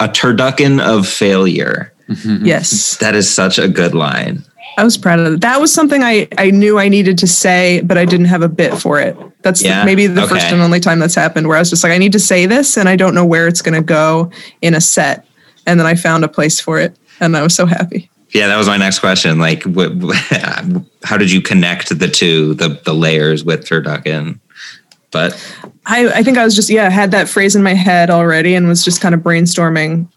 [0.00, 1.92] A turducken of failure.
[2.24, 4.44] Yes, That is such a good line.
[4.78, 5.40] I was proud of that.
[5.40, 8.48] That was something I I knew I needed to say, but I didn't have a
[8.48, 9.16] bit for it.
[9.42, 11.92] That's the- maybe the first and only time that's happened where I was just like,
[11.92, 14.30] I need to say this, and I don't know where it's going to go
[14.62, 15.26] in a set,
[15.66, 18.08] and then I found a place for it, and I was so happy.
[18.30, 19.40] Yeah, that was my next question.
[19.40, 19.90] Like, what,
[21.02, 24.38] how did you connect the two, the the layers with turducken?
[25.10, 25.32] But
[25.86, 28.68] I, I think I was just yeah had that phrase in my head already and
[28.68, 30.08] was just kind of brainstorming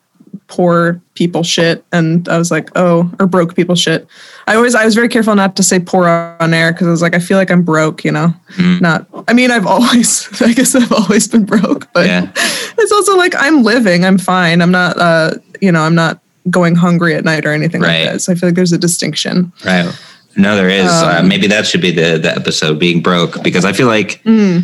[0.51, 4.05] poor people shit and I was like oh or broke people shit.
[4.47, 6.07] I always I was very careful not to say poor
[6.41, 8.33] on air because I was like I feel like I'm broke you know
[8.81, 12.29] not I mean I've always I guess I've always been broke but Yeah.
[12.81, 15.31] it's also like I'm living I'm fine I'm not uh
[15.61, 18.01] you know I'm not going hungry at night or anything Right.
[18.03, 19.53] like that so I feel like there's a distinction.
[19.65, 19.87] right,
[20.35, 20.89] no, there is.
[20.89, 24.21] uh, Um, maybe that should be the the episode being broke because I feel like
[24.25, 24.63] Mm.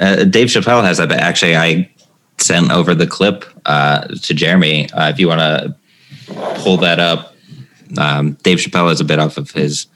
[0.00, 1.08] uh, Dave Chappelle has that.
[1.08, 1.88] But actually, I
[2.38, 4.90] sent over the clip uh, to Jeremy.
[4.92, 5.76] Uh, if you want to
[6.62, 7.34] pull that up,
[7.98, 9.86] um, Dave Chappelle has a bit off of his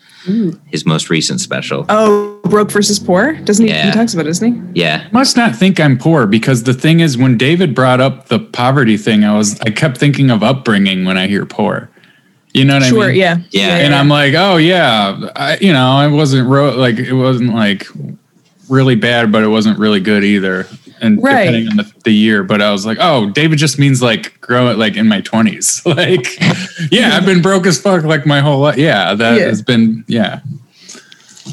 [0.73, 1.87] his most recent special.
[1.89, 3.35] Oh, broke versus poor.
[3.35, 3.71] Doesn't he?
[3.71, 3.87] Yeah.
[3.87, 4.81] He talks about, it, doesn't he?
[4.81, 5.07] Yeah.
[5.13, 8.97] must not think I'm poor because the thing is, when David brought up the poverty
[8.97, 11.89] thing, I was I kept thinking of upbringing when I hear poor.
[12.55, 13.07] You know what I Sure.
[13.09, 13.17] mean?
[13.17, 13.37] Yeah.
[13.51, 13.77] Yeah.
[13.77, 17.87] And I'm like, oh yeah, I, you know, I wasn't ro- like it wasn't like
[18.69, 20.67] really bad, but it wasn't really good either.
[21.01, 21.45] And Right.
[21.47, 24.69] depending on the, the year, but I was like, oh, David just means like grow
[24.71, 25.85] it like in my 20s.
[25.97, 28.77] like, yeah, I've been broke as fuck like my whole life.
[28.79, 29.47] Yeah, that Yeah.
[29.47, 30.41] has been yeah.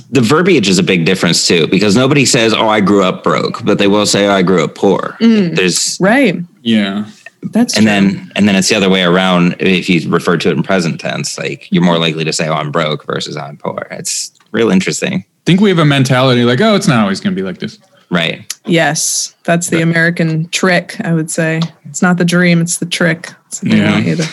[0.09, 3.63] The verbiage is a big difference too, because nobody says, "Oh, I grew up broke,"
[3.63, 5.55] but they will say, "Oh, I grew up poor." Mm.
[5.55, 6.39] There's Right.
[6.63, 7.05] Yeah.
[7.43, 7.91] That's and true.
[7.91, 10.99] then and then it's the other way around if you refer to it in present
[11.01, 14.69] tense like you're more likely to say oh i'm broke versus i'm poor it's real
[14.71, 17.59] interesting think we have a mentality like, oh, it's not always going to be like
[17.59, 17.77] this.
[18.13, 20.95] Right yes, that's the American trick.
[21.01, 23.29] I would say it's not the dream; it's the trick.
[23.47, 23.91] It's what they Yeah.
[23.93, 24.23] want to-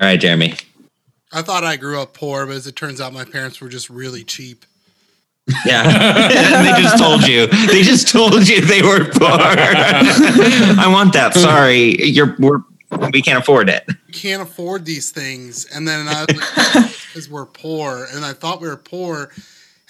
[0.00, 0.54] all right jeremy
[1.32, 3.88] I thought I grew up poor, but as it turns out, my parents were just
[3.88, 4.64] really cheap.
[5.64, 5.82] yeah
[6.74, 12.00] they just told you they just told you they were poor i want that sorry
[12.04, 12.60] you're we're
[13.12, 15.64] we can't afford it We can't afford these things.
[15.72, 16.36] And then I was
[16.74, 18.06] like, because we're poor.
[18.12, 19.30] And I thought we were poor.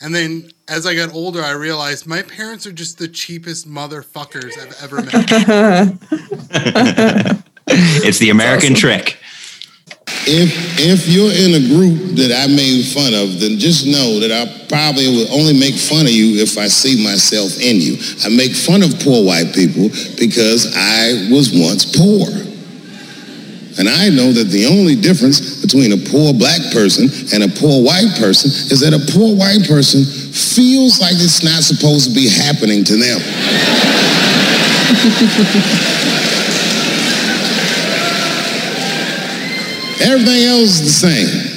[0.01, 4.59] And then as I got older, I realized my parents are just the cheapest motherfuckers
[4.59, 5.13] I've ever met.
[8.03, 9.19] it's the american trick
[10.27, 14.33] If if you're in a group that I made fun of, then just know that
[14.33, 17.97] I probably will only make fun of you if I see myself in you.
[18.25, 19.89] I make fun of poor white people
[20.19, 22.27] because I was once poor.
[23.81, 27.81] And I know that the only difference between a poor black person and a poor
[27.81, 32.29] white person is that a poor white person feels like it's not supposed to be
[32.29, 33.17] happening to them.
[40.05, 41.50] Everything else is the same.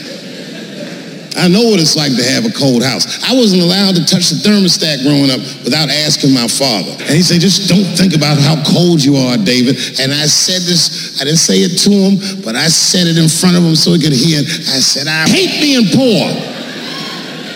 [1.35, 3.05] I know what it's like to have a cold house.
[3.25, 6.93] I wasn't allowed to touch the thermostat growing up without asking my father.
[7.03, 9.75] And he said, just don't think about how cold you are, David.
[9.99, 13.27] And I said this, I didn't say it to him, but I said it in
[13.27, 14.47] front of him so he could hear it.
[14.71, 16.29] I said, I hate being poor.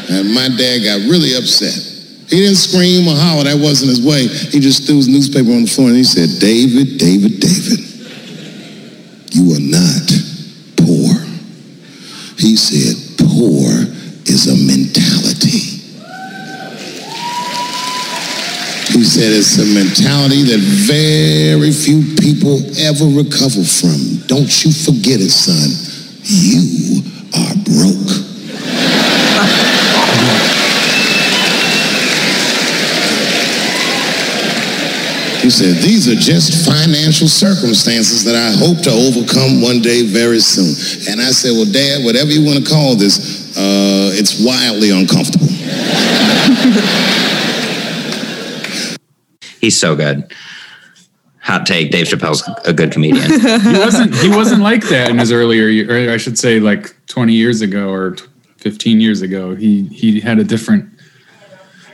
[0.10, 1.76] And my dad got really upset.
[2.28, 4.28] He didn't scream or holler, that wasn't his way.
[4.28, 7.80] He just threw his newspaper on the floor and he said, David, David, David,
[9.32, 10.08] you are not
[10.76, 11.16] poor.
[12.36, 13.07] He said,
[13.38, 13.70] poor
[14.26, 15.78] is a mentality.
[18.90, 24.26] He said it's a mentality that very few people ever recover from.
[24.26, 25.70] Don't you forget it, son.
[26.26, 27.06] You
[27.38, 28.27] are broke.
[35.48, 40.42] He said, These are just financial circumstances that I hope to overcome one day very
[40.42, 40.76] soon.
[41.10, 45.48] And I said, Well, Dad, whatever you want to call this, uh, it's wildly uncomfortable.
[49.62, 50.34] he's so good
[51.40, 55.32] hot take dave chappelle's a good comedian He wasn't he wasn't like that in his
[55.32, 58.18] earlier or I should say like 20 years ago or
[58.58, 59.56] 15 years ago.
[59.56, 60.97] He he had a different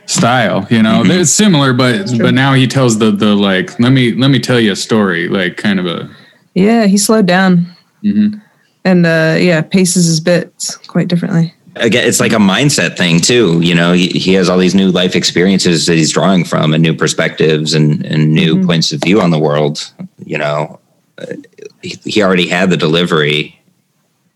[0.05, 1.03] style, you know.
[1.05, 4.59] It's similar but but now he tells the the like let me let me tell
[4.59, 6.09] you a story, like kind of a
[6.53, 7.67] Yeah, he slowed down.
[8.03, 8.41] Mhm.
[8.85, 11.53] And uh, yeah, paces his bits quite differently.
[11.77, 14.91] again it's like a mindset thing too you know he, he has all these new
[14.91, 18.65] life experiences that he's drawing from and new perspectives and, and new Mhm.
[18.67, 19.91] points of view on the world
[20.23, 20.79] you know
[21.17, 21.25] Uh,
[21.81, 23.59] he, he already had the delivery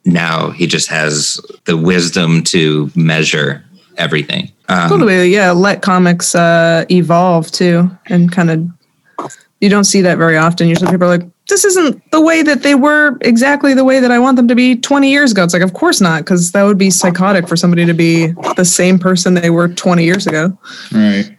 [0.05, 3.63] now he just has the wisdom to measure
[3.97, 5.51] everything um, Totally, yeah.
[5.51, 8.67] Let comics uh, evolve too, and kind of.
[9.59, 10.67] You don't see that very often.
[10.67, 14.11] Usually, people are like, "This isn't the way that they were exactly the way that
[14.11, 16.63] I want them to be 20 years ago." It's like, of course not, because that
[16.63, 20.55] would be psychotic for somebody to be the same person they were 20 years ago.
[20.91, 21.35] right.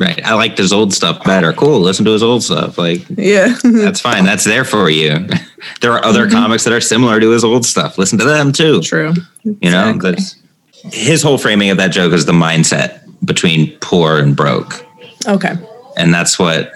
[0.00, 3.54] right i liked his old stuff better cool listen to his old stuff like Yeah,
[3.62, 5.28] that's fine that's there for you
[5.82, 8.80] there are other comics that are similar to his old stuff listen to them too
[8.80, 9.12] true.
[9.44, 10.39] You know, that's
[10.84, 14.86] his whole framing of that joke is the mindset between poor and broke.
[15.26, 15.54] Okay.
[15.96, 16.72] And that's what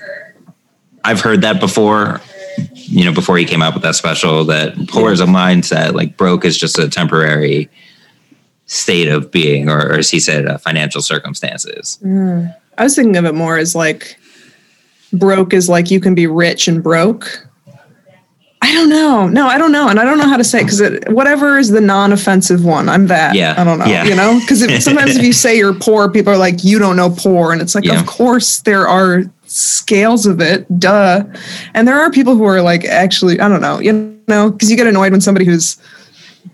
[1.04, 2.20] I've heard that before,
[2.72, 6.16] you know, before he came out with that special that poor is a mindset, like
[6.16, 7.70] broke is just a temporary
[8.66, 11.98] state of being, or, or as he said, uh, financial circumstances.
[12.02, 14.18] I was thinking of it more as like
[15.12, 17.46] broke is like you can be rich and broke.
[18.64, 19.28] I don't know.
[19.28, 19.88] No, I don't know.
[19.88, 22.88] And I don't know how to say it because whatever is the non offensive one,
[22.88, 23.34] I'm that.
[23.34, 23.84] Yeah, I don't know.
[23.84, 24.04] yeah.
[24.04, 27.10] You know, because sometimes if you say you're poor, people are like, you don't know
[27.10, 27.52] poor.
[27.52, 28.00] And it's like, Yeah.
[28.00, 30.66] of course, there are scales of it.
[30.80, 31.24] Duh.
[31.74, 34.76] And there are people who are like, actually, I don't know, you know, because you
[34.78, 35.76] get annoyed when somebody who's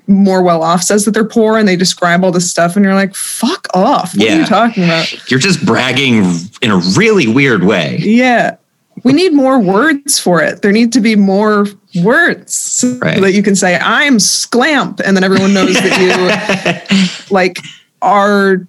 [0.09, 2.95] more well off says that they're poor and they describe all this stuff and you're
[2.97, 4.17] like, fuck off.
[4.17, 4.39] What are Yeah.
[4.41, 5.31] you talking about?
[5.31, 6.25] You're just bragging
[6.63, 7.99] in a really weird way.
[8.01, 8.57] Yeah.
[9.05, 10.63] We need more words for it.
[10.63, 11.67] There need to be more
[12.03, 13.21] words so Right.
[13.21, 15.01] that you can say, I'm sclamp.
[15.05, 17.59] And then everyone knows that you like
[18.03, 18.67] are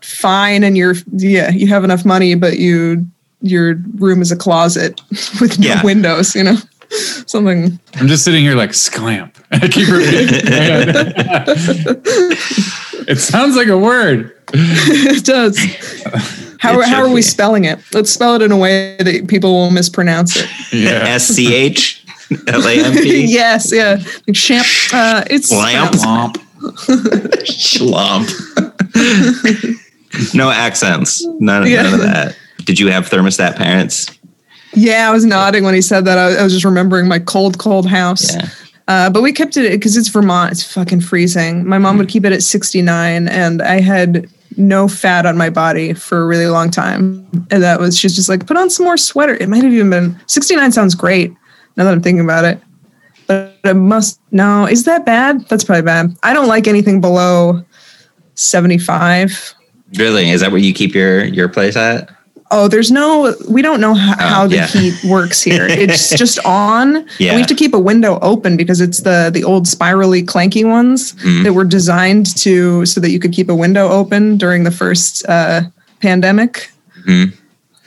[0.00, 3.06] fine and you're, yeah, you have enough money, but you,
[3.42, 5.00] your room is a closet
[5.40, 5.82] with no Yeah.
[5.84, 6.56] windows, you know?
[7.26, 7.78] Something.
[7.96, 9.36] I'm just sitting here like sclamp.
[9.50, 10.28] I keep repeating.
[13.08, 14.32] it sounds like a word.
[14.52, 15.58] it does.
[16.64, 17.78] How, how are we spelling it?
[17.92, 20.48] Let's spell it in a way that people will mispronounce it.
[20.72, 22.04] S C H
[22.48, 23.24] L A M P.
[23.26, 24.02] yes, yeah.
[24.26, 25.92] Like champ, uh, it's Lamp.
[25.92, 26.40] pronounced-
[27.44, 28.30] Schlump.
[30.34, 31.24] no accents.
[31.40, 31.82] None, Yeah.
[31.82, 32.36] none of that.
[32.64, 34.06] Did you have thermostat parents?
[34.74, 36.18] Yeah, I was nodding when he said that.
[36.18, 38.34] I, I was just remembering my cold, cold house.
[38.34, 38.48] Yeah.
[38.88, 40.52] Uh, but we kept it because it's Vermont.
[40.52, 41.66] It's fucking freezing.
[41.66, 45.92] My mom would keep it at 69, and I had no fat on my body
[45.92, 47.26] for a really long time.
[47.50, 49.34] And that was, she's just like, put on some more sweater.
[49.34, 51.32] It might have even been 69 sounds great
[51.76, 52.60] now that I'm thinking about it.
[53.26, 55.48] But it must, no, is that bad?
[55.48, 56.16] That's probably bad.
[56.22, 57.64] I don't like anything below
[58.34, 59.54] 75.
[59.94, 60.30] Really?
[60.30, 62.10] Is that where you keep your your place at?
[62.50, 64.66] Oh, there's no, we don't know how, how the yeah.
[64.66, 65.66] heat works here.
[65.66, 66.96] It's just on.
[66.96, 67.32] and Yeah.
[67.34, 71.12] We have to keep a window open because it's the the old spirally clanky ones
[71.14, 71.42] Mm-hmm.
[71.44, 75.24] that were designed to so that you could keep a window open during the first
[75.28, 75.62] uh,
[76.00, 76.70] pandemic.
[77.08, 77.32] Mhm.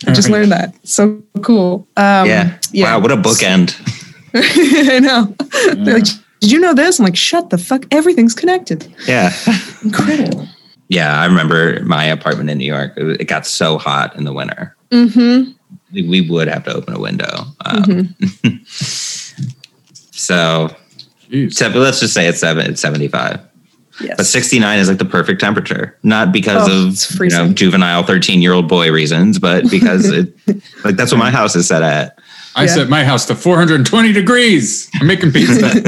[0.07, 0.73] I just learned that.
[0.83, 1.87] So cool.
[1.97, 2.57] Um, yeah.
[2.71, 2.95] yeah.
[2.95, 3.73] Wow, what a bookend.
[4.33, 5.33] I know.
[5.83, 6.07] They're like,
[6.39, 6.99] did you know this?
[6.99, 7.85] I'm like, shut the fuck.
[7.91, 8.87] Everything's connected.
[9.07, 9.31] Yeah.
[9.83, 10.47] Incredible.
[10.89, 12.93] Yeah, I remember my apartment in New York.
[12.97, 14.75] It, it got so hot in the winter.
[14.91, 15.51] Mm-hmm.
[15.93, 17.43] We- We would have to open a window.
[17.65, 18.15] Um,
[20.11, 20.69] so,
[21.29, 21.53] Jeez.
[21.53, 22.69] so let's just say it's seven.
[22.71, 23.39] It's seventy-five.
[23.99, 24.15] Yes.
[24.17, 28.41] But 69 is like the perfect temperature, not because Oh, of you know juvenile 13
[28.43, 30.33] year old boy reasons, but because it
[30.83, 32.19] like that's what my house is set at.
[32.55, 32.67] I Yeah.
[32.75, 34.87] set my house to 420 degrees.
[35.01, 35.61] I'm making pizza.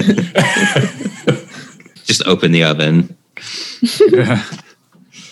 [2.06, 3.16] Just open the oven.
[4.12, 4.44] Yeah.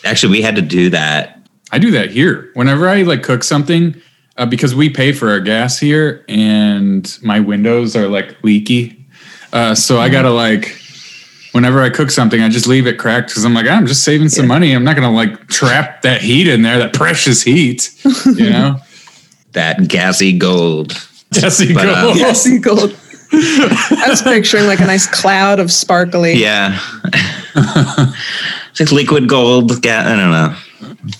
[0.06, 1.39] Actually, we had to do that.
[1.72, 2.52] I do that here.
[2.54, 4.00] Whenever I like cook something,
[4.38, 9.06] uh, because we pay for our gas here, and my windows are like leaky,
[9.54, 10.80] uh, so I gotta like.
[11.54, 14.30] Whenever I cook something, I just leave it cracked because I'm like, I'm just saving
[14.30, 14.74] some money.
[14.74, 17.89] I'm not gonna like trap that heat in there, that precious heat,
[18.26, 18.78] you know.
[19.54, 20.89] That gassy gold.
[21.34, 22.12] Gassy But, go.
[22.12, 22.95] uh, Yes, you gold.
[23.34, 26.34] I was picturing like a nice cloud of sparkly.
[26.36, 26.80] Yeah.
[28.80, 29.82] it's like liquid gold.
[29.82, 30.55] Ga- I don't know.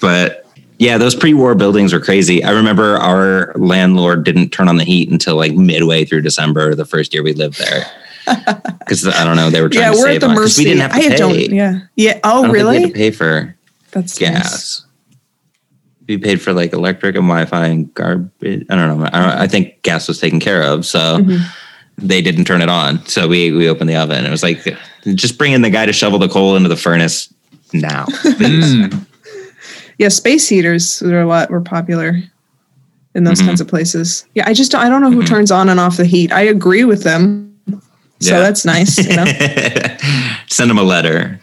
[0.01, 0.45] But
[0.80, 2.43] yeah, those pre war buildings were crazy.
[2.43, 6.86] I remember our landlord didn't turn on the heat until like midway through December, the
[6.86, 7.86] first year we lived there.
[8.80, 10.62] Because I don't know, they were trying Yeah, to we're save at the mercy.
[10.62, 11.18] We didn't have to I pay.
[11.18, 11.39] don't.
[11.39, 11.80] Yeah.
[11.95, 12.20] Yeah.
[12.24, 13.58] Oh, think we had to pay for
[13.91, 14.30] That's nice.
[14.32, 14.86] gas.
[16.08, 18.66] We paid for like electric and Wi-Fi and garbage.
[18.70, 19.05] I don't know.
[19.05, 22.05] I, don't, I think gas was taken care of, so Mm-hmm.
[22.08, 23.05] they didn't turn it on.
[23.08, 24.26] So we we opened the oven.
[24.26, 24.64] It was like
[25.16, 27.34] just bringing the guy to shovel the coal into the furnace
[27.74, 28.05] now.
[28.38, 29.05] Mm.
[29.99, 32.22] Yeah, space heaters are a lot were popular
[33.15, 33.47] in those Mm-hmm.
[33.47, 34.26] kinds of places.
[34.36, 36.32] Yeah, I just don't, I don't know who turns on and off the heat.
[36.32, 37.57] I agree with them.
[38.20, 38.39] So Yeah.
[38.39, 39.26] that's nice, you know.
[40.47, 41.39] Send them a letter.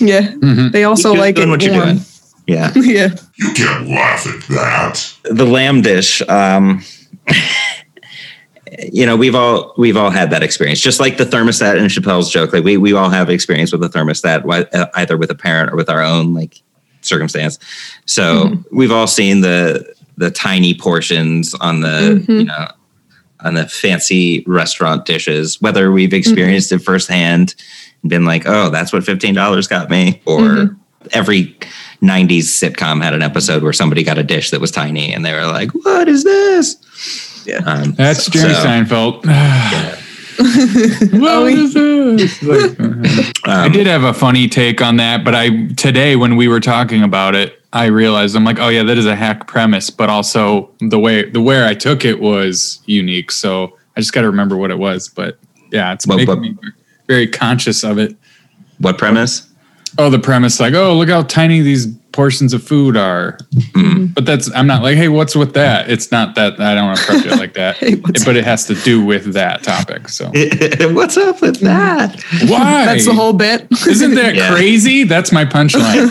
[0.00, 0.32] Yeah.
[0.70, 1.86] They also Keep like doing it what you're warm.
[1.96, 2.00] doing.
[2.46, 2.72] Yeah.
[2.76, 3.08] Yeah.
[3.38, 5.12] You can't laugh at that.
[5.24, 6.82] the lamb dish um
[8.92, 10.80] you know we've all we've all had that experience.
[10.80, 13.88] Just like the thermostat in chappelle's joke like we, we all have experience with the
[13.88, 14.44] thermostat
[14.74, 16.62] uh, either with a parent or with our own like
[17.02, 17.58] circumstance.
[18.06, 18.76] So mm-hmm.
[18.76, 22.32] we've all seen the the tiny portions on the mm-hmm.
[22.32, 22.68] you know
[23.40, 26.16] on the fancy restaurant dishes whether we've mm-hmm.
[26.16, 27.54] experienced it firsthand
[28.02, 30.74] and been like oh that's what $15 got me or
[31.12, 31.56] every
[32.02, 35.32] 90s sitcom had an episode where somebody got a dish that was tiny and they
[35.32, 36.76] were like, What is this?
[37.46, 37.58] Yeah.
[37.64, 39.24] Um, That's Jerry so, Seinfeld.
[41.20, 42.42] what is this?
[42.42, 42.78] Like,
[43.46, 46.60] I um, did have a funny take on that, but I today when we were
[46.60, 50.10] talking about it, I realized I'm like, oh yeah, that is a hack premise, but
[50.10, 53.30] also the way the where I took it was unique.
[53.30, 55.08] So I just got to remember what it was.
[55.08, 55.38] But
[55.70, 56.56] yeah, it's What- making what- me
[57.06, 58.16] very conscious of it.
[58.78, 59.48] What premise?
[59.98, 63.38] Oh, the premise, like, oh, look how tiny these portions of food are.
[63.54, 64.06] Mm-hmm.
[64.06, 65.90] But that's I'm not like, hey, what's with that?
[65.90, 67.76] It's not that I don't want to approach it like that.
[67.78, 70.08] Hey, what's but it has to do with that topic.
[70.08, 70.26] So
[70.92, 72.22] What's up with that?
[72.48, 72.84] why?
[72.86, 73.66] That's the whole bit.
[73.86, 74.50] Isn't that Yeah.
[74.54, 75.04] crazy?
[75.04, 76.10] That's my punchline.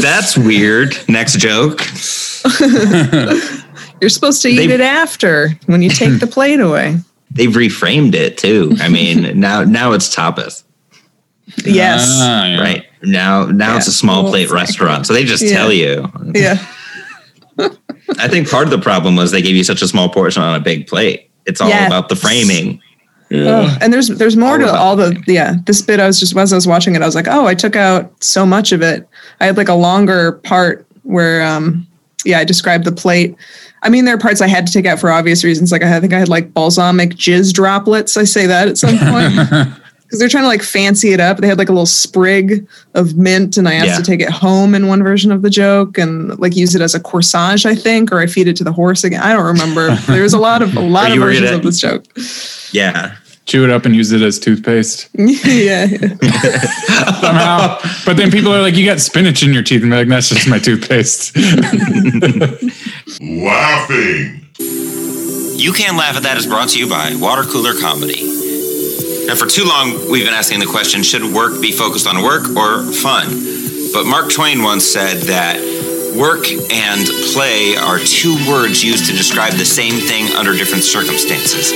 [0.00, 0.96] That's weird.
[1.08, 1.80] Next joke.
[4.00, 6.96] You're supposed to eat They- it after when you take the plate away.
[7.32, 8.72] they've reframed it too.
[8.80, 10.62] I mean, now now it's tapas,
[11.64, 12.06] Yes.
[12.20, 12.60] Ah, yeah.
[12.60, 12.84] right?
[13.02, 15.56] Now now it's a small Well, plate restaurant, so they just Yeah.
[15.56, 16.10] tell you.
[16.34, 16.58] yeah.
[18.18, 20.54] I think part of the problem was they gave you such a small portion on
[20.54, 21.30] a big plate.
[21.46, 21.86] It's all Yes.
[21.86, 22.80] about the framing.
[23.32, 25.54] Oh, and there's there's more All to all the yeah.
[25.64, 27.54] This bit I was just as I was watching it, I was like, oh, I
[27.54, 29.08] took out so much of it.
[29.40, 31.86] I had like a longer part where um
[32.24, 33.36] yeah, I described the plate.
[33.82, 35.70] I mean, there are parts I had to take out for obvious reasons.
[35.72, 38.16] Like I think I had like balsamic jizz droplets.
[38.16, 39.72] I say that at some point
[40.10, 41.38] because they're trying to like fancy it up.
[41.38, 43.96] They had like a little sprig of mint, and I asked Yeah.
[43.98, 46.96] to take it home in one version of the joke and like use it as
[46.96, 49.22] a corsage, I think, or I feed it to the horse again.
[49.22, 49.94] I don't remember.
[50.08, 52.04] There's a lot of a lot of versions gonna- of this joke.
[52.72, 53.14] Yeah.
[53.46, 55.86] Chew it up and use it as toothpaste yeah.
[57.20, 57.78] somehow.
[58.04, 60.28] but then people are like, "You got spinach in your teeth," and they're like, "That's
[60.28, 61.36] just my toothpaste."
[63.20, 64.46] Laughing.
[64.58, 68.20] You Can Laugh at That is brought to you by Water Cooler Comedy.
[69.30, 72.50] Now, for too long, we've been asking the question should work be focused on work
[72.58, 73.30] or fun?
[73.94, 75.62] But Mark Twain once said that
[76.18, 81.70] work and play are two words used to describe the same thing under different circumstances.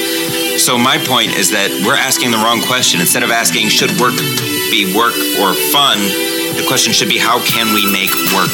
[0.58, 2.98] So, my point is that we're asking the wrong question.
[2.98, 4.18] Instead of asking should work
[4.70, 5.98] be work or fun,
[6.54, 8.52] the question should be how can we make work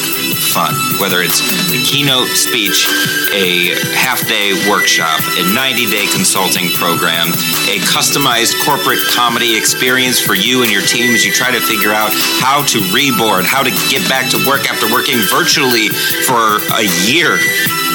[0.51, 0.73] fun?
[0.97, 1.39] Whether it's
[1.69, 2.89] a keynote speech,
[3.29, 7.29] a half day workshop, a 90 day consulting program,
[7.69, 11.93] a customized corporate comedy experience for you and your team as you try to figure
[11.93, 12.09] out
[12.41, 15.89] how to reboard, how to get back to work after working virtually
[16.25, 17.37] for a year.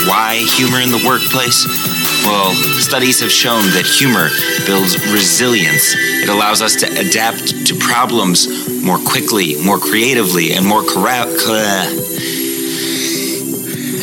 [0.06, 1.66] Why humor in the workplace?
[2.26, 4.28] Well, studies have shown that humor
[4.66, 5.94] builds resilience.
[5.96, 8.48] It allows us to adapt to problems
[8.82, 12.02] more quickly, more creatively, and more corra- co-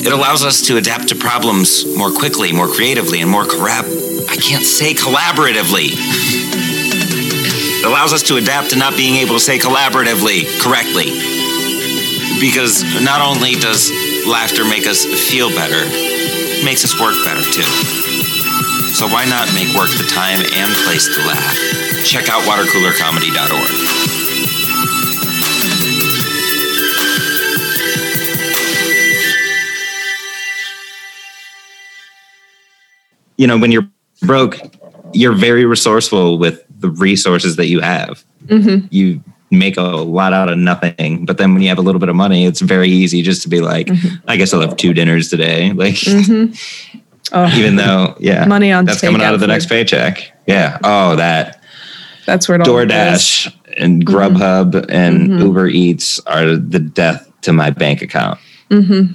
[0.05, 3.85] It allows us to adapt to problems more quickly, more creatively, and more corrab.
[4.29, 5.91] I can't say collaboratively.
[7.79, 11.11] It allows us to adapt to not being able to say collaboratively correctly.
[12.39, 13.91] Because not only does
[14.27, 18.02] laughter make us feel better, it makes us work better too.
[18.93, 21.57] So why not make work the time and place to laugh?
[22.05, 24.13] Check out watercoolercomedy.org.
[33.37, 33.89] You know, when you're
[34.21, 34.59] broke,
[35.11, 38.23] you're very resourceful with the resources that you have.
[38.45, 38.85] Mm-hmm.
[38.91, 42.09] You make a lot out of nothing, but then when you have a little bit
[42.09, 44.15] of money, it's very easy just to be like, mm-hmm.
[44.27, 45.71] I guess I'll have two dinners today.
[45.83, 46.99] Like, mm-hmm.
[47.31, 50.31] Oh, even though, yeah, Money on that's coming out of the next paycheck.
[50.45, 50.77] Yeah.
[50.83, 51.61] Oh, that
[52.25, 52.87] that's where it goes.
[52.87, 58.39] DoorDash and Grubhub and Uber Eats are the death to my bank account.
[58.69, 59.13] Mm-hmm.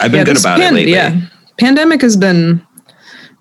[0.00, 0.92] I've been Yeah, good about pan- it lately.
[0.92, 1.20] Yeah,
[1.58, 2.64] pandemic has been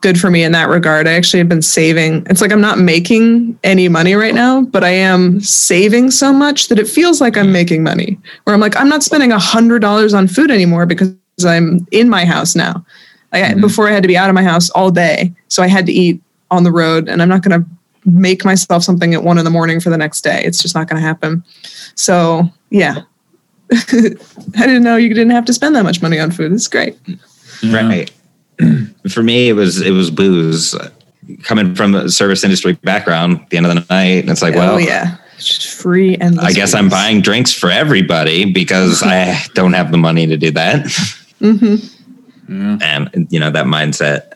[0.02, 1.08] good for me in that regard.
[1.08, 2.26] I actually have been saving.
[2.30, 6.68] It's like I'm not making any money right now, but I am saving so much
[6.70, 8.20] that it feels like I'm making money.
[8.44, 11.16] Where I'm like, I'm not spending a hundred dollars on food anymore because
[11.46, 12.86] I'm in my house now.
[13.34, 15.68] Like I, before, I had to be out of my house all day, so I
[15.68, 16.22] had to eat
[16.52, 17.70] on the road, and I'm not going to
[18.06, 20.44] make myself something at one in the morning for the next day.
[20.44, 21.44] It's just not going to happen.
[21.96, 23.02] So yeah.
[23.72, 23.78] I
[24.56, 26.52] didn't know you didn't have to spend that much money on food.
[26.52, 26.98] It's great.
[27.64, 28.12] Right.
[29.10, 30.76] For me, it was it was booze.
[31.44, 34.56] Coming from a service industry background, at the end of the night, and it's like,
[34.56, 39.40] well, oh yeah, just free and I guess I'm buying drinks for everybody because I
[39.54, 40.86] don't have the money to do that.
[41.40, 42.03] Mm-hmm.
[42.48, 44.34] And you know that mindset,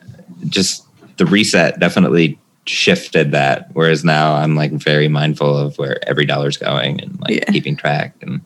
[0.48, 0.84] just
[1.18, 3.68] the reset definitely shifted that.
[3.72, 7.44] Whereas now I'm like very mindful of where every dollar's going and like Yeah.
[7.52, 8.14] keeping track.
[8.22, 8.40] And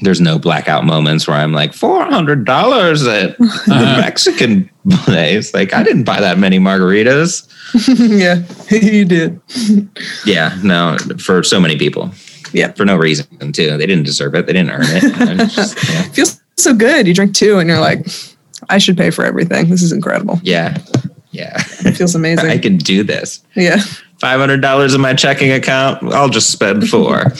[0.00, 4.70] there's no blackout moments where I'm like four hundred dollars at the Mexican
[5.04, 5.52] place.
[5.52, 7.46] Like I didn't buy that many margaritas.
[7.98, 8.42] yeah,
[8.78, 9.40] you did.
[10.24, 12.10] Yeah, no, for so many people.
[12.52, 12.72] Yeah.
[12.72, 13.76] for no reason too.
[13.76, 14.46] They didn't deserve it.
[14.46, 15.50] They didn't earn it.
[15.50, 16.02] Just, yeah.
[16.04, 17.06] Feels so good.
[17.06, 18.06] You drink two, and you're like,
[18.68, 19.70] I should pay for everything.
[19.70, 20.40] This is incredible.
[20.42, 20.78] yeah,
[21.30, 21.56] yeah.
[21.80, 22.50] It feels amazing.
[22.50, 23.42] I can do this.
[23.54, 23.78] yeah.
[24.20, 26.02] Five hundred dollars in my checking account.
[26.12, 27.18] I'll just spend four.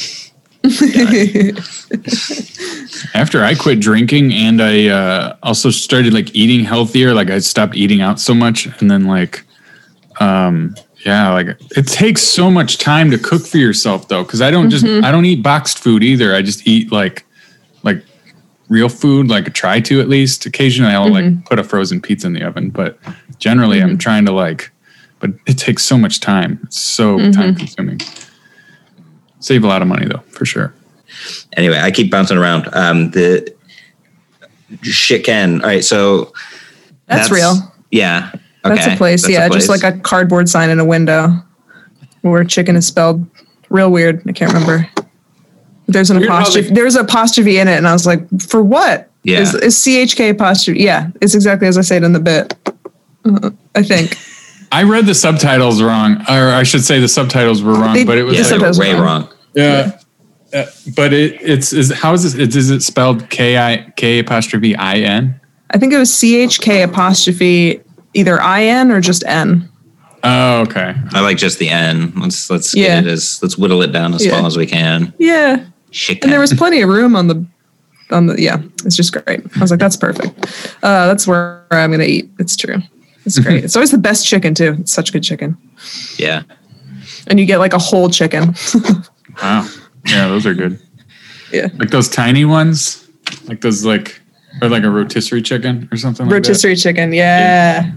[3.14, 7.76] After I quit drinking and I uh, also started like eating healthier, like I stopped
[7.76, 9.44] eating out so much, and then like,
[10.20, 14.50] um, yeah, like it takes so much time to cook for yourself though, because I
[14.50, 16.34] don't just I don't eat boxed food either.
[16.34, 17.24] I just eat like
[17.82, 18.04] like
[18.68, 20.46] real food, like try to at least.
[20.46, 21.42] Occasionally, I'll like mm-hmm.
[21.42, 22.98] put a frozen pizza in the oven, but
[23.38, 23.98] generally, I'm mm-hmm.
[23.98, 24.70] trying to like.
[25.20, 26.60] But it takes so much time.
[26.64, 27.32] It's so mm-hmm.
[27.32, 28.00] time consuming.
[29.40, 30.72] Save a lot of money though, for sure.
[31.56, 32.68] Anyway, I keep bouncing around.
[32.72, 33.52] Um, the
[34.82, 35.60] shit can.
[35.62, 36.32] All right, so
[37.06, 37.56] That's, real.
[37.90, 38.30] Yeah.
[38.62, 39.22] That's a place.
[39.22, 41.42] that's a yeah, just like a cardboard sign in a window
[42.22, 43.24] where chicken is spelled
[43.70, 44.22] real weird.
[44.28, 44.88] I can't remember.
[45.88, 46.68] There's an Weird apostrophe.
[46.68, 49.10] they- There's an apostrophe in it, and I was like, for what?
[49.24, 49.40] Yeah.
[49.40, 50.80] Is, is CHK apostrophe?
[50.80, 52.54] Yeah, it's exactly as I say it in the bit.
[53.24, 54.16] Uh, I think.
[54.70, 58.18] I read the subtitles wrong, or I should say the subtitles were wrong, They- but
[58.18, 59.02] it was The Yeah, they were way wrong.
[59.22, 59.28] wrong.
[59.54, 59.92] yeah.
[60.54, 60.64] Uh,
[60.96, 62.56] but it, it's is how is is it?
[62.56, 65.38] Is it spelled K I K apostrophe I N?
[65.72, 67.80] I think it was CHK apostrophe
[68.14, 69.68] either IN or just N.
[70.24, 70.94] Oh, okay.
[71.12, 72.14] I like just the N.
[72.16, 73.00] Let's let's Yeah.
[73.02, 74.30] get it as let's whittle it down as Yeah.
[74.36, 75.12] small as we can.
[75.18, 76.24] Yeah, Chicken.
[76.24, 77.44] and there was plenty of room on the
[78.10, 78.60] on the yeah.
[78.84, 79.40] It's just great.
[79.56, 80.28] I was like, that's perfect.
[80.82, 82.30] Uh, that's where I'm gonna eat.
[82.38, 82.76] It's true.
[83.24, 83.64] It's great.
[83.64, 84.76] it's always the best chicken too.
[84.80, 85.56] It's such good chicken,
[86.16, 86.42] yeah.
[87.26, 88.54] and you get like a whole chicken.
[89.42, 89.68] Wow.
[90.06, 90.80] Yeah, those are good.
[91.52, 91.68] yeah.
[91.76, 93.06] Like those tiny ones,
[93.46, 94.20] like those like
[94.60, 96.26] or like a rotisserie chicken or something.
[96.26, 96.48] like that.
[96.48, 97.92] Rotisserie chicken, yeah.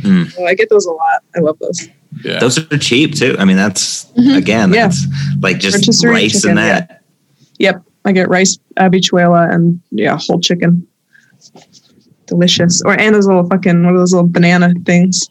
[0.00, 0.34] Mm.
[0.36, 1.22] Oh, I get those a lot.
[1.36, 1.88] I love those.
[2.24, 2.40] Yeah.
[2.40, 3.36] Those are cheap too.
[3.38, 4.74] I mean, that's again, Mm-hmm.
[4.74, 4.88] Yeah.
[4.88, 5.06] that's
[5.40, 6.99] like just Rotisserie rice chicken, and that.
[7.60, 10.86] Yep, I get rice habichuela and yeah, whole chicken.
[12.26, 12.82] Delicious.
[12.82, 15.28] Or and those little fucking what are those little banana things?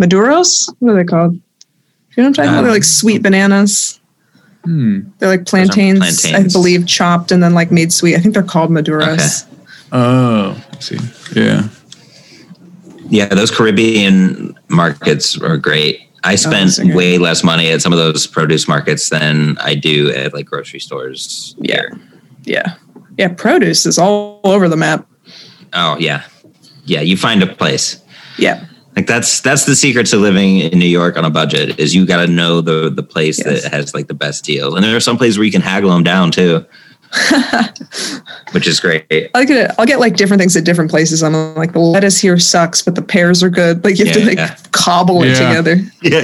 [0.00, 0.74] Maduros?
[0.78, 1.34] What are they called?
[1.34, 1.40] You
[2.16, 2.62] know what I'm talking about?
[2.62, 4.00] They're like sweet bananas.
[4.64, 5.00] Hmm.
[5.18, 6.56] They're like plantains, plantains.
[6.56, 8.16] I believe, chopped and then like made sweet.
[8.16, 9.44] I think they're called maduros.
[9.44, 9.66] Okay.
[9.92, 10.98] Oh, I see.
[11.34, 11.68] Yeah.
[13.08, 16.09] Yeah, those Caribbean markets are great.
[16.24, 16.94] I oh, spent great.
[16.94, 20.80] way less money at some of those produce markets than I do at like grocery
[20.80, 21.54] stores.
[21.58, 21.82] Yeah.
[22.44, 22.74] Yeah.
[23.18, 25.06] Yeah, produce is all over the map.
[25.72, 26.24] Oh yeah,
[26.84, 27.00] yeah.
[27.00, 28.02] You find a place.
[28.38, 28.64] Yeah.
[28.96, 32.06] Like that's that's the secret to living in New York on a budget is you
[32.06, 33.62] got to know the the place Yes.
[33.62, 35.90] that has like the best deals, and there are some places where you can haggle
[35.90, 36.64] them down too,
[38.52, 39.04] which is great.
[39.34, 41.22] I'll get I'll get like different things at different places.
[41.22, 43.82] I'm like the lettuce here sucks, but the pears are good.
[43.82, 44.56] Like you have to like Yeah.
[44.72, 45.48] cobble it Yeah.
[45.48, 45.76] together.
[46.02, 46.20] Yeah,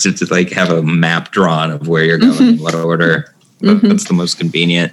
[0.00, 2.62] to, to like have a map drawn of where you're going, mm-hmm.
[2.62, 3.74] what order, mm-hmm.
[3.74, 4.92] what- what's the most convenient.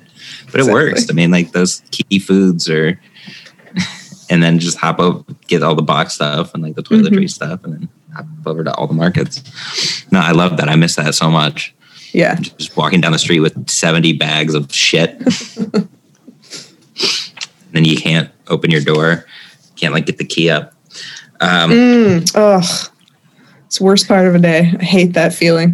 [0.52, 1.10] But it works.
[1.10, 3.00] I mean, like those key foods are,
[4.30, 7.28] and then just hop up, get all the box stuff and like the toiletry mm-hmm.
[7.28, 9.42] stuff, and then hop over to all the markets.
[10.12, 10.70] No, I love that.
[10.70, 11.74] I miss that so much.
[12.14, 12.36] Yeah.
[12.36, 15.22] Just walking down the street with 70 bags of shit.
[17.68, 19.26] And then you can't open your door,
[19.76, 20.74] can't like get the key up.
[21.42, 22.90] Um, Mm, ugh.
[23.66, 24.72] It's the worst part of a day.
[24.80, 25.74] I hate that feeling.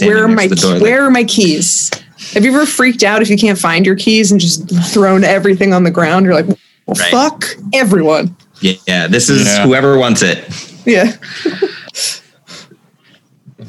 [0.00, 1.90] Where are my to the door, like, where are my keys?
[2.32, 5.74] Have you ever freaked out if you can't find your keys and just thrown everything
[5.74, 6.24] on the ground?
[6.24, 6.56] You're like, well,
[6.98, 7.10] Right.
[7.12, 8.34] fuck everyone.
[8.62, 9.66] Yeah, yeah, this is Yeah.
[9.66, 10.42] whoever wants it.
[10.86, 11.12] Yeah.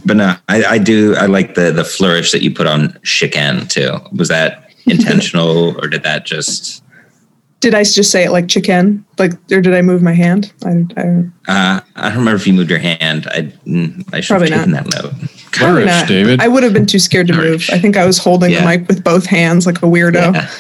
[0.06, 1.16] But no, I, I do.
[1.16, 3.98] I like the the flourish that you put on chicken too.
[4.16, 6.84] Was that intentional, or did that just?
[7.62, 9.04] Did I just say it like chicken?
[9.18, 10.54] Like, or did I move my hand?
[10.64, 11.02] I, I
[11.50, 13.28] Uh, I don't remember if you moved your hand.
[13.28, 15.12] I mm, I should Probably have taken that note.
[15.52, 16.08] probably Flourish.
[16.08, 16.40] David.
[16.42, 17.70] I would have been too scared to move.
[17.70, 18.62] I think I was holding Yeah.
[18.62, 20.34] the mic with both hands like a weirdo.
[20.36, 20.50] Yeah.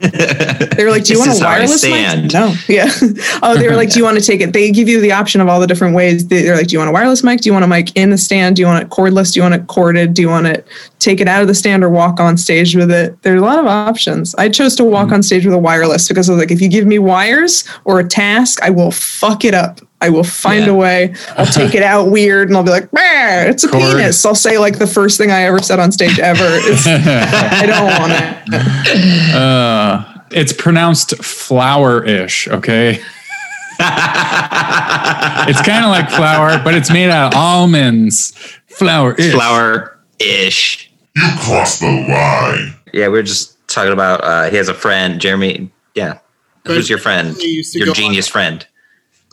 [0.00, 2.32] They were like, "Do you want a wireless mic?" stand.
[2.32, 2.54] No.
[2.68, 2.90] Yeah.
[3.42, 5.40] Oh, they were like, "Do you want to take it?" They give you the option
[5.40, 6.26] of all the different ways.
[6.28, 7.40] They- They're like, "Do you want a wireless mic?
[7.40, 8.56] Do you want a mic in the stand?
[8.56, 9.32] Do you want it cordless?
[9.32, 10.14] Do you want it corded?
[10.14, 10.66] Do you want it
[10.98, 13.58] take it out of the stand or walk on stage with it?" There's a lot
[13.58, 14.34] of options.
[14.36, 14.92] I chose to Mm-hmm.
[14.92, 17.64] walk on stage with a wireless because I was like, if you give me wires
[17.84, 19.80] or a task, I will fuck it up.
[20.02, 20.72] I will find Yeah.
[20.72, 21.14] a way.
[21.36, 23.82] I'll take it out weird and I'll be like, it's a Cord.
[23.96, 24.24] penis.
[24.26, 26.44] I'll say like the first thing I ever said on stage ever.
[26.44, 29.34] It's, I don't want it.
[29.34, 32.48] Uh, it's pronounced flour-ish.
[32.48, 32.90] Okay.
[33.78, 38.32] it's kind of like flour, but it's made out of almonds.
[38.68, 39.32] Flour-ish.
[39.32, 40.90] Flower ish.
[41.16, 42.74] You crossed the line.
[42.92, 44.22] Yeah, we were just talking about.
[44.24, 45.70] Uh, he has a friend, Jeremy.
[45.94, 46.18] Yeah,
[46.66, 47.36] who's your friend?
[47.36, 48.66] He used to Your genius on- friend.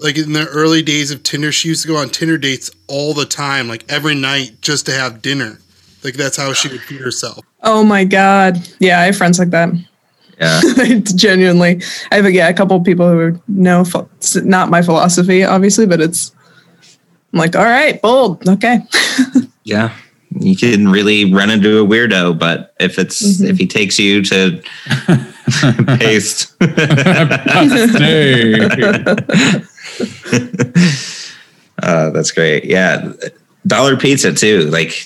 [0.02, 3.14] Like in the early days of Tinder, she used to go on Tinder dates all
[3.14, 5.60] the time, like every night, just to have dinner.
[6.04, 7.40] Like that's how she would feed herself.
[7.64, 8.58] Oh my god.
[8.80, 9.70] Yeah, I have friends like that.
[10.40, 10.62] Yeah,
[11.16, 11.82] Genuinely,
[12.14, 13.84] I have a, yeah, a couple of people who know
[14.16, 16.32] it's not my philosophy, obviously, but it's.
[17.34, 18.80] I'm like, all right, bold, okay.
[19.66, 19.94] yeah.
[20.40, 23.48] You can really run into a weirdo, but if it's Mm-hmm.
[23.48, 24.62] if he takes you to
[25.98, 26.56] paste,
[28.00, 28.54] Hey.
[31.84, 32.66] uh, that's great.
[32.66, 33.12] Yeah,
[33.68, 34.62] dollar pizza too.
[34.70, 35.06] Like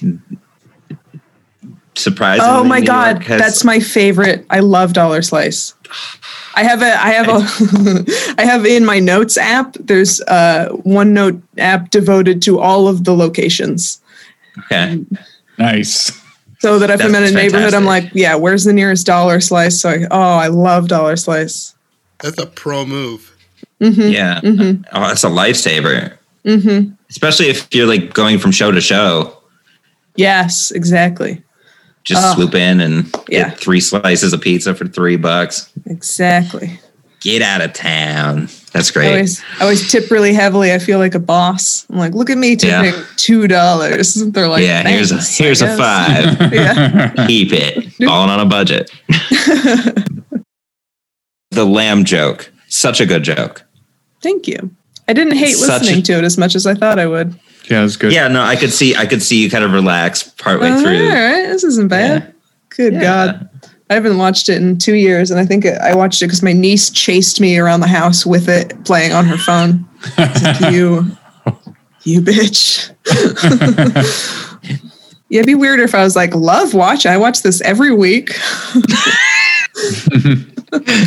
[1.95, 4.45] surprisingly, Oh my New god, has- that's my favorite.
[4.49, 5.73] I love Dollar Slice.
[6.55, 9.73] I have a I have a I have in my notes app.
[9.79, 14.01] There's a one note app devoted to all of the locations.
[14.59, 15.03] okay.
[15.57, 16.11] nice.
[16.59, 19.41] So that if I'm in a That's neighborhood, I'm like, yeah, where's the nearest Dollar
[19.41, 19.81] Slice?
[19.81, 21.75] So I, oh, I love Dollar Slice.
[22.19, 23.32] That's a pro move.
[23.83, 24.39] Yeah.
[24.43, 26.17] Oh, that's a lifesaver.
[26.45, 26.93] Mm-hmm.
[27.09, 29.37] Especially if you're like going from show to show.
[30.15, 31.41] Yes, exactly.
[32.03, 32.33] Just Oh.
[32.35, 33.49] swoop in and Yeah.
[33.49, 35.69] get three slices of pizza for three bucks.
[35.85, 36.79] Exactly.
[37.21, 38.49] Get out of town.
[38.73, 39.09] That's I great.
[39.11, 40.73] always, I always tip really heavily.
[40.73, 41.85] I feel like a boss.
[41.89, 42.81] I'm like, look at me Yeah.
[42.83, 44.13] tipping two dollars.
[44.31, 46.37] They're like, yeah, here's a here's a five.
[46.53, 47.13] Yeah.
[47.27, 47.93] Keep it.
[48.05, 48.91] Falling on a budget.
[51.51, 52.51] the lamb joke.
[52.67, 53.63] Such a good joke.
[54.23, 54.71] Thank you.
[55.07, 57.37] I didn't hate Such listening a- to it as much as I thought I would.
[57.69, 58.11] Yeah, it's good.
[58.11, 61.05] Yeah, no, I could see I could see you kind of relax partway Oh, through.
[61.05, 62.33] All right, this isn't bad.
[62.69, 63.01] Good Yeah.
[63.01, 63.49] God.
[63.89, 66.53] I haven't watched it in two years, and I think I watched it because my
[66.53, 69.85] niece chased me around the house with it playing on her phone.
[70.17, 71.05] Like, you,
[72.03, 72.89] you bitch.
[75.29, 77.05] yeah, it'd be weirder if I was like, love watch.
[77.05, 78.31] I watch this every week.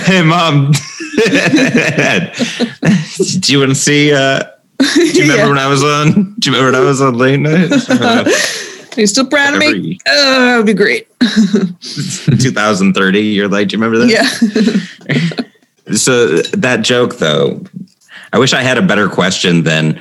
[0.04, 0.70] Hey mom.
[3.40, 4.42] Do you want to see uh
[4.78, 5.48] do you remember Yeah.
[5.48, 7.72] when I was on do you remember when I was on late night?
[7.88, 8.24] Uh,
[8.96, 9.98] Are you still proud of me?
[10.06, 11.06] Oh, that would be great.
[12.40, 13.20] 2030.
[13.20, 14.10] You're like, do you remember that?
[15.86, 15.96] Yeah.
[15.96, 17.62] So that joke though,
[18.32, 20.00] I wish I had a better question than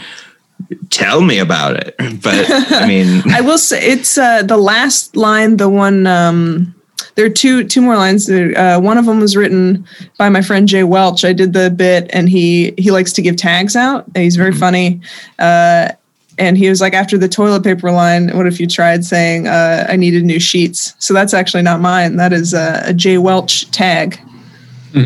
[0.89, 1.95] tell me about it.
[2.22, 5.57] But I mean I will say it's uh, the last line.
[5.57, 6.74] The one um,
[7.16, 8.30] there are two two more lines.
[8.30, 9.86] Uh, one of them was written
[10.18, 11.24] by my friend Jay Welch.
[11.26, 14.06] I did the bit, and he he likes to give tags out.
[14.16, 15.02] He's very funny.
[15.39, 15.89] Uh,
[16.38, 19.86] and he was like, after the toilet paper line, what if you tried saying, uh,
[19.88, 20.93] I needed new sheets?
[21.00, 22.18] So that's actually not mine.
[22.18, 24.20] That is uh, a Jay Welch tag.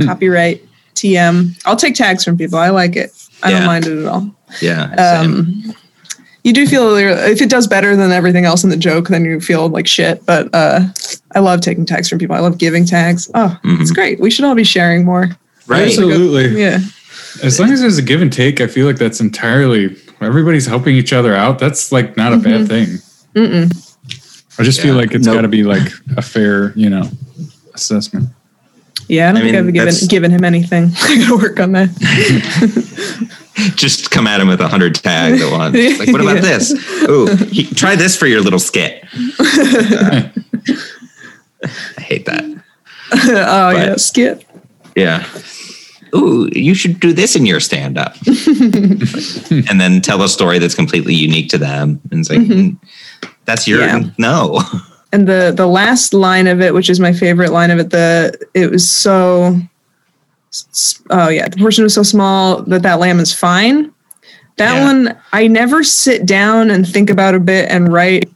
[0.06, 0.64] Copyright
[0.96, 1.60] TM.
[1.66, 2.58] I'll take tags from people.
[2.60, 3.12] I like it.
[3.44, 3.58] I Yeah.
[3.60, 4.84] don't mind it at all yeah.
[4.96, 5.74] um,
[6.50, 9.40] you do feel if it does better than everything else in the joke, then you
[9.40, 10.26] feel like shit.
[10.26, 10.82] But uh,
[11.36, 12.36] I love taking tags from people.
[12.36, 13.30] I love giving tags.
[13.34, 14.20] Oh, it's great.
[14.20, 15.30] We should all be sharing more.
[15.68, 15.88] right.
[15.88, 16.60] Absolutely.
[16.60, 16.80] Yeah,
[17.44, 20.96] As long as there's a give and take, I feel like that's entirely everybody's helping
[20.96, 21.60] each other out.
[21.60, 22.98] That's like not a bad thing.
[24.58, 25.36] I just feel like it's Nope.
[25.36, 25.88] got to be like
[26.18, 27.10] a fair, you know,
[27.74, 28.28] assessment.
[29.08, 29.30] yeah.
[29.30, 30.92] I don't I think mean, I've given given him anything.
[31.02, 31.90] I gotta work on that.
[33.76, 35.76] Just come at him with a hundred tags at once.
[36.00, 36.42] Like, what about Yeah.
[36.42, 36.72] this?
[37.10, 39.04] Ooh, he, try this for your little skit.
[39.40, 40.30] Uh,
[41.98, 42.44] I hate that.
[43.14, 44.46] oh yeah, skit.
[44.96, 45.26] Yeah.
[46.16, 48.16] Ooh, you should do this in your stand up.
[48.28, 52.00] and then tell a story that's completely unique to them.
[52.12, 52.78] And it's like, "Mm,
[53.46, 54.06] that's your Mm-hmm.
[54.06, 54.12] Yeah.
[54.18, 54.62] no.
[55.12, 58.38] And the the last line of it, which is my favorite line of it, the
[58.54, 59.60] it was so.
[61.10, 63.92] Oh yeah, the portion was so small that that lamb is fine.
[64.58, 64.84] That Yeah.
[64.84, 68.30] one, I never sit down and think about a bit and write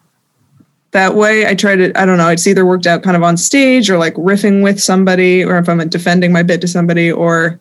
[0.91, 1.47] that way.
[1.47, 3.97] I try to, I don't know, it's either worked out kind of on stage or
[3.97, 7.59] like riffing with somebody, or if I'm defending my bit to somebody, or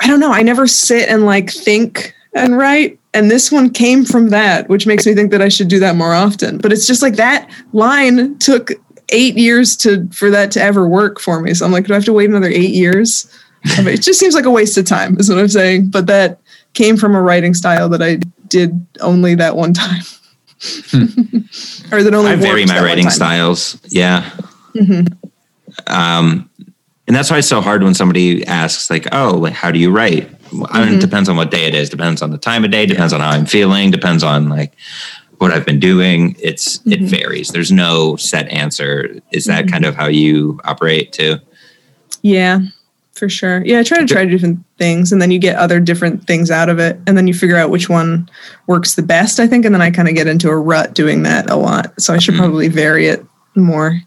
[0.00, 0.32] I don't know.
[0.32, 2.98] I never sit and like think and write.
[3.14, 5.96] And this one came from that, which makes me think that I should do that
[5.96, 6.58] more often.
[6.58, 8.72] But it's just like that line took
[9.10, 11.54] eight years to for that to ever work for me.
[11.54, 13.30] So I'm like, do I have to wait another eight years?
[13.64, 15.88] It just seems like a waste of time, is what I'm saying.
[15.88, 16.38] But that
[16.74, 18.16] came from a writing style that I
[18.48, 20.02] did only that one time.
[21.92, 23.78] or that only I vary my writing styles.
[23.88, 24.30] Yeah.
[24.74, 25.06] Mm-hmm.
[25.86, 26.48] Um,
[27.06, 29.90] and that's why it's so hard when somebody asks, like, "Oh, like, how do you
[29.90, 30.94] write?" I mean, Mm-hmm.
[30.94, 31.88] it depends on what day it is.
[31.90, 32.86] Depends on the time of day.
[32.86, 33.90] Depends on how I'm feeling.
[33.90, 34.72] Depends on like
[35.38, 36.36] what I've been doing.
[36.38, 37.06] It's it Mm-hmm.
[37.06, 37.48] varies.
[37.48, 39.20] There's no set answer.
[39.32, 41.36] Is that kind of how you operate too?
[42.22, 42.60] Yeah,
[43.14, 43.64] for sure.
[43.64, 46.68] Yeah, I try to try different things and then you get other different things out
[46.68, 48.28] of it and then you figure out which one
[48.66, 49.64] works the best, I think.
[49.64, 52.00] And then I kind of get into a rut doing that a lot.
[52.00, 53.24] So I should probably vary it
[53.54, 54.00] more.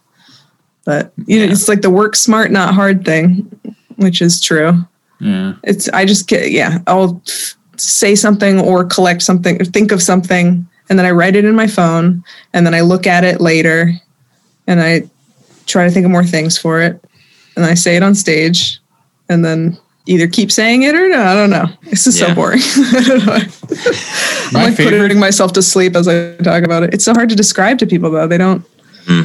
[0.85, 3.49] But you know, it's like the work smart, not hard thing,
[3.97, 4.73] which is true.
[5.19, 5.53] Yeah.
[5.63, 7.21] It's, I just get, yeah, I'll
[7.77, 11.55] say something or collect something or think of something and then I write it in
[11.55, 12.23] my phone
[12.53, 13.91] and then I look at it later
[14.67, 15.03] and I
[15.65, 17.03] try to think of more things for it
[17.55, 18.79] and I say it on stage
[19.29, 19.77] and then
[20.07, 21.65] either keep saying it or no, I don't know.
[21.83, 22.27] This is Yeah.
[22.29, 22.59] so boring.
[22.63, 23.37] I don't know.
[24.51, 26.93] My I'm like favorite- putting myself to sleep as I talk about it.
[26.93, 28.27] It's so hard to describe to people though.
[28.27, 28.65] They don't,
[29.07, 29.21] Hmm.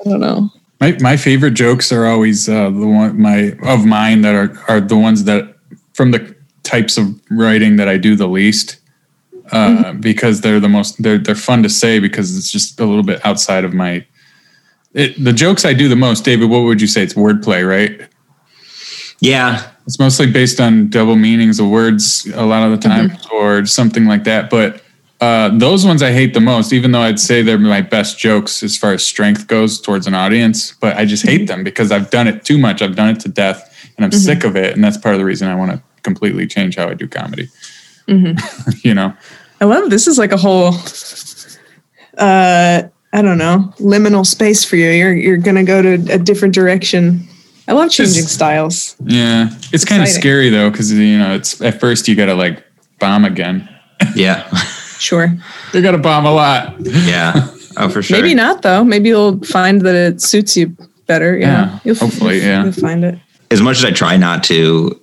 [0.00, 0.50] I don't know.
[0.80, 4.78] My my favorite jokes are always uh, the one my of mine that are are
[4.80, 5.54] the ones that
[5.94, 8.76] from the types of writing that I do the least
[9.52, 13.02] uh, because they're the most they're they're fun to say because it's just a little
[13.02, 14.04] bit outside of my
[14.94, 16.24] it, the jokes I do the most.
[16.24, 17.02] David, what would you say?
[17.02, 18.08] It's wordplay, right?
[19.20, 23.64] Yeah, It's mostly based on double meanings of words a lot of the time or
[23.66, 24.50] something like that.
[24.50, 24.82] But
[25.20, 28.62] uh, those ones I hate the most, even though I'd say they're my best jokes
[28.62, 30.72] as far as strength goes towards an audience.
[30.72, 32.82] But I just hate them because I've done it too much.
[32.82, 34.74] I've done it to death and I'm sick of it.
[34.74, 37.48] And that's part of the reason I want to completely change how I do comedy.
[38.08, 38.70] Mm-hmm.
[38.88, 39.12] you know,
[39.60, 40.72] I love this is like a whole
[42.18, 42.82] uh
[43.12, 44.90] I don't know, liminal space for you.
[44.90, 47.26] You're you're gonna go to a different direction.
[47.68, 48.94] I love changing Just- styles.
[49.04, 52.34] yeah, it's kind of scary though because you know it's at first you got to
[52.34, 52.62] like
[52.98, 53.68] bomb again.
[54.14, 54.46] Yeah.
[54.98, 55.34] Sure.
[55.72, 56.76] You got to bomb a lot.
[56.80, 57.48] Yeah.
[57.78, 58.16] Oh, for sure.
[58.16, 58.82] Maybe not though.
[58.84, 60.74] Maybe you'll find that it suits you
[61.06, 61.34] better.
[61.34, 61.80] You Yeah, know?
[61.84, 62.62] You'll, hopefully, you'll- yeah.
[62.64, 63.18] You'll find it.
[63.50, 64.98] As much as I try not to,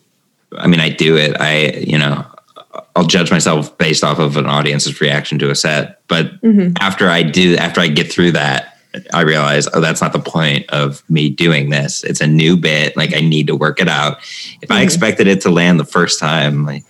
[0.57, 1.39] I mean, I do it.
[1.39, 2.25] I, you know,
[2.95, 5.99] I'll judge myself based off of an audience's reaction to a set.
[6.07, 6.73] But Mm-hmm.
[6.79, 8.77] after I do, after I get through that,
[9.11, 12.03] I realize, oh, that's not the point of me doing this.
[12.03, 12.95] It's a new bit.
[12.95, 14.17] Like I need to work it out.
[14.61, 14.83] If I Mhm.
[14.83, 16.83] expected it to land the first time, like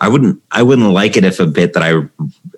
[0.00, 2.02] I wouldn't, I wouldn't like it if a bit that I,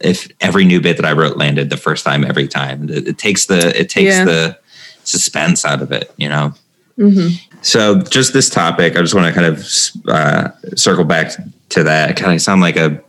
[0.03, 2.89] if every new bit that I wrote landed the first time every time.
[2.91, 4.25] It, it takes the, it takes Yeah.
[4.27, 4.59] the
[5.05, 6.13] suspense out of it.
[6.19, 6.55] You know.
[6.97, 7.29] hmm
[7.63, 9.67] So, just this topic, I just want to kind of
[10.09, 11.33] uh, circle back
[11.73, 12.17] to that.
[12.17, 13.03] Kind of sound like a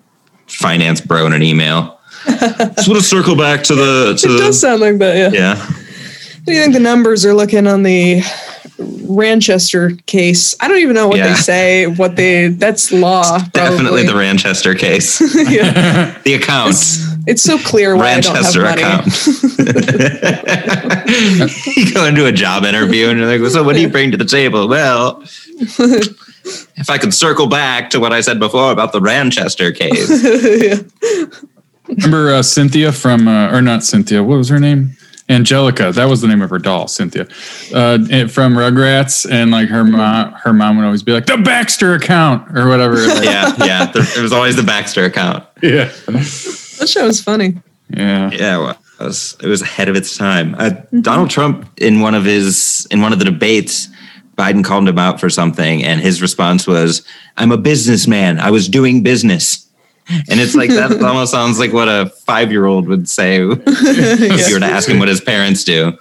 [0.47, 1.99] finance bro in an email.
[2.26, 5.39] just want to circle back to the to It does the sound like that, yeah.
[5.39, 5.55] yeah.
[5.66, 8.22] What do you think the numbers are looking on the
[8.80, 10.55] Ranchester case?
[10.59, 11.30] I don't even know what Yeah.
[11.30, 11.88] they say.
[11.88, 13.39] What they that's law.
[13.53, 15.22] Definitely the Ranchester case.
[15.49, 16.18] yeah.
[16.24, 16.72] the account.
[16.72, 19.80] It's, it's so clear why Ranchester I don't have money.
[21.47, 21.68] account.
[21.78, 24.18] you go into a job interview and you're like, so what do you bring to
[24.18, 24.68] the table?
[24.68, 25.24] Well,
[26.76, 30.10] if I could circle back to what I said before about the Ranchester case.
[31.86, 31.96] Yeah.
[32.06, 34.96] Remember uh, Cynthia from, uh, or not Cynthia, what was her name?
[35.30, 35.91] Angelica.
[35.91, 37.24] That was the name of her doll, Cynthia,
[37.74, 39.30] uh, from Rugrats.
[39.30, 42.96] And like her mom, her mom would always be like, the Baxter account or whatever.
[42.96, 43.86] Like, yeah, yeah.
[43.91, 45.46] There, there was always the Baxter account.
[45.62, 45.91] yeah.
[46.08, 47.56] That show was funny.
[47.89, 48.32] Yeah.
[48.32, 50.56] Yeah, well, it was it was ahead of its time.
[50.58, 50.72] Uh,
[51.02, 53.88] Donald Trump in one of his in one of the debates,
[54.38, 57.05] Biden called him out for something, and his response was,
[57.38, 58.39] "I'm a businessman.
[58.39, 59.67] I was doing business."
[60.29, 64.49] And it's like that almost sounds like what a five year old would say if
[64.49, 65.97] you were to ask him what his parents do.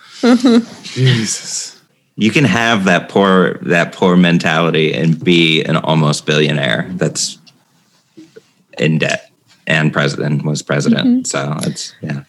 [0.83, 1.81] Jesus.
[2.17, 7.39] You can have that poor that poor mentality and be an almost billionaire that's
[8.79, 9.31] in debt
[9.67, 11.07] and president was president.
[11.07, 11.25] Mm-hmm.
[11.25, 12.25] So it's yeah.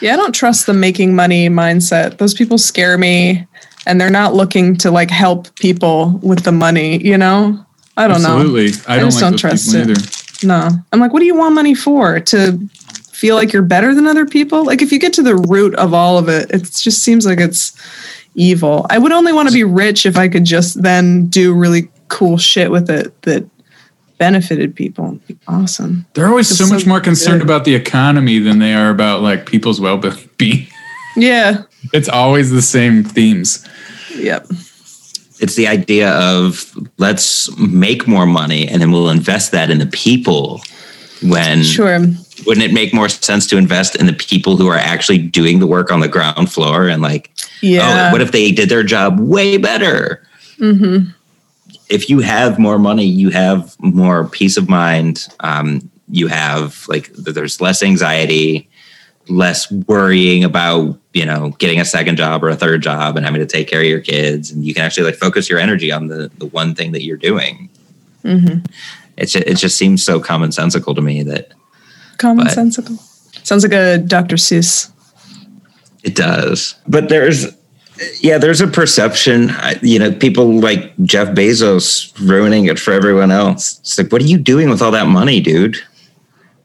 [0.00, 2.18] Yeah, I don't trust the making money mindset.
[2.18, 3.46] Those people scare me
[3.86, 7.64] and they're not looking to like help people with the money, you know?
[7.96, 8.38] I don't know.
[8.38, 8.70] Absolutely.
[8.86, 9.90] I, I don't just like don't trust it.
[9.90, 10.46] either.
[10.46, 10.68] No.
[10.92, 12.20] I'm like, what do you want money for?
[12.20, 12.58] To
[13.12, 14.64] feel like you're better than other people?
[14.64, 17.38] Like if you get to the root of all of it, it just seems like
[17.38, 17.72] it's
[18.34, 18.86] evil.
[18.90, 22.38] I would only want to be rich if I could just then do really cool
[22.38, 23.48] shit with it that
[24.18, 25.06] benefited people.
[25.06, 26.06] It'd be awesome.
[26.14, 27.46] They're always so It's much more concerned good.
[27.48, 30.66] about the economy than they are about like people's well-being.
[31.14, 31.64] Yeah.
[31.92, 33.68] It's always the same themes.
[34.16, 34.46] Yep.
[35.40, 39.86] it's the idea of let's make more money and then we'll invest that in the
[39.86, 40.60] people
[41.22, 41.98] when Sure.
[42.46, 45.66] wouldn't it make more sense to invest in the people who are actually doing the
[45.66, 48.08] work on the ground floor and like Yeah.
[48.08, 50.22] oh what if they did their job way better
[50.58, 51.10] mm-hmm.
[51.88, 57.10] if you have more money you have more peace of mind um, you have like
[57.14, 58.68] there's less anxiety
[59.28, 63.40] less worrying about you know getting a second job or a third job and having
[63.40, 66.06] to take care of your kids and you can actually like focus your energy on
[66.08, 67.68] the the one thing that you're doing
[68.24, 68.64] Mm-hmm.
[69.16, 72.98] it's it just seems so commonsensical to me that But- Commonsensical.
[73.44, 74.36] Sounds like a Dr.
[74.36, 74.90] Seuss.
[76.04, 77.46] it does but there's
[78.20, 79.50] yeah there's a perception
[79.82, 84.26] you know people like jeff bezos ruining it for everyone else it's like what are
[84.26, 85.76] you doing with all that money dude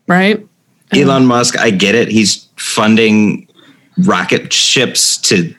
[0.07, 0.45] Right?
[0.93, 3.46] elon musk i get it he's funding
[3.99, 5.53] rocket ships to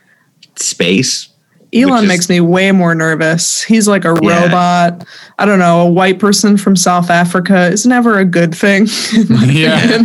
[0.56, 1.28] space
[1.74, 3.62] Elon is- makes me way more nervous.
[3.62, 4.44] He's like a Yeah.
[4.44, 5.06] robot.
[5.38, 5.82] I don't know.
[5.82, 8.86] A white person from South Africa is never a good thing.
[9.46, 10.02] Yeah.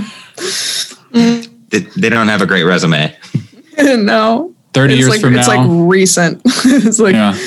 [1.12, 3.16] they, they don't have a great resume
[3.78, 4.54] no.
[4.74, 5.54] 30 It's years like from it's now.
[5.54, 6.42] It's like recent.
[6.66, 7.38] it's like yeah.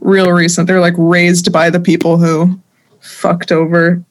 [0.00, 0.66] real recent.
[0.66, 2.60] They're like raised by the people who
[3.00, 4.02] fucked over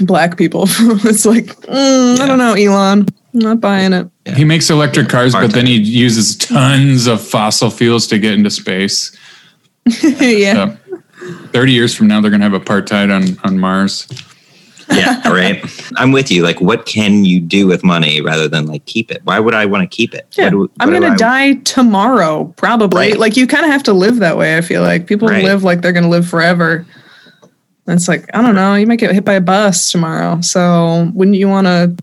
[0.00, 0.64] black people.
[0.68, 3.06] it's like mm, I don't know, Elon.
[3.32, 4.08] I'm not buying it.
[4.36, 8.50] He makes electric cars, but then he uses tons of fossil fuels to get into
[8.50, 9.14] space.
[10.02, 10.76] yeah.
[10.88, 10.98] So
[11.52, 14.06] 30 years from now, they're going to have apartheid on, on Mars.
[14.92, 15.64] yeah right
[15.96, 19.22] i'm with you like what can you do with money rather than like keep it
[19.24, 22.52] why would i want to keep it Yeah, What do- I'm gonna I- die tomorrow,
[22.58, 22.98] probably.
[23.12, 23.18] Right.
[23.18, 24.58] Like you kind of have to live that way.
[24.58, 25.42] I feel like people Right.
[25.42, 26.84] live like they're gonna live forever.
[27.86, 28.74] And it's like I don't know.
[28.74, 31.96] You might get hit by a bus tomorrow, so wouldn't you want to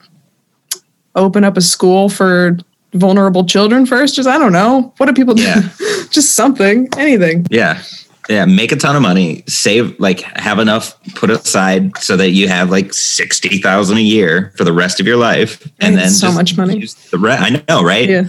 [1.15, 2.57] open up a school for
[2.93, 4.15] vulnerable children first?
[4.15, 4.93] Just I don't know.
[4.97, 5.43] What do people do?
[5.43, 5.61] Yeah.
[6.09, 7.45] Just something, anything.
[7.49, 7.81] Yeah.
[8.29, 12.47] Yeah, make a ton of money, save like have enough put aside so that you
[12.47, 16.31] have like sixty thousand a year for the rest of your life, and then so
[16.31, 16.85] much money.
[17.09, 18.07] The re- I know, right?
[18.07, 18.23] Yeah.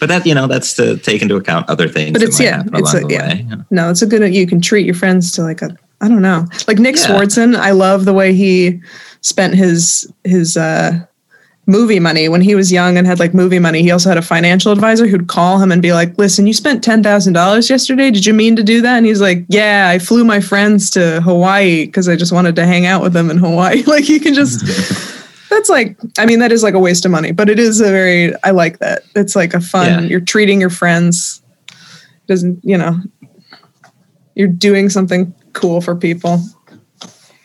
[0.00, 2.12] But that you know that's to take into account other things.
[2.14, 3.56] But it's yeah, it's a, the yeah.
[3.70, 4.34] No, it's a good.
[4.34, 5.76] You can treat your friends to like a.
[6.00, 7.06] I don't know, like Nick Yeah.
[7.06, 7.54] Swardson.
[7.54, 8.80] I love the way he
[9.20, 11.04] spent his his uh,
[11.66, 13.82] movie money when he was young and had like movie money.
[13.82, 16.84] He also had a financial advisor who'd call him and be like, "Listen, you spent
[16.84, 18.10] ten thousand dollars yesterday.
[18.10, 21.20] Did you mean to do that?" And he's like, "Yeah, I flew my friends to
[21.22, 24.34] Hawaii because I just wanted to hang out with them in Hawaii." like you can
[24.34, 24.64] just.
[25.50, 27.84] That's like, I mean, that is like a waste of money, but it is a
[27.84, 29.02] very, I like that.
[29.14, 30.00] It's like a fun, Yeah.
[30.00, 31.42] you're treating your friends.
[32.26, 32.98] Doesn't, you know,
[34.34, 36.42] you're doing something cool for people.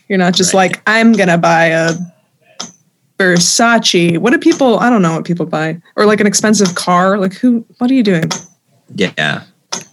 [0.07, 0.71] You're not just Right.
[0.71, 1.91] like, I'm to buy a
[3.19, 4.17] Versace.
[4.17, 5.81] What do people, I don't know what people buy.
[5.95, 7.17] Or like an expensive car.
[7.17, 8.29] Like, who, what are you doing?
[8.95, 9.43] Yeah,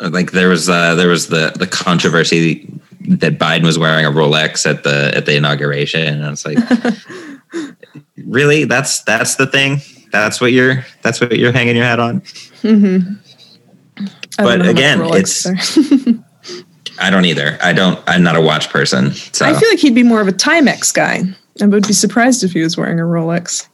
[0.01, 2.66] like there was uh, there was the the controversy
[3.01, 6.57] that Biden was wearing a Rolex at the at the inauguration, and it's like,
[8.27, 9.81] really, that's that's the thing.
[10.12, 12.23] That's what you're that's what you're hanging your hat on.
[12.62, 13.19] Don't
[14.39, 15.47] But know how much again, it's-
[16.98, 17.59] I don't either.
[17.62, 18.03] I don't.
[18.07, 19.12] I'm not a watch person.
[19.12, 21.24] So I feel like he'd be more of a Timex guy.
[21.61, 23.69] I would be surprised if he was wearing a Rolex.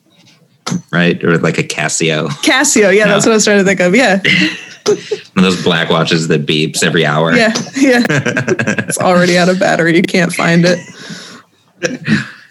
[0.90, 3.94] right or like a Casio, Casio, yeah, that's what I was trying to think of.
[3.94, 4.20] Yeah,
[4.86, 4.98] one
[5.36, 7.34] of those black watches that beeps every hour.
[7.34, 8.02] yeah, yeah.
[8.08, 9.96] it's already out of battery.
[9.96, 10.78] You can't find it.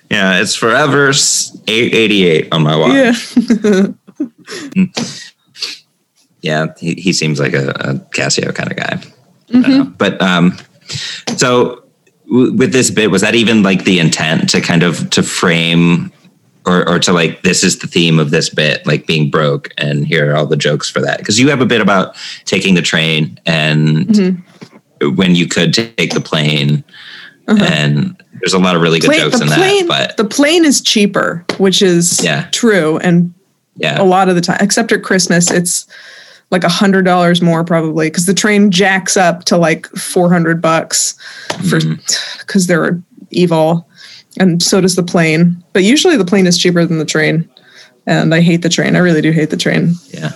[0.10, 0.40] yeah.
[0.42, 3.36] It's forever 888 on my watch.
[3.36, 4.86] Yeah.
[6.42, 9.02] yeah, he, he seems like a, a Casio kind of guy.
[9.50, 9.92] Mm-hmm.
[9.92, 10.58] But um,
[11.38, 11.84] so
[12.32, 16.12] with this bit, was that even like the intent to kind of to frame
[16.66, 20.08] or or to like this is the theme of this bit, like being broke, and
[20.08, 21.18] here are all the jokes for that?
[21.20, 25.16] Because you have a bit about taking the train and Mm-hmm.
[25.16, 26.84] when you could take the plane,
[27.48, 29.52] and there's a lot of really good jokes Uh-huh.
[29.52, 30.10] in plane, that.
[30.10, 32.48] But the plane is cheaper, which is Yeah.
[32.52, 33.34] true, and
[33.78, 35.88] yeah, a lot of the time, except at Christmas, it's
[36.52, 40.62] like a hundred dollars more probably because the train jacks up to like four hundred
[40.62, 41.14] bucks
[41.70, 42.38] for Mm-hmm.
[42.40, 43.02] because they're
[43.32, 43.88] evil,
[44.40, 45.62] and so does the plane.
[45.74, 47.50] But usually the plane is cheaper than the train,
[48.06, 48.96] and I hate the train.
[48.96, 49.94] I really do hate the train.
[50.10, 50.32] yeah.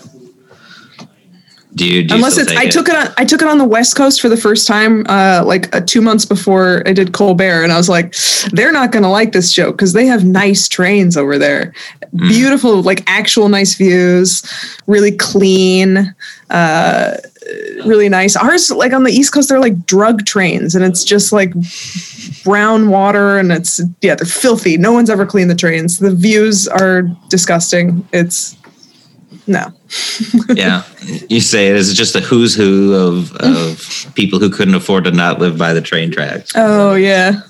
[1.75, 3.97] Do you, do Unless it's I took it on I took it on the West
[3.97, 7.71] Coast for the first time uh like uh, 2 months before I did Colbert and
[7.71, 8.15] I was like
[8.51, 11.73] they're not going to like this joke cuz they have nice trains over there.
[12.15, 14.41] Beautiful like actual nice views,
[14.87, 16.15] really clean,
[16.49, 17.17] uh
[17.85, 18.37] really nice.
[18.37, 21.53] Ours like on the East Coast they're like drug trains and it's just like
[22.45, 24.77] brown water and it's yeah, they're filthy.
[24.77, 25.97] No one's ever cleaned the trains.
[25.97, 28.07] The views are disgusting.
[28.13, 28.55] It's
[29.47, 29.67] no.
[30.53, 30.83] yeah,
[31.29, 35.11] you say it is just a who's who of of people who couldn't afford to
[35.11, 36.51] not live by the train tracks.
[36.55, 37.41] Oh yeah.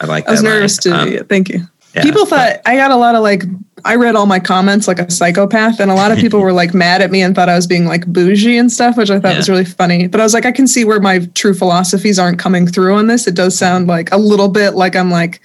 [0.00, 0.24] I like.
[0.24, 0.28] That.
[0.28, 0.52] I was line.
[0.52, 0.90] nervous to.
[0.90, 1.60] Um, yeah, thank you.
[1.94, 3.42] yeah, people but- thought I got a lot of like.
[3.84, 6.74] I read all my comments like a psychopath, and a lot of people were like
[6.74, 9.36] mad at me and thought I was being like bougie and stuff, which I thought
[9.36, 10.08] was really funny.
[10.08, 13.06] But I was like, I can see where my true philosophies aren't coming through on
[13.06, 13.28] this.
[13.28, 15.40] It does sound like a little bit like I'm like,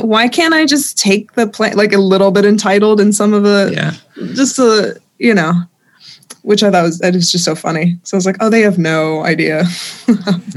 [0.00, 1.76] why can't I just take the plane?
[1.76, 3.92] Like a little bit entitled in some of the, yeah,
[4.34, 5.52] just a, you know,
[6.42, 7.98] which I thought was that is just so funny.
[8.04, 9.64] So I was like, oh, they have no idea.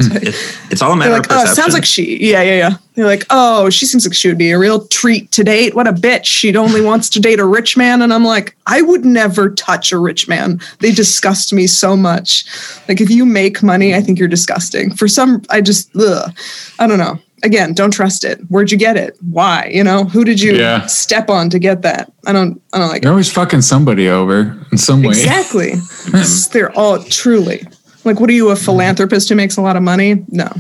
[0.02, 0.36] Hmm, it,
[0.72, 1.56] it's all a matter They're of like, oh, perception.
[1.56, 2.24] sounds like she.
[2.24, 2.78] Yeah, yeah, yeah.
[2.94, 5.76] They're like, oh, she seems like she would be a real treat to date.
[5.76, 6.26] What a bitch.
[6.26, 8.02] She only wants to date a rich man.
[8.02, 10.62] And I'm like, I would never touch a rich man.
[10.80, 12.46] They disgust me so much.
[12.88, 14.94] Like, if you make money, I think you're disgusting.
[14.94, 16.32] For some, I just, ugh,
[16.78, 17.20] I don't know.
[17.44, 18.40] Again, don't trust it.
[18.50, 19.18] Where'd you get it?
[19.22, 19.70] Why?
[19.74, 20.86] You know, who did you Yeah.
[20.88, 22.12] step on to get that?
[22.26, 23.14] I don't, I don't like You're it.
[23.14, 25.10] always fucking somebody over in some way.
[25.10, 25.74] Exactly.
[26.52, 27.66] They're all truly.
[28.04, 28.66] Like, what are you, a mm.
[28.66, 30.26] philanthropist who makes a lot of money?
[30.30, 30.52] No.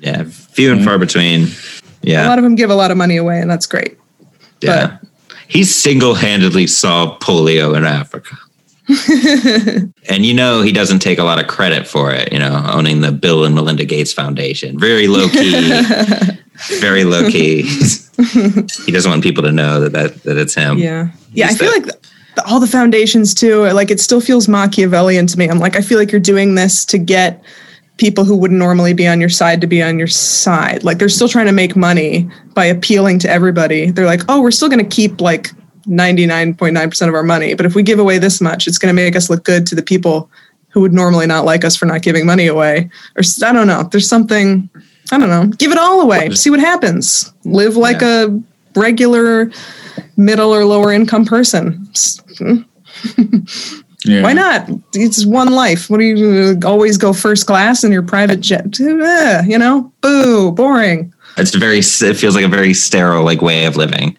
[0.00, 1.48] yeah, few and far between.
[2.02, 3.96] Yeah, a lot of them give a lot of money away, and that's great.
[4.60, 4.98] yeah.
[5.48, 8.36] He single-handedly solved polio in Africa.
[10.10, 13.00] and you know he doesn't take a lot of credit for it, you know, owning
[13.00, 14.78] the Bill and Melinda Gates Foundation.
[14.78, 15.82] Very low key.
[16.80, 17.62] very low key.
[18.84, 20.78] he doesn't want people to know that, that, that it's him.
[20.78, 21.08] Yeah.
[21.32, 21.46] Yeah.
[21.46, 21.98] I feel like the,
[22.36, 25.48] the- all the foundations too, like it still feels Machiavellian to me.
[25.48, 27.42] I'm like, I feel like you're doing this to get
[27.96, 30.82] people who wouldn't normally be on your side to be on your side.
[30.82, 33.90] Like they're still trying to make money by appealing to everybody.
[33.90, 35.50] They're like, oh, we're still going to keep like
[35.86, 37.54] 99.9% of our money.
[37.54, 39.74] But if we give away this much, it's going to make us look good to
[39.74, 40.30] the people
[40.70, 42.90] who would normally not like us for not giving money away.
[43.16, 43.84] Or I don't know.
[43.84, 44.68] There's something,
[45.12, 45.46] I don't know.
[45.56, 46.30] Give it all away.
[46.30, 47.32] See what happens.
[47.44, 48.26] Live like Yeah.
[48.26, 48.40] a
[48.78, 49.50] regular
[50.16, 51.88] middle or lower income person.
[54.06, 54.22] Yeah.
[54.22, 54.68] Why not?
[54.92, 55.88] It's one life.
[55.88, 58.78] What do you uh, always go first class in your private jet?
[58.78, 61.12] You know, boo, boring.
[61.38, 61.78] It's very.
[61.78, 64.16] It feels like a very sterile like way of living,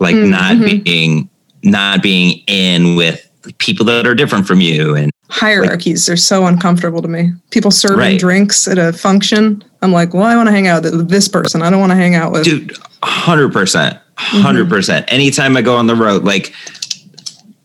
[0.00, 0.84] like Mm, not mhm.
[0.84, 1.28] being
[1.62, 3.24] not being in with
[3.58, 7.32] people that are different from you and Hierarchies are so uncomfortable to me.
[7.50, 8.18] People serving Right.
[8.18, 9.62] drinks at a function.
[9.82, 11.60] I'm like, well, I want to hang out with this person.
[11.60, 12.44] I don't want to hang out with.
[12.44, 12.72] dude
[13.02, 14.46] 100% Mm-hmm.
[14.72, 16.52] 100% anytime i go on the road like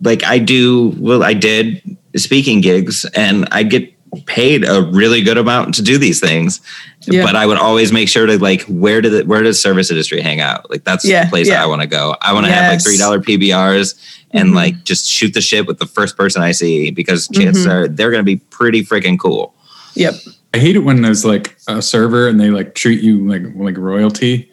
[0.02, 1.82] like i do well i did
[2.16, 3.92] speaking gigs and i get
[4.26, 6.61] paid a really good amount to do these things
[7.07, 7.23] Yeah.
[7.26, 10.22] but i would always make sure to like where did the where does service industry
[10.22, 11.64] hang out like that's Yeah, the place yeah.
[11.64, 13.95] i want to go i want to have like three dollar pbrs
[14.31, 14.56] and Mhm.
[14.56, 17.72] like just shoot the shit with the first person i see because chances Mhm.
[17.72, 19.53] are they're gonna be pretty freaking cool
[19.95, 20.15] Yep.
[20.56, 23.77] I hate it when there's like a server and they like treat you like like
[23.77, 24.49] royalty.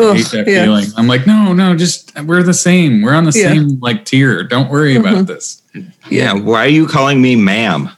[0.00, 0.64] I hate that yeah.
[0.64, 0.86] feeling.
[0.96, 3.02] I'm like, no, no, just we're the same.
[3.02, 3.52] We're on the Yeah.
[3.52, 4.42] same like tier.
[4.42, 5.00] Don't worry Mhm.
[5.00, 5.62] about this.
[6.10, 7.88] yeah why are you calling me ma'am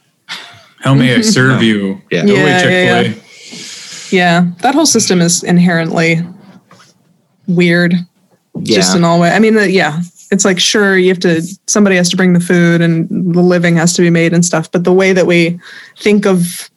[0.83, 2.01] How may I serve you?
[2.11, 2.25] Yeah.
[2.25, 4.15] Go away, Yeah, yeah, Chick-fil-A.
[4.15, 6.19] Yeah, that whole system is inherently
[7.47, 9.31] weird, yeah just in all way.
[9.31, 12.39] I mean, the, yeah, it's like sure you have to somebody has to bring the
[12.39, 15.59] food and the living has to be made and stuff, but the way that we
[15.97, 16.69] think of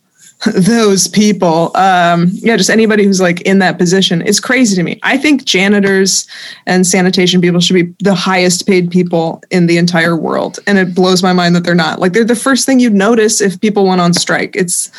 [0.54, 5.00] those people, um, yeah, just anybody who's like in that position is crazy to me.
[5.02, 6.26] I think janitors
[6.66, 10.94] and sanitation people should be the highest paid people in the entire world, and it
[10.94, 12.00] blows my mind that they're not.
[12.00, 14.54] Like they're the first thing you'd notice if people went on strike.
[14.56, 14.90] It's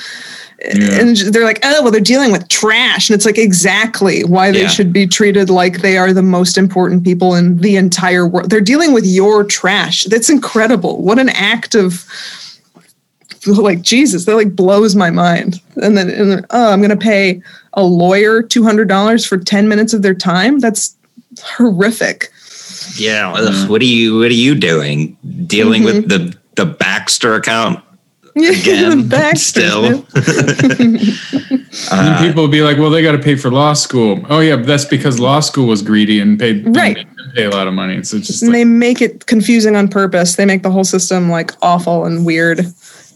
[0.74, 1.02] Yeah.
[1.02, 3.10] and they're like, oh, well, they're dealing with trash.
[3.10, 4.68] And it's like exactly why they Yeah.
[4.70, 8.50] should be treated like they are the most important people in the entire world.
[8.50, 10.06] They're dealing with your trash.
[10.06, 11.00] That's incredible.
[11.04, 12.06] What an act of
[13.62, 14.26] like Jesus.
[14.26, 15.62] That like blows my mind.
[15.82, 17.42] And then, and then oh, I'm going to pay
[17.74, 20.60] a lawyer $200 for 10 minutes of their time.
[20.60, 20.96] That's
[21.42, 22.32] horrific.
[22.96, 23.32] Yeah.
[23.34, 23.70] ugh, mm.
[23.70, 25.18] What are you What are you doing?
[25.46, 26.08] Dealing with mm-hmm.
[26.08, 27.84] the the Baxter account
[28.36, 29.04] again?
[29.08, 29.82] The Baxters, still.
[29.82, 30.06] man.
[31.92, 34.20] Uh, and people will be like, well, they got to pay for law school.
[34.30, 36.96] Oh yeah, that's because law school was greedy and paid Right.
[36.96, 38.04] didn't pay a lot of money.
[38.04, 40.36] So just And like, they make it confusing on purpose.
[40.36, 42.66] They make the whole system like awful and weird.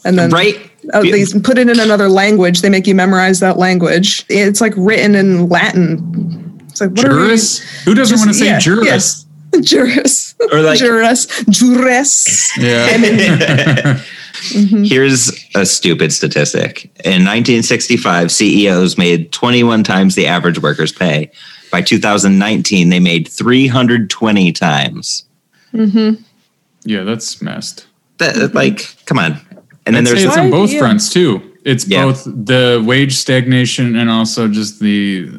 [0.03, 0.55] And then right.
[0.93, 2.61] Oh, they put it in another language.
[2.61, 4.25] They make you memorize that language.
[4.29, 6.59] It's like written in Latin.
[6.69, 7.59] It's like what Juris?
[7.83, 7.97] Who are we?
[7.97, 8.85] doesn't want to say yeah, juris?
[8.85, 9.25] yes.
[9.61, 10.35] Juris.
[10.51, 11.27] Or like- Juris.
[11.49, 12.57] Juris.
[12.57, 14.01] Yeah.
[14.41, 16.85] Here's a stupid statistic.
[17.03, 21.31] In 1965, CEOs made 21 times the average worker's pay.
[21.71, 25.25] By 2019, they made 320 times.
[25.73, 26.23] Mm-hmm.
[26.83, 27.87] Yeah, that's messed.
[28.17, 29.39] That, like, come on.
[29.85, 30.79] And then I'd say there's it's on both yeah.
[30.79, 31.41] fronts too.
[31.65, 32.05] It's Yeah.
[32.05, 35.29] both the wage stagnation and also just the,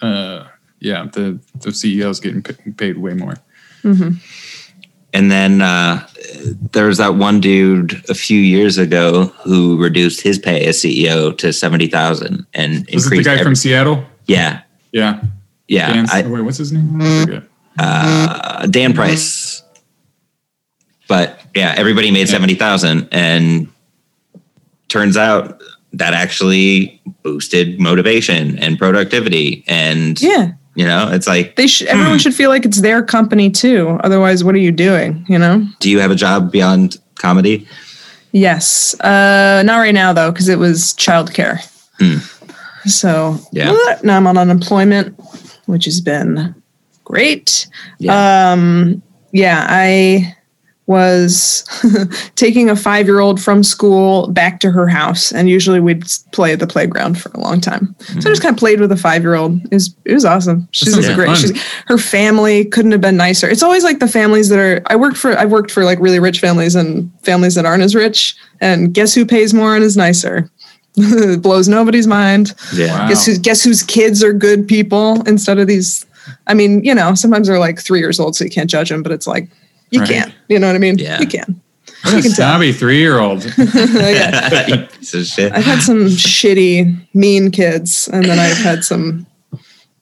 [0.00, 0.44] uh,
[0.80, 3.34] yeah, the the CEOs getting paid way more.
[5.14, 6.06] And then uh,
[6.72, 11.36] there was that one dude a few years ago who reduced his pay as CEO
[11.38, 14.04] to seventy thousand and Was it the guy every- from Seattle?
[14.26, 14.62] yeah,
[14.92, 15.20] Yeah.
[15.68, 15.92] yeah.
[15.92, 16.98] Dan, I, wait, what's his name?
[17.00, 17.42] I
[17.78, 19.62] uh, Dan Price.
[21.08, 23.68] But yeah, everybody made seventy thousand, and
[24.92, 25.60] turns out
[25.94, 29.64] that actually boosted motivation and productivity.
[29.66, 30.52] And Yeah.
[30.74, 33.98] you know, it's like, They should everyone should feel like it's their company too.
[34.04, 35.24] Otherwise, what are you doing?
[35.28, 35.66] You know?
[35.80, 37.66] do you have a job beyond comedy?
[38.32, 38.94] Yes.
[39.00, 41.58] Uh not right now though, because it was childcare.
[41.98, 42.18] Hmm.
[42.86, 43.72] So Yeah.
[44.02, 45.18] now I'm on unemployment,
[45.66, 46.54] which has been
[47.04, 47.66] great.
[47.98, 48.52] Yeah.
[48.52, 49.02] Um,
[49.32, 50.34] yeah, I
[50.86, 51.64] was
[52.34, 56.52] taking a five year old from school back to her house, and usually we'd play
[56.52, 57.94] at the playground for a long time.
[58.00, 59.62] So I just kind of played with a five year old.
[59.66, 60.68] It was it was awesome.
[60.72, 61.36] She's great.
[61.36, 63.48] She's, her family couldn't have been nicer.
[63.48, 64.82] It's always like the families that are.
[64.86, 65.38] I worked for.
[65.38, 68.36] I've worked for like really rich families and families that aren't as rich.
[68.60, 70.50] And guess who pays more and is nicer?
[70.96, 72.54] it blows nobody's mind.
[72.74, 72.98] yeah.
[72.98, 73.08] Wow.
[73.08, 76.06] Guess who, guess whose kids are good people instead of these.
[76.46, 79.02] I mean, you know, sometimes they're like three years old, so you can't judge them.
[79.02, 79.48] But it's like
[79.92, 80.08] you Right.
[80.08, 80.34] can't.
[80.48, 80.98] You know what I mean?
[80.98, 81.20] Yeah.
[81.20, 81.60] You can.
[82.02, 82.50] What a you can tell.
[82.50, 83.42] snobby three year old.
[83.42, 85.52] Piece of shit.
[85.52, 89.26] I've had some shitty, mean kids, and then I've had some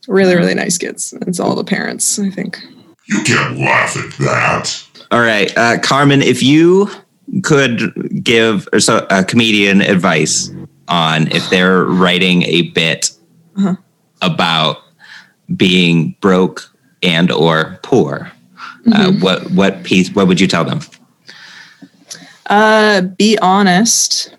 [0.08, 1.12] really, really nice kids.
[1.26, 2.58] It's all the parents, I think.
[3.06, 4.82] You can't laugh at that.
[5.10, 6.88] All right, uh, Carmen, if you
[7.42, 10.50] could give or so a comedian advice
[10.88, 13.10] on if they're writing a bit
[13.56, 13.74] Uh-huh.
[14.22, 14.78] about
[15.56, 16.70] being broke
[17.02, 18.30] and or poor,
[18.86, 19.20] uh, Mm-hmm.
[19.20, 20.10] what what piece?
[20.14, 20.80] What would you tell them?
[22.46, 24.34] Uh, be honest.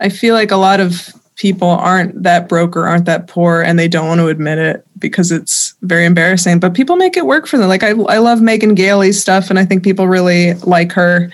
[0.00, 3.78] I feel like a lot of people aren't that broke or aren't that poor and
[3.78, 6.58] they don't want to admit it because it's very embarrassing.
[6.58, 7.68] But people make it work for them.
[7.68, 11.30] Like I, I love Megan Gailey's stuff and I think people really like her.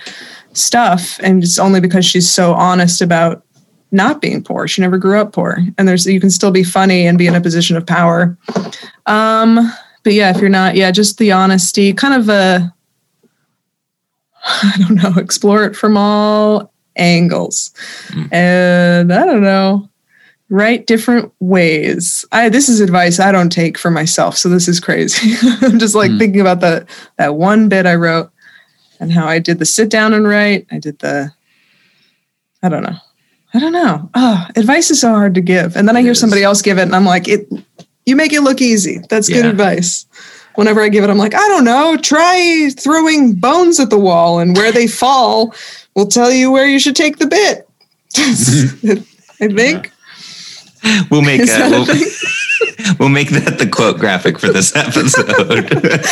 [0.52, 3.42] stuff and it's only because she's so honest about
[3.90, 7.08] not being poor she never grew up poor and there's you can still be funny
[7.08, 8.38] and be in a position of power
[9.06, 9.58] um
[10.04, 12.72] but yeah if you're not yeah just the honesty kind of a
[14.44, 17.72] i don't know explore it from all angles
[18.08, 18.32] hmm.
[18.32, 19.88] and i don't know
[20.50, 24.78] write different ways i this is advice i don't take for myself so this is
[24.78, 26.18] crazy i'm just like hmm.
[26.18, 26.86] thinking about the
[27.16, 28.30] that one bit i wrote
[29.00, 30.66] and how I did the sit down and write.
[30.70, 31.32] I did the,
[32.62, 32.96] I don't know.
[33.52, 34.10] I don't know.
[34.14, 35.76] Oh, advice is so hard to give.
[35.76, 37.46] And then I hear somebody else give it and I'm like, it,
[38.06, 39.00] you make it look easy.
[39.08, 39.50] That's good Yeah.
[39.50, 40.06] advice.
[40.54, 41.96] Whenever I give it, I'm like, I don't know.
[41.96, 45.52] Try throwing bones at the wall and where they fall
[45.94, 47.68] will tell you where you should take the bit.
[49.40, 49.90] I think.
[51.10, 51.86] We'll make uh, that we'll?
[52.98, 55.70] We'll make that the quote graphic for this episode.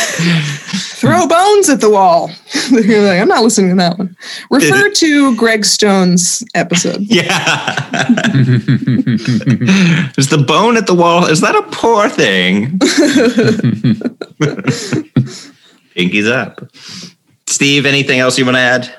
[1.02, 2.30] Throw bones at the wall.
[2.70, 4.16] Like, I'm not listening to that one.
[4.50, 7.00] Refer to Greg Stone's episode.
[7.00, 7.90] yeah.
[10.16, 11.26] Is the bone at the wall?
[11.26, 12.78] Is that a poor thing?
[15.96, 16.60] Pinkies up.
[17.46, 18.94] Steve, anything else you want to add?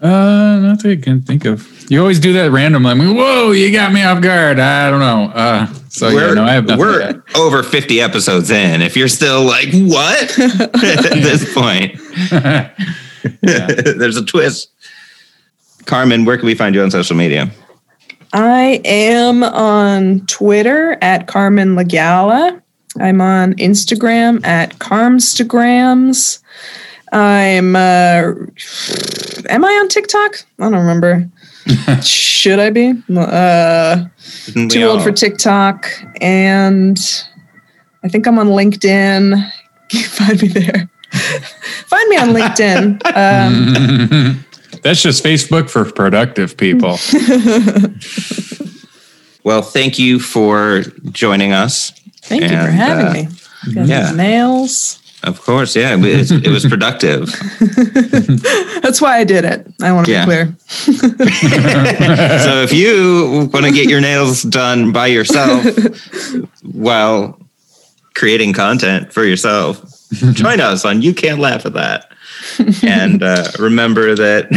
[0.00, 1.90] Uh, not that I can think of.
[1.90, 2.90] You always do that randomly.
[2.90, 4.58] I'm like, whoa, you got me off guard.
[4.58, 5.32] I don't know.
[5.34, 6.80] Uh, so yeah, no, I have nothing.
[6.80, 8.82] we're over 50 episodes in.
[8.82, 10.38] If you're still like, what?
[10.38, 11.98] At this point,
[13.40, 14.70] there's a twist.
[15.86, 17.50] Carmen, where can we find you on social media?
[18.32, 22.60] I am on Twitter at Carmen Legala.
[23.00, 26.40] I'm on Instagram at Carmstagrams.
[27.12, 28.32] I'm uh
[29.48, 30.44] am I on TikTok?
[30.58, 31.28] I don't remember.
[32.02, 32.94] Should I be?
[33.16, 34.04] Uh
[34.52, 35.88] too we old all- for TikTok
[36.20, 36.98] and
[38.04, 39.52] I think I'm on LinkedIn.
[39.92, 40.90] Find me there.
[41.86, 43.00] find me on LinkedIn.
[43.16, 44.44] Um,
[44.82, 46.98] That's just Facebook for productive people.
[49.46, 51.92] Well, thank you for joining us.
[52.22, 53.28] thank you for having uh, me.
[53.74, 54.10] Got yeah.
[54.10, 54.98] nails.
[55.22, 57.26] Of course, yeah, it was, it was productive.
[58.82, 59.66] That's why I did it.
[59.82, 60.24] I want to Yeah.
[60.24, 60.56] be clear.
[60.68, 65.64] so if you want to get your nails done by yourself
[66.62, 67.38] while
[68.14, 69.82] creating content for yourself,
[70.32, 72.12] join us on You Can't Laugh at That.
[72.82, 74.48] And uh, remember that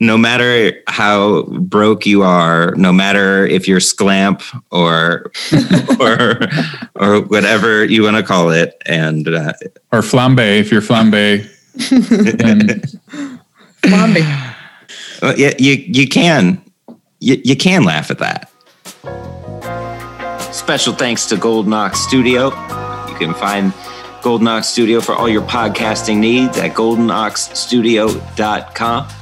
[0.00, 5.32] no matter how broke you are, no matter if you're sclamp or
[6.00, 6.40] or
[6.94, 9.52] or whatever you want to call it, and uh,
[9.92, 11.44] or flambe if you're flambe.
[13.82, 14.54] Flambe.
[15.22, 16.62] Uh, yeah, you you can
[17.20, 18.50] you, you can laugh at that.
[20.52, 22.46] Special thanks to Golden Ox Studio.
[23.08, 23.72] You can find
[24.22, 29.17] Golden Ox Studio for all your podcasting needs at goldenoxstudio.com.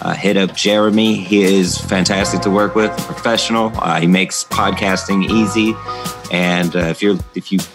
[0.00, 1.16] Uh, hit up Jeremy.
[1.16, 3.72] He is fantastic to work with, professional.
[3.74, 5.74] Uh, he makes podcasting easy.
[6.30, 7.68] And uh, if you're if you've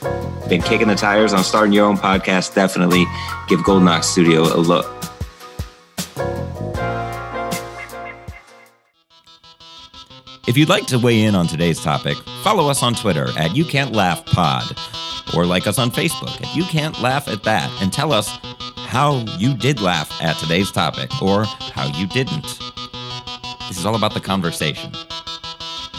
[0.47, 3.05] been kicking the tires on starting your own podcast, definitely
[3.47, 4.85] give Golden Ox Studio a look.
[10.45, 13.63] If you'd like to weigh in on today's topic, follow us on Twitter at You
[13.65, 14.77] Can't Laugh Pod,
[15.35, 18.29] or like us on Facebook at You Can't Laugh at That, and tell us
[18.93, 22.43] how you did laugh at today's topic or how you didn't.
[23.67, 24.91] This is all about the conversation,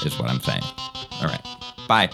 [0.05, 0.62] is what I'm saying.
[1.21, 1.45] All right.
[1.89, 2.09] Bye.